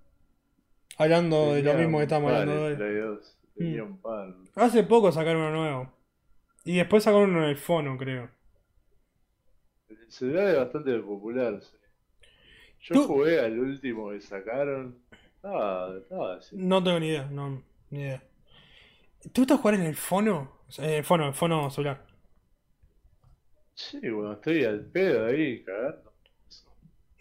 Hablando 0.98 1.54
de 1.56 1.64
lo 1.64 1.74
mismo 1.74 1.98
que 1.98 2.04
estamos 2.04 2.32
par 2.32 2.42
hablando 2.42 2.64
hoy. 2.66 2.76
Play 2.76 2.96
2. 2.96 3.38
Tenía 3.58 3.84
Mm. 3.84 3.88
un 3.88 3.98
par. 4.02 4.36
Hace 4.56 4.84
poco 4.84 5.12
sacaron 5.12 5.42
uno 5.42 5.52
nuevo. 5.52 5.94
Y 6.64 6.78
después 6.78 7.04
sacaron 7.04 7.32
uno 7.32 7.44
en 7.44 7.50
el 7.50 7.58
fono, 7.58 7.98
creo. 7.98 8.30
El 9.90 10.12
celular 10.12 10.48
es 10.50 10.58
bastante 10.58 10.98
popular. 11.00 11.60
sí. 11.62 11.78
Yo 12.82 12.94
Tú- 12.96 13.04
jugué 13.08 13.40
al 13.40 13.58
último 13.60 14.12
que 14.12 14.22
sacaron. 14.22 14.98
Estaba, 15.46 15.98
estaba 16.00 16.36
así. 16.38 16.56
No 16.58 16.84
tengo 16.84 17.00
ni 17.00 17.08
idea, 17.10 17.28
no, 17.30 17.62
ni 17.92 18.02
idea. 18.02 18.24
¿Te 19.32 19.42
gusta 19.42 19.58
jugar 19.58 19.76
en 19.76 19.84
el 19.84 19.96
fono? 19.96 20.64
En 20.80 20.90
el 20.90 21.04
fono, 21.04 21.28
el 21.28 21.36
fono 21.36 21.70
celular. 21.70 22.04
Sí, 23.76 24.00
bueno, 24.10 24.34
estoy 24.34 24.64
al 24.64 24.86
pedo 24.86 25.28
ahí, 25.28 25.64
cagando. 25.64 26.14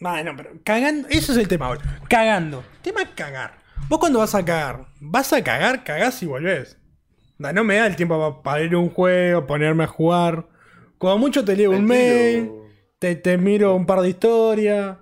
Bueno, 0.01 0.33
pero 0.39 0.51
cagando, 0.64 1.09
eso 1.11 1.33
es 1.33 1.39
el 1.39 1.49
tema 1.49 1.66
ahora. 1.66 2.01
Cagando. 2.09 2.64
Tema 2.81 3.03
es 3.03 3.11
cagar. 3.11 3.59
Vos 3.91 3.99
cuando 3.99 4.20
vas 4.20 4.35
a 4.35 4.43
cagar, 4.43 4.87
vas 5.01 5.31
a 5.35 5.45
cagar, 5.45 5.85
cagás 5.85 6.22
y 6.22 6.27
volvés. 6.27 6.79
No 7.37 7.62
me 7.62 7.77
da 7.77 7.87
el 7.87 7.97
tiempo 7.97 8.41
para 8.43 8.57
abrir 8.57 8.75
un 8.75 8.89
juego, 8.89 9.47
ponerme 9.47 9.85
a 9.85 9.89
jugar. 9.89 10.49
Como 10.97 11.18
mucho 11.18 11.45
te 11.45 11.57
leo 11.57 11.72
un 11.72 11.85
mail, 11.85 12.51
te, 12.99 13.16
te 13.16 13.37
miro 13.37 13.75
un 13.75 13.85
par 13.85 14.01
de 14.01 14.09
historias, 14.09 14.97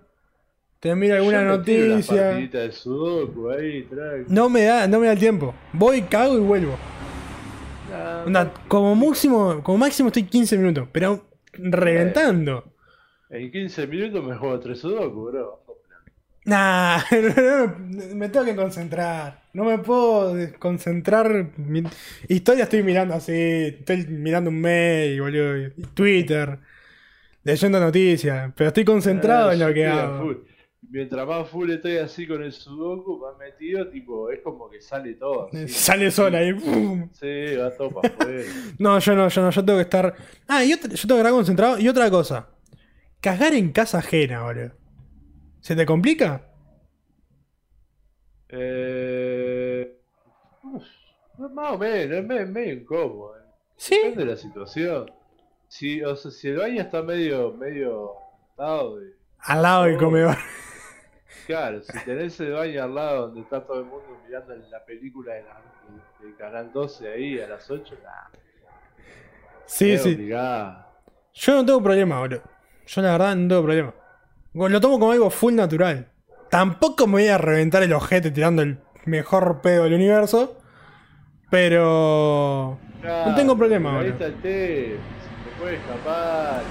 te 0.83 0.95
miro 0.97 1.15
alguna 1.15 1.45
noticia. 1.45 2.23
partidita 2.31 2.59
de 2.59 2.73
Sudoku 2.73 3.51
ahí, 3.51 3.85
track. 3.85 4.27
No 4.29 4.49
me 4.49 4.65
da, 4.65 4.89
no 4.89 4.99
me 4.99 5.07
da 5.07 5.13
el 5.13 5.19
tiempo. 5.21 5.55
Voy, 5.73 6.03
cago 6.03 6.37
y 6.37 6.41
vuelvo. 6.41 6.77
Nah, 7.91 8.25
Onda, 8.27 8.53
como 8.69 8.95
máximo, 8.97 9.63
como 9.63 9.79
máximo 9.79 10.09
estoy 10.09 10.25
15 10.25 10.59
minutos, 10.59 10.89
pero 10.91 11.25
reventando. 11.53 12.65
En 13.31 13.51
15 13.53 13.87
minutos 13.87 14.25
me 14.25 14.35
juego 14.37 14.59
3 14.59 14.79
Sudoku, 14.79 15.31
bro. 15.31 15.63
Nah, 16.45 16.99
me 18.15 18.29
tengo 18.29 18.45
que 18.45 18.57
concentrar. 18.57 19.43
No 19.53 19.63
me 19.65 19.79
puedo 19.79 20.35
concentrar. 20.59 21.53
Mi- 21.57 21.85
Historia 22.27 22.65
estoy 22.65 22.83
mirando 22.83 23.15
así. 23.15 23.33
Estoy 23.33 24.07
mirando 24.09 24.51
un 24.51 24.61
mail, 24.61 25.21
boludo. 25.21 25.71
Twitter. 25.95 26.59
Leyendo 27.45 27.79
noticias. 27.79 28.51
Pero 28.57 28.69
estoy 28.69 28.85
concentrado 28.85 29.51
Ah, 29.51 29.53
en 29.55 29.61
lo 29.61 29.73
que 29.73 29.87
hago. 29.87 30.19
full. 30.25 30.35
Mientras 30.95 31.27
más 31.27 31.49
full 31.49 31.71
estoy 31.71 31.97
así 31.97 32.27
con 32.27 32.43
el 32.43 32.53
Sudoku, 32.53 33.19
más 33.19 33.39
metido, 33.39 33.89
tipo, 33.89 34.31
es 34.31 34.41
como 34.43 34.69
que 34.69 34.81
sale 34.83 35.15
todo. 35.15 35.49
así. 35.49 35.67
Sale 35.69 36.11
sola 36.11 36.39
ahí. 36.39 36.53
¡pum! 36.53 37.09
Sí, 37.13 37.57
va 37.57 37.71
todo 37.75 37.91
para 37.91 38.15
afuera. 38.15 38.43
No, 38.79 38.99
yo 38.99 39.15
no, 39.17 39.29
yo 39.29 39.41
no, 39.43 39.51
yo 39.51 39.65
tengo 39.65 39.79
que 39.79 39.83
estar. 39.85 40.15
Ah, 40.47 40.63
y 40.65 40.73
otra- 40.75 40.91
yo 40.91 41.09
tengo 41.09 41.15
que 41.15 41.21
estar 41.23 41.33
concentrado. 41.33 41.79
Y 41.79 41.89
otra 41.89 42.11
cosa. 42.11 42.51
Cagar 43.23 43.55
en 43.55 43.73
casa 43.73 43.99
ajena, 43.99 44.43
boludo. 44.43 44.73
¿Se 45.61 45.75
te 45.75 45.87
complica? 45.87 46.47
Eh, 48.51 49.99
uf, 50.65 50.83
más 51.53 51.73
o 51.73 51.79
menos, 51.79 52.19
es 52.19 52.25
medio, 52.27 52.47
medio 52.49 52.73
incómodo. 52.75 53.37
eh. 53.39 53.43
Sí. 53.77 53.95
Depende 53.97 54.25
de 54.25 54.31
la 54.33 54.37
situación. 54.37 55.11
Si, 55.69 56.03
o 56.03 56.15
sea, 56.17 56.31
si 56.31 56.49
el 56.49 56.59
baño 56.59 56.83
está 56.83 57.03
medio, 57.03 57.53
medio 57.55 58.11
Al 58.59 59.63
lado 59.63 59.85
del 59.85 59.97
Oh. 59.97 59.99
comedor. 59.99 60.37
Claro, 61.47 61.83
si 61.83 61.99
tenés 62.05 62.39
el 62.41 62.53
baño 62.53 62.85
al 62.85 62.95
lado 62.95 63.27
donde 63.27 63.41
está 63.41 63.61
todo 63.65 63.79
el 63.81 63.85
mundo 63.87 64.05
mirando 64.27 64.55
la 64.71 64.85
película 64.85 65.35
de 65.35 65.43
la, 65.43 65.55
de- 66.21 66.27
del 66.27 66.37
canal 66.37 66.71
12 66.73 67.13
ahí 67.13 67.41
a 67.41 67.49
las 67.49 67.69
8, 67.71 67.95
nah, 68.03 68.39
Sí, 69.67 69.99
sí. 69.99 70.15
obligada. 70.15 70.89
Yo 71.35 71.55
no 71.55 71.65
tengo 71.67 71.83
problema, 71.83 72.21
boludo. 72.21 72.43
Yo 72.87 73.03
la 73.03 73.13
verdad 73.13 73.35
no 73.37 73.49
tengo 73.49 73.63
problema. 73.63 73.95
Lo 74.55 74.81
tomo 74.81 74.99
como 74.99 75.13
algo 75.13 75.31
full 75.31 75.55
natural. 75.55 76.09
Tampoco 76.51 77.07
me 77.07 77.13
voy 77.15 77.29
a 77.29 77.39
reventar 77.39 77.83
el 77.83 77.93
ojete 77.95 78.31
tirando 78.31 78.61
el 78.63 78.79
mejor 79.07 79.61
pedo 79.63 79.85
del 79.85 79.95
universo. 79.95 80.59
Pero. 81.51 82.79
No 83.03 83.35
tengo 83.35 83.57
problema, 83.57 83.91
Ahí 83.91 83.97
boludo. 83.97 84.13
está 84.13 84.27
el 84.27 84.35
té, 84.43 84.97
se 84.99 85.51
te 85.51 85.61
puede 85.61 85.77
escapar. 85.77 86.63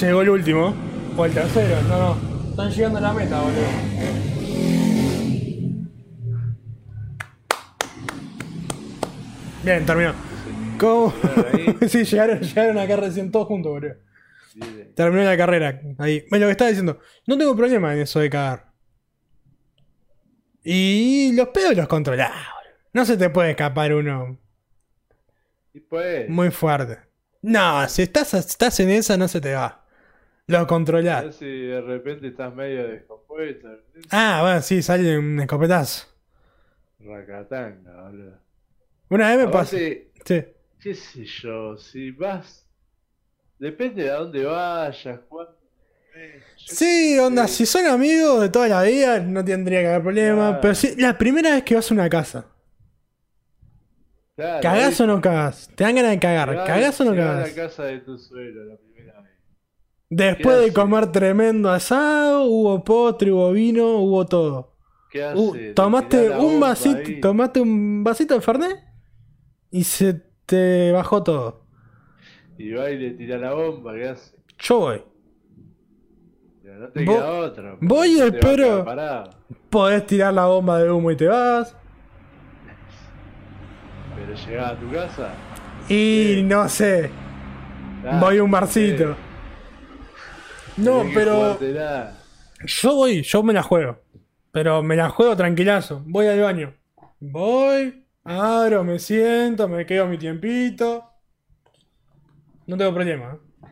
Llegó 0.00 0.22
el 0.22 0.28
último. 0.30 0.74
O 1.16 1.24
el 1.24 1.32
tercero, 1.32 1.82
no, 1.82 1.98
no. 1.98 2.50
Están 2.50 2.70
llegando 2.70 2.98
a 2.98 3.00
la 3.02 3.12
meta, 3.12 3.40
boludo. 3.40 3.90
Bien, 9.62 9.84
terminó. 9.84 10.14
¿Cómo? 10.78 11.12
Sí, 11.88 12.04
llegaron, 12.04 12.40
llegaron 12.40 12.78
acá 12.78 12.96
recién 12.96 13.30
todos 13.30 13.46
juntos, 13.46 13.72
boludo. 13.72 13.94
Terminó 14.94 15.24
la 15.24 15.36
carrera. 15.36 15.80
Ahí. 15.98 16.24
Bueno, 16.30 16.44
lo 16.44 16.48
que 16.48 16.52
estaba 16.52 16.70
diciendo. 16.70 16.98
No 17.26 17.38
tengo 17.38 17.56
problema 17.56 17.92
en 17.92 18.00
eso 18.00 18.20
de 18.20 18.30
cagar. 18.30 18.72
Y 20.62 21.32
los 21.34 21.48
pedos 21.48 21.76
los 21.76 21.88
controlás, 21.88 22.30
boludo. 22.30 22.70
No 22.92 23.04
se 23.04 23.16
te 23.16 23.30
puede 23.30 23.50
escapar 23.50 23.94
uno 23.94 24.38
Y 25.72 25.80
pues, 25.80 26.28
muy 26.28 26.50
fuerte. 26.50 26.98
No, 27.42 27.88
si 27.88 28.02
estás, 28.02 28.34
estás 28.34 28.80
en 28.80 28.90
esa 28.90 29.16
no 29.16 29.28
se 29.28 29.40
te 29.40 29.54
va. 29.54 29.79
Lo 30.50 30.58
a 30.58 30.66
controlás. 30.66 31.24
ver 31.24 31.32
si 31.32 31.46
de 31.46 31.80
repente 31.80 32.28
estás 32.28 32.54
medio 32.54 32.86
descompuesto. 32.88 33.68
Ah, 34.10 34.40
bueno, 34.42 34.60
sí, 34.62 34.82
sale 34.82 35.18
un 35.18 35.40
escopetazo. 35.40 36.06
Racatanga, 37.00 38.02
boludo. 38.02 38.38
Una 39.08 39.28
vez 39.34 39.46
me 39.46 39.52
pasó. 39.52 39.76
Sí. 39.76 40.44
qué 40.80 40.94
sé 40.94 41.24
yo, 41.24 41.76
si 41.78 42.10
vas. 42.10 42.66
Depende 43.58 44.04
de 44.04 44.10
a 44.10 44.14
dónde 44.16 44.44
vayas, 44.44 45.20
Sí, 46.56 47.18
onda, 47.18 47.46
Sí. 47.48 47.56
si 47.58 47.66
son 47.66 47.86
amigos 47.86 48.40
de 48.42 48.48
toda 48.48 48.68
la 48.68 48.82
vida, 48.82 49.20
no 49.20 49.44
tendría 49.44 49.80
que 49.80 49.86
haber 49.88 50.02
problema. 50.02 50.46
Claro. 50.48 50.60
Pero 50.60 50.74
si 50.74 50.96
la 50.96 51.16
primera 51.16 51.50
vez 51.54 51.62
que 51.64 51.74
vas 51.74 51.90
a 51.90 51.94
una 51.94 52.08
casa, 52.10 52.46
Claro, 54.36 54.60
¿cagás 54.62 55.00
ahí 55.00 55.04
o 55.04 55.06
no 55.06 55.20
cagás? 55.20 55.68
¿Te 55.74 55.84
dan 55.84 55.94
ganas 55.94 56.12
de 56.12 56.18
cagar? 56.18 56.54
vas- 56.54 56.66
¿Cagás 56.66 57.00
o 57.00 57.04
no 57.04 57.10
a 57.12 57.16
cagás? 57.16 57.48
la 57.48 57.54
casa 57.54 57.84
de 57.84 57.98
tu 58.00 58.18
suegro 58.18 58.64
la. 58.64 58.76
Después 60.10 60.58
¿Qué 60.58 60.64
de 60.66 60.72
comer 60.72 61.12
tremendo 61.12 61.70
asado, 61.70 62.44
hubo 62.44 62.82
postre, 62.84 63.32
hubo 63.32 63.52
vino, 63.52 63.98
hubo 63.98 64.26
todo. 64.26 64.76
¿Qué 65.08 65.24
Uh, 65.32 65.54
haces? 65.54 65.74
Te 65.74 65.74
tomaste 65.74 66.30
un 66.30 66.60
vasito, 66.60 66.98
ahí. 66.98 67.20
tomaste 67.20 67.60
un 67.60 68.04
vasito 68.04 68.34
de 68.34 68.40
Fernet 68.40 68.78
y 69.70 69.84
se 69.84 70.14
te 70.46 70.92
bajó 70.92 71.22
todo. 71.22 71.68
Y 72.58 72.70
va 72.72 72.90
y 72.90 72.98
le 72.98 73.10
tira 73.12 73.38
la 73.38 73.54
bomba, 73.54 73.94
¿qué 73.94 74.08
hace? 74.08 74.36
Yo 74.58 74.78
voy. 74.78 75.02
No 76.62 76.88
te 76.92 77.04
Vo- 77.04 77.06
queda 77.06 77.30
otra. 77.40 77.76
voy 77.80 78.08
y 78.18 78.20
espero. 78.20 78.84
Podés 79.70 80.06
tirar 80.06 80.34
la 80.34 80.46
bomba 80.46 80.78
de 80.78 80.90
humo 80.90 81.10
y 81.10 81.16
te 81.16 81.26
vas. 81.26 81.76
Pero 84.14 84.34
llegás 84.34 84.72
a 84.72 84.78
tu 84.78 84.90
casa. 84.90 85.44
Y 85.88 86.42
no 86.44 86.68
sé, 86.68 87.10
ah, 88.02 88.20
voy 88.20 88.38
a 88.38 88.42
un 88.44 88.50
barcito. 88.50 89.16
No, 90.80 91.04
pero 91.14 91.58
yo 92.66 92.94
voy, 92.94 93.22
yo 93.22 93.42
me 93.42 93.52
la 93.52 93.62
juego. 93.62 93.98
Pero 94.52 94.82
me 94.82 94.96
la 94.96 95.10
juego 95.10 95.36
tranquilazo. 95.36 96.02
Voy 96.06 96.26
al 96.26 96.40
baño. 96.40 96.74
Voy, 97.20 98.04
Abro, 98.24 98.84
me 98.84 98.98
siento, 98.98 99.68
me 99.68 99.86
quedo 99.86 100.06
mi 100.06 100.18
tiempito. 100.18 101.04
No 102.66 102.76
tengo 102.76 102.92
problema. 102.94 103.34
¿eh? 103.34 103.66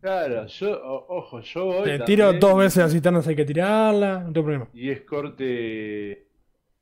Claro, 0.00 0.46
yo, 0.46 0.72
o- 0.72 1.18
ojo, 1.18 1.40
yo 1.40 1.64
voy. 1.66 1.84
Te 1.84 1.98
también, 1.98 2.04
tiro 2.06 2.32
dos 2.32 2.56
veces 2.58 2.78
las 2.78 2.92
cisternas, 2.92 3.26
hay 3.28 3.36
que 3.36 3.44
tirarla. 3.44 4.20
No 4.20 4.32
tengo 4.32 4.44
problema. 4.46 4.68
Y 4.74 4.90
es 4.90 5.02
corte. 5.02 6.26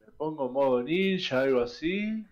Me 0.06 0.12
pongo 0.16 0.50
modo 0.50 0.82
ninja, 0.82 1.40
algo 1.42 1.60
así. 1.60 2.24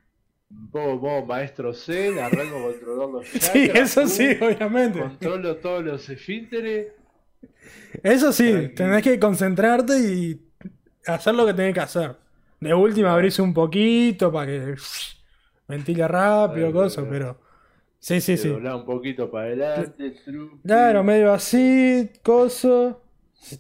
Un 0.51 0.71
poco 0.71 0.97
modo 0.97 1.27
maestro 1.27 1.75
Zen, 1.75 2.19
arranco 2.19 2.57
a 2.57 2.63
controlar 2.73 3.09
los 3.11 3.25
chakras. 3.33 3.53
Sí, 3.53 3.71
eso 3.75 4.07
sí, 4.07 4.29
obviamente. 4.41 4.99
Controlo 5.01 5.57
todos 5.57 5.85
los 5.85 6.09
esfínteres. 6.09 6.87
Eso 8.03 8.32
sí, 8.32 8.70
tenés 8.74 9.03
que 9.03 9.18
concentrarte 9.18 9.99
y 9.99 10.41
hacer 11.07 11.34
lo 11.34 11.47
que 11.47 11.55
tenés 11.55 11.74
que 11.74 11.80
hacer. 11.80 12.16
De 12.61 12.74
última 12.74 13.12
abrirse 13.12 13.41
un 13.41 13.55
poquito 13.55 14.32
para 14.32 14.47
que 14.47 14.74
ventile 15.66 16.09
rápido, 16.09 16.72
cosas, 16.72 17.07
pero. 17.09 17.41
Sí, 18.01 18.20
sí, 18.20 18.36
sí. 18.36 18.49
doblás 18.49 18.76
un 18.76 18.84
poquito 18.84 19.30
para 19.30 19.47
adelante. 19.47 20.11
truqui. 20.24 20.62
Claro, 20.62 21.03
medio 21.03 21.32
así, 21.32 22.11
coso. 22.22 23.03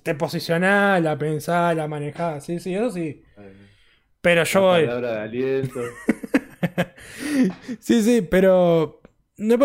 Te 0.02 0.14
posicionás, 0.14 1.02
la 1.02 1.16
pensás, 1.16 1.74
la 1.76 1.86
manejás, 1.86 2.44
sí, 2.44 2.58
sí, 2.58 2.74
eso 2.74 2.90
sí. 2.90 3.22
Pero 4.20 4.44
yo 4.44 4.60
voy. 4.60 4.84
palabra 4.86 5.12
de 5.12 5.20
aliento. 5.20 5.80
Sí, 7.78 8.02
sí, 8.02 8.22
pero. 8.22 8.97
No 9.38 9.56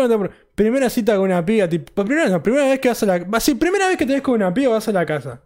Primera 0.54 0.88
cita 0.88 1.16
con 1.16 1.24
una 1.24 1.44
piba, 1.44 1.68
tipo. 1.68 2.04
Primera, 2.04 2.28
no, 2.28 2.42
primera 2.42 2.68
vez 2.68 2.78
que 2.80 2.88
vas 2.88 3.02
a 3.02 3.06
la. 3.06 3.40
Sí, 3.40 3.56
primera 3.56 3.88
vez 3.88 3.96
que 3.96 4.06
te 4.06 4.12
ves 4.12 4.22
con 4.22 4.34
una 4.34 4.54
piba, 4.54 4.72
vas 4.72 4.88
a 4.88 4.92
la 4.92 5.04
casa. 5.04 5.42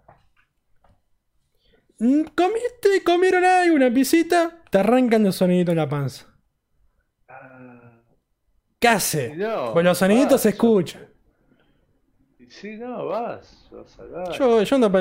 Mm, 1.98 2.22
Comiste, 2.34 3.02
comieron 3.04 3.44
algo, 3.44 3.74
una 3.74 3.92
pisita, 3.92 4.62
te 4.70 4.78
arrancan 4.78 5.24
los 5.24 5.36
soniditos 5.36 5.72
en 5.72 5.78
la 5.78 5.88
panza. 5.88 6.26
¿Qué 8.78 8.86
hace? 8.86 9.34
no, 9.34 9.72
Pues 9.72 9.84
los 9.84 9.98
soniditos 9.98 10.32
vas, 10.32 10.40
se 10.42 10.48
escuchan. 10.50 11.02
Sí, 12.48 12.76
no, 12.76 13.06
vas. 13.06 13.68
Vas 13.72 13.98
acá. 13.98 14.32
Yo, 14.32 14.62
yo. 14.62 14.78
No 14.78 14.92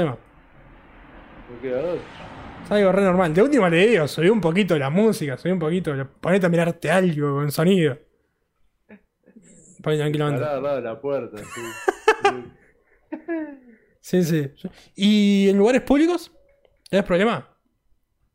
queda 1.62 1.80
otra. 1.80 2.02
Es 2.64 2.72
algo 2.72 2.92
re 2.92 3.02
normal. 3.04 3.34
De 3.34 3.42
última 3.42 3.70
le 3.70 3.88
digo, 3.88 4.08
subí 4.08 4.30
un 4.30 4.42
poquito 4.42 4.78
la 4.78 4.90
música, 4.90 5.38
subí 5.38 5.52
un 5.52 5.60
poquito, 5.60 5.94
ponete 6.20 6.46
a 6.46 6.50
mirarte 6.50 6.90
algo 6.90 7.36
con 7.36 7.52
sonido. 7.52 7.98
Tranquilamente. 9.96 10.44
Al 10.44 10.64
lado 10.64 10.76
de 10.76 10.82
la 10.82 11.00
puerta. 11.00 11.38
sí. 14.02 14.24
Sí. 14.24 14.52
¿Y 14.96 15.50
en 15.50 15.58
lugares 15.58 15.82
públicos? 15.82 16.32
¿Tienes 16.90 17.06
problema? 17.06 17.48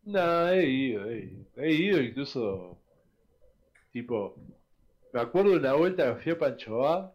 No, 0.05 0.49
he 0.49 0.69
ido, 0.69 1.09
he 1.09 1.19
ido. 1.19 1.47
He 1.57 1.73
ido 1.73 2.01
incluso. 2.01 2.79
Tipo. 3.93 4.37
Me 5.13 5.21
acuerdo 5.21 5.51
de 5.51 5.57
una 5.59 5.75
vuelta 5.75 6.15
que 6.15 6.23
fui 6.23 6.33
a 6.33 6.39
Panchoá. 6.39 7.15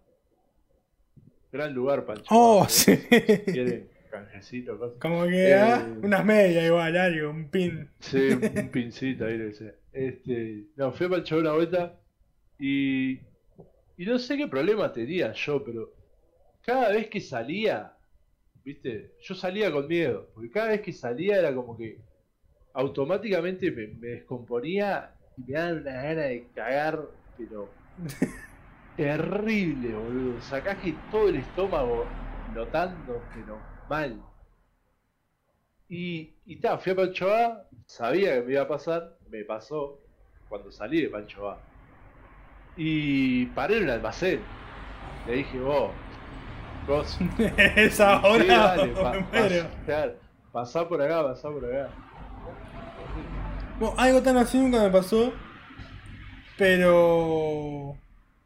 Gran 1.51 1.73
lugar, 1.73 2.05
Panchoá. 2.05 2.37
Oh, 2.37 2.63
¿eh? 2.63 2.69
sí. 2.69 2.95
Si 3.09 3.51
quieren 3.51 3.89
canjecito, 4.09 4.77
cosas. 4.77 4.97
Como 4.99 5.25
que, 5.25 5.49
Eh, 5.49 5.55
ah, 5.55 5.87
unas 6.01 6.25
medias 6.25 6.65
igual, 6.65 6.95
algo, 6.97 7.29
un 7.29 7.49
pin. 7.49 7.89
Sí, 7.99 8.29
un, 8.29 8.69
pincito 8.69 9.25
ahí, 9.25 9.37
le 9.37 9.53
sé. 9.53 9.75
Este, 9.91 10.65
no, 10.75 10.91
fui 10.91 11.07
a 11.07 11.09
Panchoá 11.09 11.39
una 11.39 11.53
vuelta 11.53 11.99
y. 12.59 13.19
Y 13.97 14.05
no 14.05 14.17
sé 14.19 14.37
qué 14.37 14.47
problema 14.47 14.91
tenía 14.93 15.33
yo, 15.33 15.63
pero. 15.63 15.93
Cada 16.61 16.91
vez 16.91 17.09
que 17.09 17.21
salía. 17.21 17.97
¿Viste? 18.63 19.15
Yo 19.21 19.35
salía 19.35 19.71
con 19.71 19.87
miedo. 19.87 20.31
Porque 20.33 20.51
cada 20.51 20.69
vez 20.69 20.81
que 20.81 20.93
salía 20.93 21.39
era 21.39 21.55
como 21.55 21.77
que. 21.77 22.05
Automáticamente 22.73 23.71
me, 23.71 23.87
me 23.89 24.07
descomponía 24.09 25.17
y 25.37 25.43
me 25.45 25.53
daban 25.55 25.79
una 25.81 26.03
gana 26.03 26.23
de 26.23 26.51
cagar, 26.53 26.99
pero. 27.37 27.81
Terrible, 28.95 29.95
boludo. 29.95 30.41
Sacás 30.41 30.79
que 30.79 30.93
todo 31.09 31.29
el 31.29 31.37
estómago 31.37 32.19
flotando, 32.45 33.29
pero 33.33 33.71
mal. 33.85 34.29
Y, 35.89 36.39
y 36.45 36.59
ta, 36.61 36.77
fui 36.77 36.91
a 36.91 36.95
Pancho 36.95 37.29
A, 37.33 37.67
sabía 37.85 38.35
que 38.35 38.41
me 38.43 38.51
iba 38.53 38.61
a 38.63 38.67
pasar, 38.67 39.17
me 39.27 39.43
pasó 39.45 40.05
cuando 40.47 40.71
salí 40.71 41.01
de 41.01 41.09
Pancho 41.09 41.49
A. 41.49 41.67
Y 42.77 43.45
paré 43.47 43.77
en 43.77 43.83
un 43.85 43.89
almacén. 43.89 44.39
Le 45.25 45.33
dije, 45.37 45.59
vos, 45.59 45.91
vos, 46.87 47.17
es 47.75 47.95
sí, 47.95 48.03
ahora. 48.03 48.45
dale, 48.45 48.87
pa- 48.93 49.19
muero. 49.31 49.67
claro, 49.85 50.13
pasá 50.51 50.87
por 50.87 51.01
acá, 51.01 51.23
pasá 51.23 51.49
por 51.49 51.65
acá. 51.65 51.89
Bueno, 53.79 53.95
algo 53.97 54.21
tan 54.21 54.37
así 54.37 54.57
nunca 54.59 54.79
me 54.81 54.89
pasó. 54.89 55.33
Pero. 56.57 57.95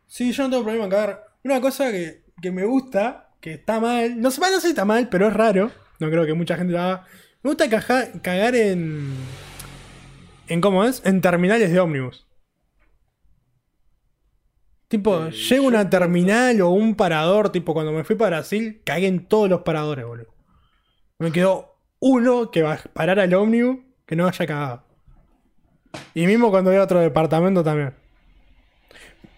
Sí, 0.07 0.31
yo 0.33 0.43
no 0.43 0.49
tengo 0.49 0.63
problema 0.63 0.85
en 0.85 0.91
cagar. 0.91 1.23
Una 1.43 1.61
cosa 1.61 1.91
que, 1.91 2.21
que 2.41 2.51
me 2.51 2.65
gusta, 2.65 3.29
que 3.39 3.53
está 3.53 3.79
mal. 3.79 4.19
No 4.19 4.29
sé, 4.31 4.41
no 4.41 4.47
sé 4.55 4.61
si 4.61 4.67
está 4.69 4.85
mal, 4.85 5.07
pero 5.09 5.27
es 5.27 5.33
raro. 5.33 5.71
No 5.99 6.09
creo 6.09 6.25
que 6.25 6.33
mucha 6.33 6.57
gente 6.57 6.73
lo 6.73 6.81
haga. 6.81 7.05
Me 7.43 7.49
gusta 7.49 7.69
caja- 7.69 8.11
cagar 8.21 8.55
en. 8.55 9.13
¿En 10.47 10.59
cómo 10.59 10.83
es? 10.83 11.01
En 11.05 11.21
terminales 11.21 11.71
de 11.71 11.79
ómnibus. 11.79 12.25
Tipo, 14.91 15.27
Eh, 15.27 15.31
llego 15.31 15.63
a 15.63 15.67
una 15.69 15.89
terminal 15.89 16.59
o 16.59 16.69
un 16.71 16.95
parador, 16.95 17.49
tipo 17.49 17.73
cuando 17.73 17.93
me 17.93 18.03
fui 18.03 18.17
para 18.17 18.39
Brasil, 18.39 18.81
cagué 18.83 19.07
en 19.07 19.25
todos 19.25 19.49
los 19.49 19.61
paradores, 19.61 20.05
boludo. 20.05 20.27
Me 21.17 21.31
quedó 21.31 21.77
uno 22.01 22.51
que 22.51 22.61
va 22.61 22.73
a 22.73 22.77
parar 22.91 23.17
al 23.17 23.33
ómnibus 23.33 23.77
que 24.05 24.17
no 24.17 24.27
haya 24.27 24.45
cagado. 24.45 24.83
Y 26.13 26.27
mismo 26.27 26.51
cuando 26.51 26.71
voy 26.71 26.79
a 26.81 26.83
otro 26.83 26.99
departamento 26.99 27.63
también. 27.63 27.93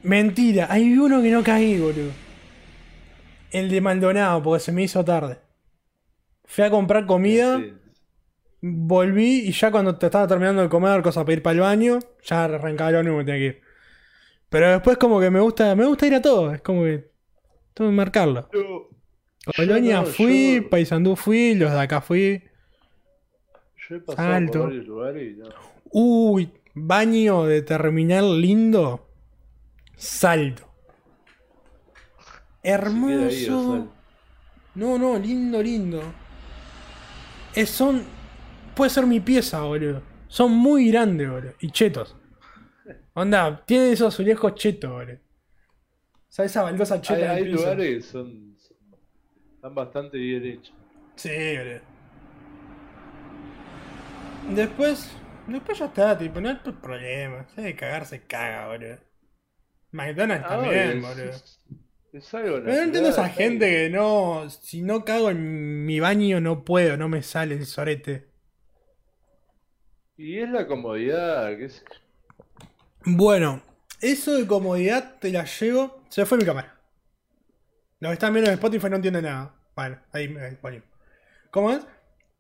Mentira, 0.02 0.66
hay 0.72 0.98
uno 0.98 1.22
que 1.22 1.30
no 1.30 1.44
caí, 1.44 1.80
boludo. 1.80 2.10
El 3.52 3.70
de 3.70 3.80
Maldonado, 3.80 4.42
porque 4.42 4.60
se 4.60 4.72
me 4.72 4.82
hizo 4.82 5.06
tarde. 5.06 5.38
Fui 6.46 6.64
a 6.64 6.72
comprar 6.72 7.06
comida, 7.06 7.60
Sí. 7.60 7.74
volví 8.60 9.42
y 9.48 9.52
ya 9.52 9.70
cuando 9.70 9.98
te 10.00 10.08
estaba 10.08 10.28
terminando 10.28 10.64
de 10.64 10.70
comer, 10.70 11.04
cosa 11.04 11.22
para 11.24 11.34
ir 11.34 11.44
para 11.44 11.54
el 11.54 11.60
baño, 11.60 12.00
ya 12.24 12.46
arrancaba 12.46 12.90
el 12.90 12.96
ómnibus 12.96 13.18
y 13.18 13.18
me 13.20 13.26
tenía 13.26 13.40
que 13.40 13.58
ir. 13.58 13.63
Pero 14.54 14.70
después 14.72 14.98
como 15.00 15.20
que 15.20 15.32
me 15.32 15.40
gusta, 15.40 15.76
me 15.76 15.84
gusta 15.84 16.06
ir 16.06 16.14
a 16.14 16.22
todo, 16.22 16.54
es 16.54 16.62
como 16.62 16.84
que 16.84 17.10
tengo 17.74 17.90
que 17.90 17.96
marcarlo. 17.96 18.48
Yo- 18.54 18.88
Colonia 19.58 19.96
yo 19.96 20.02
no, 20.02 20.06
fui, 20.06 20.62
yo- 20.62 20.70
Paysandú 20.70 21.16
fui, 21.16 21.56
los 21.56 21.72
de 21.72 21.80
acá 21.80 22.02
fui. 22.02 22.44
Yo 23.90 23.96
he 23.96 24.00
pasado 24.00 24.30
Salto. 24.30 24.52
por 24.60 24.68
varios 24.68 24.86
lugares 24.86 25.34
y 25.34 25.40
no. 25.40 25.50
Uy, 25.92 26.54
baño 26.76 27.46
de 27.46 27.64
terminal 27.64 28.40
lindo. 28.40 29.10
Salto. 29.96 30.72
Ahí, 32.64 32.72
Hermoso. 32.74 33.92
No, 34.76 35.00
no, 35.00 35.18
lindo, 35.18 35.64
lindo. 35.64 36.00
Es, 37.56 37.72
son. 37.72 38.04
Puede 38.76 38.92
ser 38.92 39.08
mi 39.08 39.20
pieza, 39.20 39.62
boludo. 39.62 40.04
Son 40.28 40.52
muy 40.52 40.92
grandes, 40.92 41.28
boludo. 41.28 41.54
Y 41.60 41.72
chetos. 41.72 42.16
Onda, 43.16 43.64
tienen 43.66 43.94
esos 43.94 44.14
azulejos 44.14 44.56
chetos, 44.56 44.92
boludo. 44.92 45.16
O 45.16 45.20
sea, 46.36 46.46
esa 46.46 46.64
baldosa 46.64 47.02
cheta 47.02 47.32
hay, 47.32 47.38
hay 47.44 47.46
lugares 47.46 47.88
que 47.88 48.02
son, 48.02 48.56
son- 48.60 48.78
están 49.56 49.76
bastante 49.76 50.18
bien 50.18 50.46
hechos. 50.46 50.76
Sí, 51.16 51.30
boludo. 51.58 51.82
Después. 54.56 55.10
Después 55.48 55.78
ya 55.78 55.86
está, 55.86 56.18
tipo, 56.18 56.40
no 56.40 56.50
hay 56.50 56.56
problema. 56.82 57.46
Si 57.54 57.62
hay 57.62 57.74
que 57.74 57.80
cagar, 57.80 58.06
se 58.06 58.22
caga, 58.26 58.68
boludo. 58.68 58.98
McDonald's 59.92 60.46
Ah, 60.46 60.50
también, 60.50 60.98
es, 60.98 61.02
boludo. 61.02 61.30
es- 61.30 61.60
es 62.14 62.34
algo 62.34 62.62
Pero 62.64 62.78
no 62.78 62.82
entiendo 62.84 63.10
esa 63.10 63.30
gente 63.30 63.70
que 63.70 63.90
no. 63.90 64.50
Si 64.50 64.82
no 64.82 65.04
cago 65.06 65.30
en 65.32 65.86
mi 65.86 66.00
baño, 66.00 66.40
no 66.42 66.64
puedo, 66.64 66.98
no 66.98 67.10
me 67.10 67.24
sale 67.24 67.56
el 67.56 67.66
sorete. 67.66 68.28
Y 70.18 70.40
es 70.40 70.50
la 70.50 70.66
comodidad, 70.66 71.56
qué 71.58 71.70
sé. 71.70 71.84
Bueno, 73.06 73.64
eso 74.02 74.34
de 74.34 74.48
comodidad 74.48 75.18
te 75.20 75.32
la 75.32 75.46
llevo. 75.46 76.02
Se 76.10 76.26
fue 76.26 76.38
mi 76.38 76.46
cámara. 76.46 76.78
Los 78.00 78.10
que 78.10 78.14
están 78.14 78.34
viendo 78.34 78.50
en 78.52 78.56
Spotify 78.56 78.90
no 78.90 78.98
entienden 78.98 79.24
nada. 79.24 79.56
Bueno, 79.76 80.00
ahí 80.12 80.28
me 80.28 80.52
ponemos. 80.54 80.88
¿Cómo 81.52 81.72
es? 81.72 81.86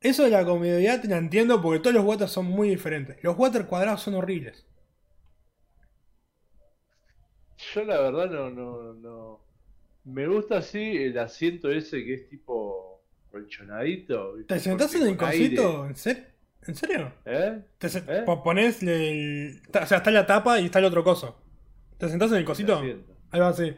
Eso 0.01 0.23
de 0.23 0.31
la 0.31 0.45
comodidad 0.45 1.01
te 1.01 1.07
la 1.07 1.17
entiendo 1.17 1.61
porque 1.61 1.79
todos 1.79 1.95
los 1.95 2.05
waters 2.05 2.31
son 2.31 2.45
muy 2.45 2.69
diferentes. 2.69 3.17
Los 3.23 3.37
water 3.37 3.65
cuadrados 3.67 4.01
son 4.03 4.15
horribles. 4.15 4.65
Yo 7.73 7.83
la 7.83 7.99
verdad 8.01 8.29
no, 8.29 8.49
no, 8.49 8.93
no. 8.93 9.39
Me 10.05 10.27
gusta 10.27 10.57
así 10.57 10.79
el 10.97 11.17
asiento 11.17 11.71
ese 11.71 12.03
que 12.03 12.13
es 12.15 12.29
tipo 12.29 13.01
colchonadito. 13.31 14.35
¿Te 14.47 14.59
sentás 14.59 14.93
en 14.95 15.07
el 15.07 15.17
cosito? 15.17 15.85
¿En, 15.85 15.95
ser- 15.95 16.32
¿En 16.65 16.75
serio? 16.75 17.11
¿Eh? 17.25 17.61
Te 17.77 17.87
¿Eh? 17.87 18.25
Ponés 18.43 18.81
el. 18.83 19.61
O 19.69 19.85
sea, 19.85 19.97
está 19.97 20.11
la 20.11 20.25
tapa 20.25 20.59
y 20.59 20.65
está 20.65 20.79
el 20.79 20.85
otro 20.85 21.03
coso. 21.03 21.41
¿Te 21.97 22.09
sentás 22.09 22.31
en 22.31 22.37
el 22.37 22.45
cosito? 22.45 22.81
Ahí 23.31 23.39
va, 23.39 23.53
sí. 23.53 23.75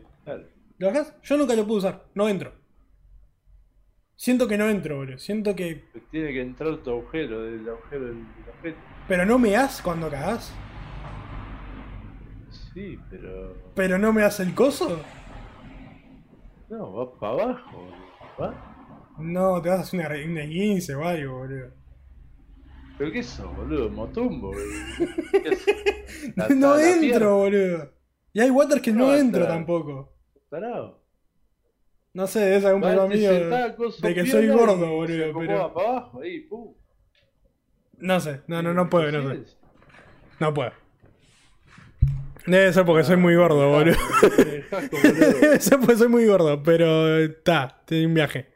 ¿Lo 0.78 0.88
bajás? 0.88 1.16
Yo 1.24 1.38
nunca 1.38 1.56
lo 1.56 1.66
pude 1.66 1.78
usar. 1.78 2.06
No 2.14 2.28
entro. 2.28 2.54
Siento 4.16 4.48
que 4.48 4.58
no 4.58 4.70
entro, 4.70 4.98
boludo. 4.98 5.18
Siento 5.18 5.56
que. 5.56 5.86
Tiene 6.12 6.32
que 6.32 6.42
entrar 6.42 6.78
tu 6.78 6.92
agujero, 6.92 7.44
del 7.44 7.68
agujero 7.68 8.06
del, 8.06 8.26
objeto. 8.58 8.78
Pero 9.08 9.26
no 9.26 9.40
me 9.40 9.52
das 9.52 9.82
cuando 9.82 10.10
cagás. 10.10 10.54
Sí, 12.74 13.00
pero. 13.10 13.72
Pero 13.74 13.98
no 13.98 14.14
me 14.14 14.24
hace 14.24 14.44
el 14.44 14.54
coso. 14.54 15.02
No, 16.70 16.94
va 16.94 17.20
para 17.20 17.34
abajo, 17.34 17.78
boludo. 17.78 17.96
¿Va? 18.40 19.16
No, 19.20 19.62
te 19.62 19.70
vas 19.70 19.80
a 19.80 19.82
hacer 19.82 20.00
una, 20.00 20.32
una 20.32 20.48
15 20.48 20.96
o 20.96 21.04
algo, 21.06 21.38
boludo. 21.40 21.75
¿Pero 22.98 23.12
qué 23.12 23.20
eso, 23.20 23.50
boludo? 23.52 23.90
Motumbo, 23.90 24.48
boludo. 24.50 24.64
No 26.56 26.78
entro, 26.80 27.00
pierna, 27.02 27.28
boludo. 27.30 27.94
Y 28.34 28.40
hay 28.42 28.50
waters 28.50 28.82
que 28.82 28.92
no, 28.92 29.08
No, 29.08 29.16
entro 29.16 29.42
está- 29.44 29.54
tampoco. 29.54 30.14
tarado. 30.50 31.04
No 32.14 32.28
sé, 32.28 32.56
es 32.56 32.64
algún 32.64 32.82
problema 32.82 33.08
mío. 33.08 33.32
de 33.34 34.14
que 34.14 34.26
soy 34.26 34.48
gordo, 34.48 34.78
boludo, 34.90 35.34
pero- 35.38 35.74
para 35.74 35.90
abajo, 35.90 36.22
ahí, 36.22 36.42
pum. 36.42 36.74
No 37.98 38.20
sé, 38.20 38.42
no, 38.48 38.62
no, 38.62 38.74
no 38.74 38.90
puedo, 38.90 39.12
no 39.12 39.30
sé. 39.34 39.44
No 40.40 40.54
puedo. 40.54 40.72
Debe 42.46 42.72
ser 42.74 42.86
porque 42.86 43.04
soy 43.04 43.18
muy 43.18 43.36
gordo, 43.36 43.70
boludo. 43.70 43.98
Debe 45.42 45.60
ser 45.60 45.80
porque 45.80 45.98
soy 45.98 46.08
muy 46.10 46.26
gordo, 46.26 46.62
pero 46.64 47.18
está, 47.18 47.82
tengo 47.86 48.08
un 48.08 48.14
viaje. 48.14 48.54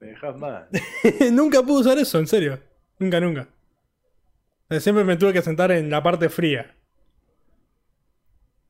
Me 0.00 0.08
dejas 0.08 0.36
mal. 0.36 0.68
nunca 1.32 1.62
pude 1.62 1.80
usar 1.80 1.98
eso, 1.98 2.18
en 2.18 2.26
serio. 2.26 2.58
Nunca, 2.98 3.20
nunca. 3.20 3.48
Eh, 4.70 4.80
Siempre 4.80 5.04
me 5.04 5.16
tuve 5.16 5.32
que 5.32 5.42
sentar 5.42 5.70
en 5.72 5.90
la 5.90 6.02
parte 6.02 6.28
fría. 6.28 6.74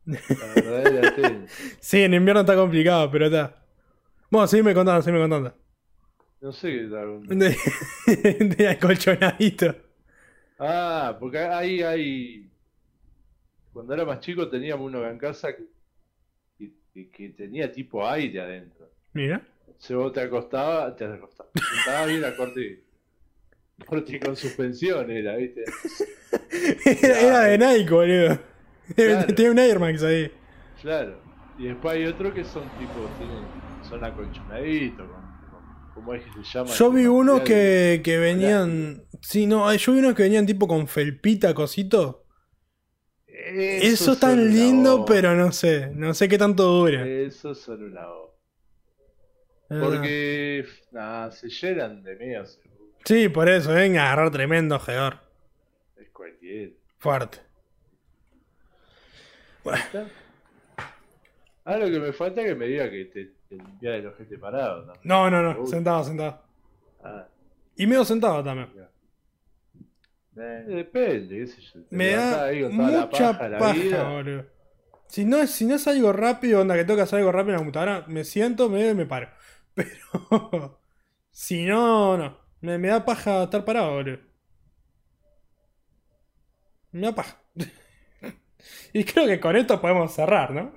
La 0.04 0.18
verdadera. 0.54 1.46
Sí, 1.80 2.02
en 2.02 2.14
invierno 2.14 2.40
está 2.40 2.54
complicado, 2.56 3.10
pero 3.10 3.26
está. 3.26 3.56
Bueno, 4.30 4.46
seguime 4.46 4.74
contando, 4.74 5.02
seguime 5.02 5.22
contando. 5.22 5.54
No 6.40 6.52
sé 6.52 6.70
qué 6.70 6.88
tal. 6.88 7.22
De, 7.26 7.56
de 8.56 8.68
acolchonadito. 8.68 9.74
Ah, 10.58 11.16
porque 11.20 11.38
ahí 11.38 11.82
hay. 11.82 12.50
Cuando 13.72 13.94
era 13.94 14.04
más 14.04 14.20
chico 14.20 14.48
teníamos 14.48 14.86
uno 14.86 15.06
en 15.08 15.18
casa 15.18 15.54
que- 15.54 15.68
que 17.10 17.28
tenía 17.30 17.70
tipo 17.70 18.06
aire 18.06 18.40
adentro. 18.40 18.90
Mira. 19.12 19.42
Se 19.78 19.94
vos 19.94 20.12
te 20.12 20.20
acostabas, 20.20 20.96
te 20.96 21.04
acostabas, 21.04 21.52
te 21.52 21.60
sentabas 21.60 22.08
bien 22.08 22.24
a 22.24 22.36
corte. 22.36 22.84
Corte 23.86 24.20
con 24.20 24.36
suspensión 24.36 25.10
era, 25.10 25.36
¿viste? 25.36 25.64
Era, 27.02 27.20
era 27.20 27.40
de 27.42 27.58
Nike, 27.58 27.90
boludo. 27.90 28.38
Claro. 28.94 29.34
Tenía 29.34 29.50
un 29.50 29.58
Air 29.58 29.78
Max 29.78 30.02
ahí. 30.02 30.30
Claro. 30.82 31.20
Y 31.58 31.64
después 31.68 31.94
hay 31.94 32.06
otros 32.06 32.34
que 32.34 32.44
son 32.44 32.62
tipo, 32.78 33.08
tienen, 33.18 33.44
son 33.88 34.04
acolchonaditos, 34.04 35.06
¿cómo 35.94 36.14
es 36.14 36.24
que 36.24 36.30
se 36.44 36.58
llama? 36.58 36.70
Yo 36.70 36.90
vi 36.90 37.06
unos 37.06 37.42
que, 37.42 38.00
que 38.02 38.18
venían. 38.18 39.04
Sí, 39.20 39.46
no, 39.46 39.72
yo 39.74 39.92
vi 39.92 39.98
unos 39.98 40.14
que 40.14 40.22
venían 40.22 40.46
tipo 40.46 40.66
con 40.66 40.88
felpita, 40.88 41.52
cosito. 41.54 42.26
Eso 43.26 44.12
es 44.12 44.20
tan 44.20 44.48
lindo, 44.50 45.04
pero 45.04 45.34
no 45.34 45.52
sé. 45.52 45.90
No 45.94 46.14
sé 46.14 46.28
qué 46.28 46.38
tanto 46.38 46.64
dura. 46.64 47.06
Esos 47.06 47.58
son 47.60 47.82
una 47.84 48.06
bomba. 48.06 48.29
Porque, 49.78 50.66
nada, 50.90 51.30
se 51.30 51.48
llenan 51.48 52.02
de 52.02 52.16
mega 52.16 52.44
seguro. 52.44 52.70
Sí, 53.04 53.28
por 53.28 53.48
eso, 53.48 53.72
venga 53.72 54.02
a 54.02 54.06
agarrar 54.12 54.30
tremendo 54.32 54.78
jedor. 54.80 55.18
Es 55.96 56.10
cualquier. 56.10 56.72
Fuerte. 56.98 57.38
Ah, 61.64 61.76
lo 61.76 61.86
que 61.90 62.00
me 62.00 62.12
falta 62.12 62.40
es 62.40 62.48
que 62.48 62.54
me 62.54 62.66
diga 62.66 62.90
que 62.90 63.04
te, 63.06 63.24
te 63.48 63.56
limpias 63.56 63.94
el 63.96 64.06
ojete 64.06 64.38
parado, 64.38 64.86
¿no? 64.86 64.92
No, 65.04 65.30
no, 65.30 65.42
no, 65.42 65.66
sentado, 65.66 66.02
sentado. 66.04 66.42
Ah, 67.02 67.26
Y 67.76 67.86
medio 67.86 68.04
sentado 68.04 68.42
también. 68.42 68.68
eh, 70.36 70.64
depende, 70.66 71.36
qué 71.38 71.46
sé 71.46 71.60
yo. 71.60 71.80
Te 71.84 71.96
Me 71.96 72.10
da 72.12 72.44
ahí 72.46 72.62
con 72.62 72.76
toda 72.76 72.90
la 72.90 73.06
mucha 73.06 73.32
paja, 73.32 73.48
la 73.48 73.58
paja, 73.58 73.72
vida. 73.74 74.10
boludo. 74.10 74.46
Si 75.06 75.24
no, 75.24 75.38
es, 75.38 75.50
si 75.50 75.66
no 75.66 75.74
es 75.74 75.86
algo 75.88 76.12
rápido, 76.12 76.60
onda 76.60 76.76
que 76.76 76.84
tengo 76.84 76.96
que 76.96 77.02
hacer 77.02 77.18
algo 77.18 77.32
rápido 77.32 77.50
en 77.50 77.54
la 77.54 77.58
computadora, 77.58 78.04
me 78.08 78.24
siento, 78.24 78.68
me, 78.68 78.94
me 78.94 79.06
paro. 79.06 79.28
Pero 79.74 80.80
si 81.30 81.64
no, 81.64 82.16
no. 82.16 82.38
Me, 82.60 82.78
me 82.78 82.88
da 82.88 83.04
paja 83.04 83.44
estar 83.44 83.64
parado, 83.64 83.94
boludo. 83.94 84.18
Me 86.92 87.06
da 87.06 87.14
paja. 87.14 87.42
y 88.92 89.04
creo 89.04 89.26
que 89.26 89.40
con 89.40 89.56
esto 89.56 89.80
podemos 89.80 90.12
cerrar, 90.12 90.52
¿no? 90.52 90.72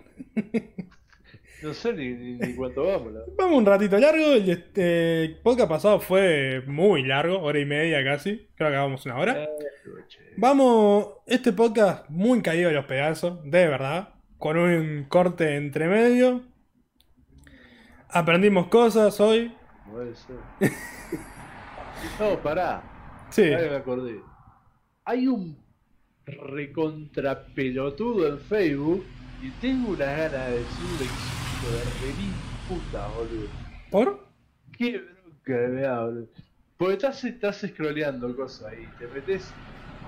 No 1.64 1.74
sé 1.74 1.94
ni, 1.94 2.10
ni, 2.10 2.34
ni 2.34 2.56
cuánto 2.56 2.84
vamos. 2.84 3.14
La... 3.14 3.22
Vamos 3.38 3.58
un 3.58 3.66
ratito 3.66 3.98
largo. 3.98 4.34
El 4.34 4.50
este, 4.50 5.39
podcast 5.44 5.70
pasado 5.70 6.00
fue 6.02 6.62
muy 6.68 7.04
largo, 7.04 7.39
hora 7.41 7.58
y 7.58 7.66
media 7.66 8.04
casi. 8.04 8.50
Creo 8.56 8.70
que 8.70 8.76
acabamos 8.76 9.06
una 9.06 9.18
hora. 9.18 9.44
Eh. 9.44 9.50
Vamos, 10.36 11.08
este 11.26 11.54
podcast 11.54 12.10
muy 12.10 12.41
caído 12.41 12.68
de 12.68 12.76
los 12.76 12.86
pedazos, 12.86 13.41
de 13.44 13.68
verdad, 13.68 14.10
con 14.38 14.58
un 14.58 15.06
corte 15.06 15.56
entre 15.56 15.88
medio. 15.88 16.41
Aprendimos 18.14 18.68
cosas 18.68 19.20
hoy. 19.20 19.51
Puede 19.91 20.14
ser. 20.16 20.36
no, 22.20 22.38
pará. 22.41 22.84
Sí, 23.32 23.51
Ahora 23.51 23.70
me 23.72 23.76
acordé. 23.78 24.22
Hay 25.05 25.28
un 25.28 25.57
recontrapelotudo 26.26 28.28
en 28.28 28.39
Facebook 28.39 29.03
y 29.41 29.49
tengo 29.59 29.89
una 29.91 30.05
gana 30.05 30.45
de 30.45 30.59
decirle 30.59 31.07
que 31.59 31.68
de 31.76 31.84
remil 32.01 32.34
puta, 32.70 33.07
boludo. 33.07 33.47
¿por? 33.89 34.24
Qué 34.78 34.99
bronca 34.99 35.68
me 35.74 35.82
da, 35.82 36.05
boludo. 36.05 36.28
Porque 36.78 36.93
estás, 36.93 37.24
estás 37.24 37.66
scrolleando 37.68 38.36
cosas 38.36 38.72
ahí, 38.72 38.88
te 38.99 39.07
metes. 39.07 39.51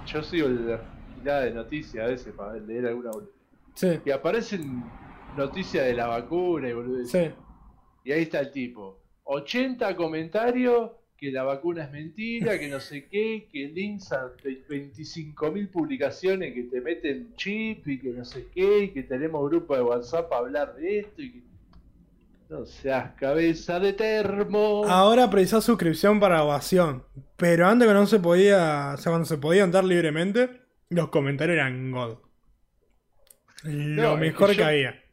Yo 0.06 0.22
sigo 0.22 0.48
la 0.48 0.80
gilada 1.18 1.42
de 1.42 1.52
noticias 1.56 2.06
a 2.06 2.10
veces 2.10 2.32
para 2.34 2.54
leer 2.54 2.86
alguna 2.86 3.10
boludo. 3.10 3.32
Sí, 3.74 4.00
Y 4.06 4.12
aparecen 4.12 4.84
noticias 5.36 5.86
de 5.86 5.94
la 5.94 6.06
vacuna 6.08 6.70
y 6.70 6.74
boludo. 6.74 7.04
sí. 7.06 7.32
Y 8.06 8.12
ahí 8.14 8.22
está 8.22 8.40
el 8.40 8.52
tipo. 8.52 9.00
80 9.24 9.96
comentarios 9.96 10.92
que 11.18 11.32
la 11.32 11.44
vacuna 11.44 11.86
es 11.86 11.92
mentira, 11.92 12.60
que 12.60 12.68
no 12.68 12.80
sé 12.80 13.06
qué, 13.06 13.48
que 13.52 13.68
links 13.68 14.12
a 14.12 14.32
25.000 14.44 15.70
publicaciones 15.70 16.54
que 16.54 16.64
te 16.64 16.82
meten 16.82 17.34
chip 17.36 17.88
y 17.88 17.98
que 18.00 18.10
no 18.10 18.24
sé 18.24 18.46
qué, 18.54 18.84
y 18.84 18.90
que 18.90 19.04
tenemos 19.04 19.50
grupo 19.50 19.76
de 19.76 19.82
WhatsApp 19.82 20.30
para 20.30 20.42
hablar 20.42 20.76
de 20.76 21.00
esto 21.00 21.22
y 21.22 21.32
que... 21.32 21.46
No 22.48 22.64
seas 22.64 23.14
cabeza 23.16 23.80
de 23.80 23.94
termo. 23.94 24.84
Ahora 24.86 25.28
precisás 25.32 25.64
suscripción 25.64 26.20
para 26.20 26.44
ovación. 26.44 27.04
Pero 27.38 27.66
antes 27.66 27.88
que 27.88 27.94
no 27.96 28.06
se 28.06 28.20
podía, 28.20 28.92
o 28.94 28.98
sea, 28.98 29.12
cuando 29.12 29.26
se 29.26 29.40
podía 29.40 29.64
andar 29.64 29.84
libremente, 29.84 30.62
los 30.90 31.10
comentarios 31.10 31.56
eran 31.56 31.90
God. 31.92 32.18
Lo 33.64 33.72
No, 33.74 34.14
es 34.14 34.20
que 34.20 34.26
mejor 34.28 34.50
que, 34.52 34.56
yo- 34.58 34.66
había. 34.68 35.04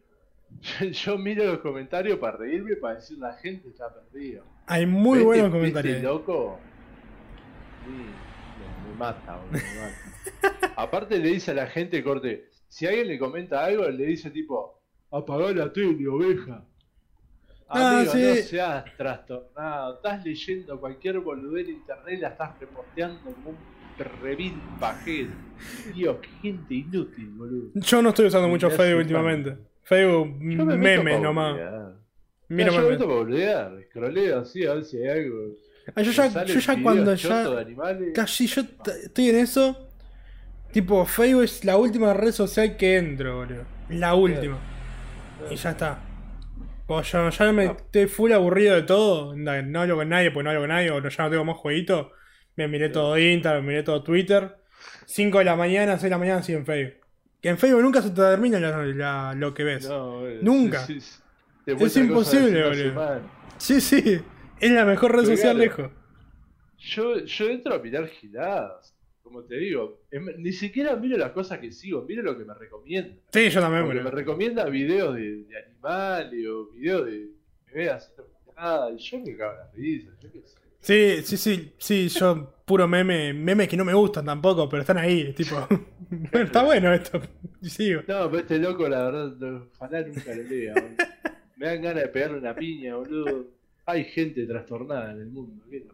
Yo, 0.62 0.86
yo 0.86 1.18
miro 1.18 1.44
los 1.44 1.58
comentarios 1.58 2.18
para 2.18 2.36
reírme, 2.36 2.76
para 2.76 2.94
decir 2.94 3.18
la 3.18 3.32
gente 3.34 3.68
está 3.68 3.92
perdida. 3.92 4.42
Hay 4.66 4.86
muy 4.86 5.18
¿Viste- 5.18 5.24
buenos 5.26 5.46
viste, 5.46 5.58
comentarios. 5.58 6.02
loco? 6.02 6.58
Sí, 7.84 7.90
me, 7.90 8.90
me 8.92 8.96
mata, 8.98 9.40
me 9.50 9.58
mata. 9.58 10.72
Aparte 10.76 11.18
le 11.18 11.28
dice 11.30 11.50
a 11.50 11.54
la 11.54 11.66
gente, 11.66 12.02
corte, 12.04 12.48
si 12.68 12.86
alguien 12.86 13.08
le 13.08 13.18
comenta 13.18 13.64
algo, 13.64 13.88
le 13.88 14.04
dice 14.06 14.30
tipo, 14.30 14.80
apagá 15.10 15.52
la 15.52 15.72
tele, 15.72 16.06
oveja. 16.08 16.64
Ah, 17.68 17.96
Amigo, 17.98 18.12
sí. 18.12 18.22
no 18.22 18.34
seas 18.36 18.84
trastornado, 18.96 19.94
estás 19.96 20.24
leyendo 20.24 20.78
cualquier 20.78 21.18
boludez 21.20 21.68
en 21.68 21.76
internet 21.76 22.14
y 22.18 22.20
la 22.20 22.28
estás 22.28 22.58
reposteando 22.60 23.18
como 23.32 23.50
un 23.50 23.56
revil 24.22 24.54
pajero. 24.78 25.30
Dios, 25.94 26.18
gente 26.40 26.74
inútil, 26.74 27.30
boludo. 27.30 27.70
Yo 27.74 28.02
no 28.02 28.10
estoy 28.10 28.26
usando 28.26 28.48
mucho 28.48 28.70
Facebook 28.70 29.00
últimamente. 29.00 29.56
Facebook, 29.82 30.38
Yo 30.40 30.64
me 30.64 30.76
memes 30.76 31.20
nomás. 31.20 31.56
Mira, 32.48 32.70
yo 32.70 32.82
me 32.82 32.88
meto 32.90 33.04
para 33.06 33.18
boludear, 33.18 33.72
scrolleo 33.88 34.40
así 34.40 34.66
a 34.66 34.74
ver 34.74 34.84
si 34.84 34.98
hay 34.98 35.08
algo. 35.24 35.54
Ah, 35.94 36.02
yo 36.02 36.12
ya, 36.12 36.44
yo 36.44 36.60
ya 36.60 36.82
cuando 36.82 37.14
ya. 37.14 37.44
Casi 38.14 38.46
yo 38.46 38.62
estoy 39.04 39.30
en 39.30 39.36
eso. 39.36 39.88
Tipo, 40.72 41.04
Facebook 41.04 41.44
es 41.44 41.64
la 41.64 41.76
última 41.76 42.14
red 42.14 42.32
social 42.32 42.76
que 42.76 42.96
entro, 42.96 43.36
boludo. 43.38 43.64
La 43.90 44.14
última. 44.14 44.58
Y 45.50 45.56
ya 45.56 45.70
está. 45.70 45.98
Pues 46.86 47.10
ya, 47.12 47.28
ya 47.30 47.52
me 47.52 47.66
No. 47.66 47.72
estoy 47.72 48.06
full 48.06 48.32
aburrido 48.32 48.74
de 48.74 48.82
todo. 48.82 49.34
No, 49.34 49.50
hablo 49.80 49.96
con 49.96 50.08
nadie, 50.08 50.30
pues 50.30 50.44
no 50.44 50.50
hablo 50.50 50.62
con 50.62 50.68
nadie, 50.68 50.90
o 50.90 51.00
no- 51.00 51.08
ya 51.08 51.24
no 51.24 51.30
tengo 51.30 51.44
más 51.44 51.56
jueguito. 51.56 52.12
Me 52.56 52.68
miré 52.68 52.90
todo 52.90 53.18
Instagram, 53.18 53.62
me 53.64 53.68
miré 53.72 53.82
todo 53.82 54.02
Twitter. 54.02 54.56
5 55.06 55.38
de 55.38 55.44
la 55.44 55.56
mañana, 55.56 55.92
6 55.92 56.02
de 56.04 56.10
la 56.10 56.18
mañana, 56.18 56.42
sí 56.42 56.52
en 56.52 56.64
Facebook. 56.66 57.01
Que 57.42 57.48
en 57.50 57.58
Facebook 57.58 57.82
nunca 57.82 58.00
se 58.00 58.10
te 58.10 58.16
termina 58.16 58.58
la- 58.60 58.84
la- 58.86 59.34
lo 59.34 59.52
que 59.52 59.64
ves. 59.64 59.88
No, 59.88 60.22
Nunca. 60.42 60.78
sí, 60.86 61.00
sí, 61.00 61.20
te 61.64 61.74
muestra 61.74 62.02
imposible, 62.04 62.62
boludo. 62.68 63.20
Sí, 63.58 63.80
sí. 63.80 64.20
Es 64.60 64.70
la 64.70 64.84
mejor 64.84 65.10
red 65.12 65.24
Pero 65.24 65.36
social 65.36 65.58
lejos. 65.58 65.90
Yo, 66.78 67.18
yo 67.24 67.48
entro 67.48 67.74
a 67.74 67.78
mirar 67.78 68.06
giladas. 68.08 68.94
Como 69.22 69.44
te 69.44 69.56
digo, 69.56 70.02
em- 70.10 70.34
ni 70.38 70.52
siquiera 70.52 70.94
miro 70.96 71.16
las 71.16 71.30
cosas 71.32 71.58
que 71.58 71.72
sigo, 71.72 72.02
miro 72.02 72.22
lo 72.22 72.36
que 72.36 72.44
me 72.44 72.54
recomienda. 72.54 73.14
Sí, 73.32 73.48
yo 73.50 73.60
también, 73.60 73.84
Porque 73.84 73.98
me 73.98 74.02
boludo. 74.04 74.16
recomienda 74.18 74.64
videos 74.66 75.14
de, 75.14 75.44
de 75.44 75.58
animales 75.58 76.46
o 76.48 76.66
videos 76.72 77.06
de 77.06 77.28
me 77.66 77.72
ve 77.72 77.90
haciendo 77.90 78.26
nada 78.56 78.90
y 78.92 78.98
yo 78.98 79.18
me 79.20 79.36
cago 79.36 79.52
en 79.52 79.58
la 79.58 79.70
risa, 79.72 80.10
yo 80.20 80.32
qué 80.32 80.42
sé. 80.42 80.56
Sí, 80.82 81.22
sí, 81.22 81.36
sí, 81.36 81.74
sí, 81.78 82.08
yo 82.08 82.56
puro 82.64 82.88
meme, 82.88 83.32
memes 83.32 83.68
que 83.68 83.76
no 83.76 83.84
me 83.84 83.94
gustan 83.94 84.24
tampoco, 84.24 84.68
pero 84.68 84.82
están 84.82 84.98
ahí, 84.98 85.32
tipo, 85.32 85.56
está 86.32 86.64
bueno 86.64 86.92
esto, 86.92 87.22
sigo. 87.62 88.02
No, 88.08 88.28
pero 88.28 88.38
este 88.38 88.58
loco, 88.58 88.88
la 88.88 89.04
verdad, 89.04 89.62
ojalá 89.76 90.02
nunca 90.02 90.34
lo 90.34 90.42
lea. 90.42 90.74
boludo. 90.74 90.96
Me 91.56 91.66
dan 91.66 91.82
ganas 91.82 92.02
de 92.02 92.08
pegarle 92.08 92.38
una 92.38 92.54
piña, 92.54 92.96
boludo. 92.96 93.46
Hay 93.86 94.04
gente 94.04 94.44
trastornada 94.44 95.12
en 95.12 95.20
el 95.20 95.26
mundo. 95.28 95.64
¿Qué? 95.70 95.86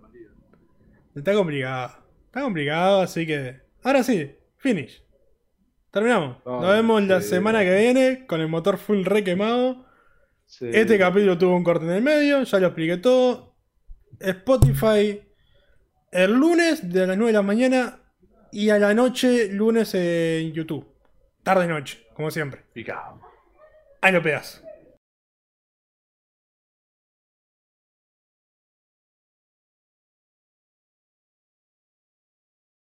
Está 1.14 1.34
complicado, 1.34 1.92
está 2.26 2.40
complicado, 2.42 3.02
así 3.02 3.26
que, 3.26 3.60
ahora 3.82 4.02
sí, 4.02 4.30
finish. 4.56 5.02
Terminamos. 5.90 6.38
Nos 6.46 6.72
vemos 6.72 7.02
la 7.02 7.20
semana 7.20 7.60
que 7.60 7.76
viene 7.76 8.26
con 8.26 8.40
el 8.40 8.48
motor 8.48 8.78
full 8.78 9.04
re 9.04 9.22
quemado. 9.22 9.84
Sí. 10.46 10.70
Este 10.72 10.98
capítulo 10.98 11.36
tuvo 11.36 11.56
un 11.56 11.64
corte 11.64 11.84
en 11.84 11.90
el 11.90 12.02
medio, 12.02 12.42
ya 12.42 12.58
lo 12.58 12.68
expliqué 12.68 12.96
todo. 12.96 13.47
Spotify 14.20 15.22
el 16.10 16.32
lunes 16.32 16.88
de 16.88 17.06
las 17.06 17.16
9 17.16 17.32
de 17.32 17.38
la 17.38 17.42
mañana 17.42 18.00
y 18.50 18.70
a 18.70 18.78
la 18.78 18.94
noche 18.94 19.48
lunes 19.52 19.94
en 19.94 20.52
YouTube. 20.52 20.86
Tarde 21.42 21.66
noche, 21.66 22.06
como 22.14 22.30
siempre. 22.30 22.62
Picado. 22.72 23.20
Ahí 24.00 24.12
lo 24.12 24.22
pegas. 24.22 24.62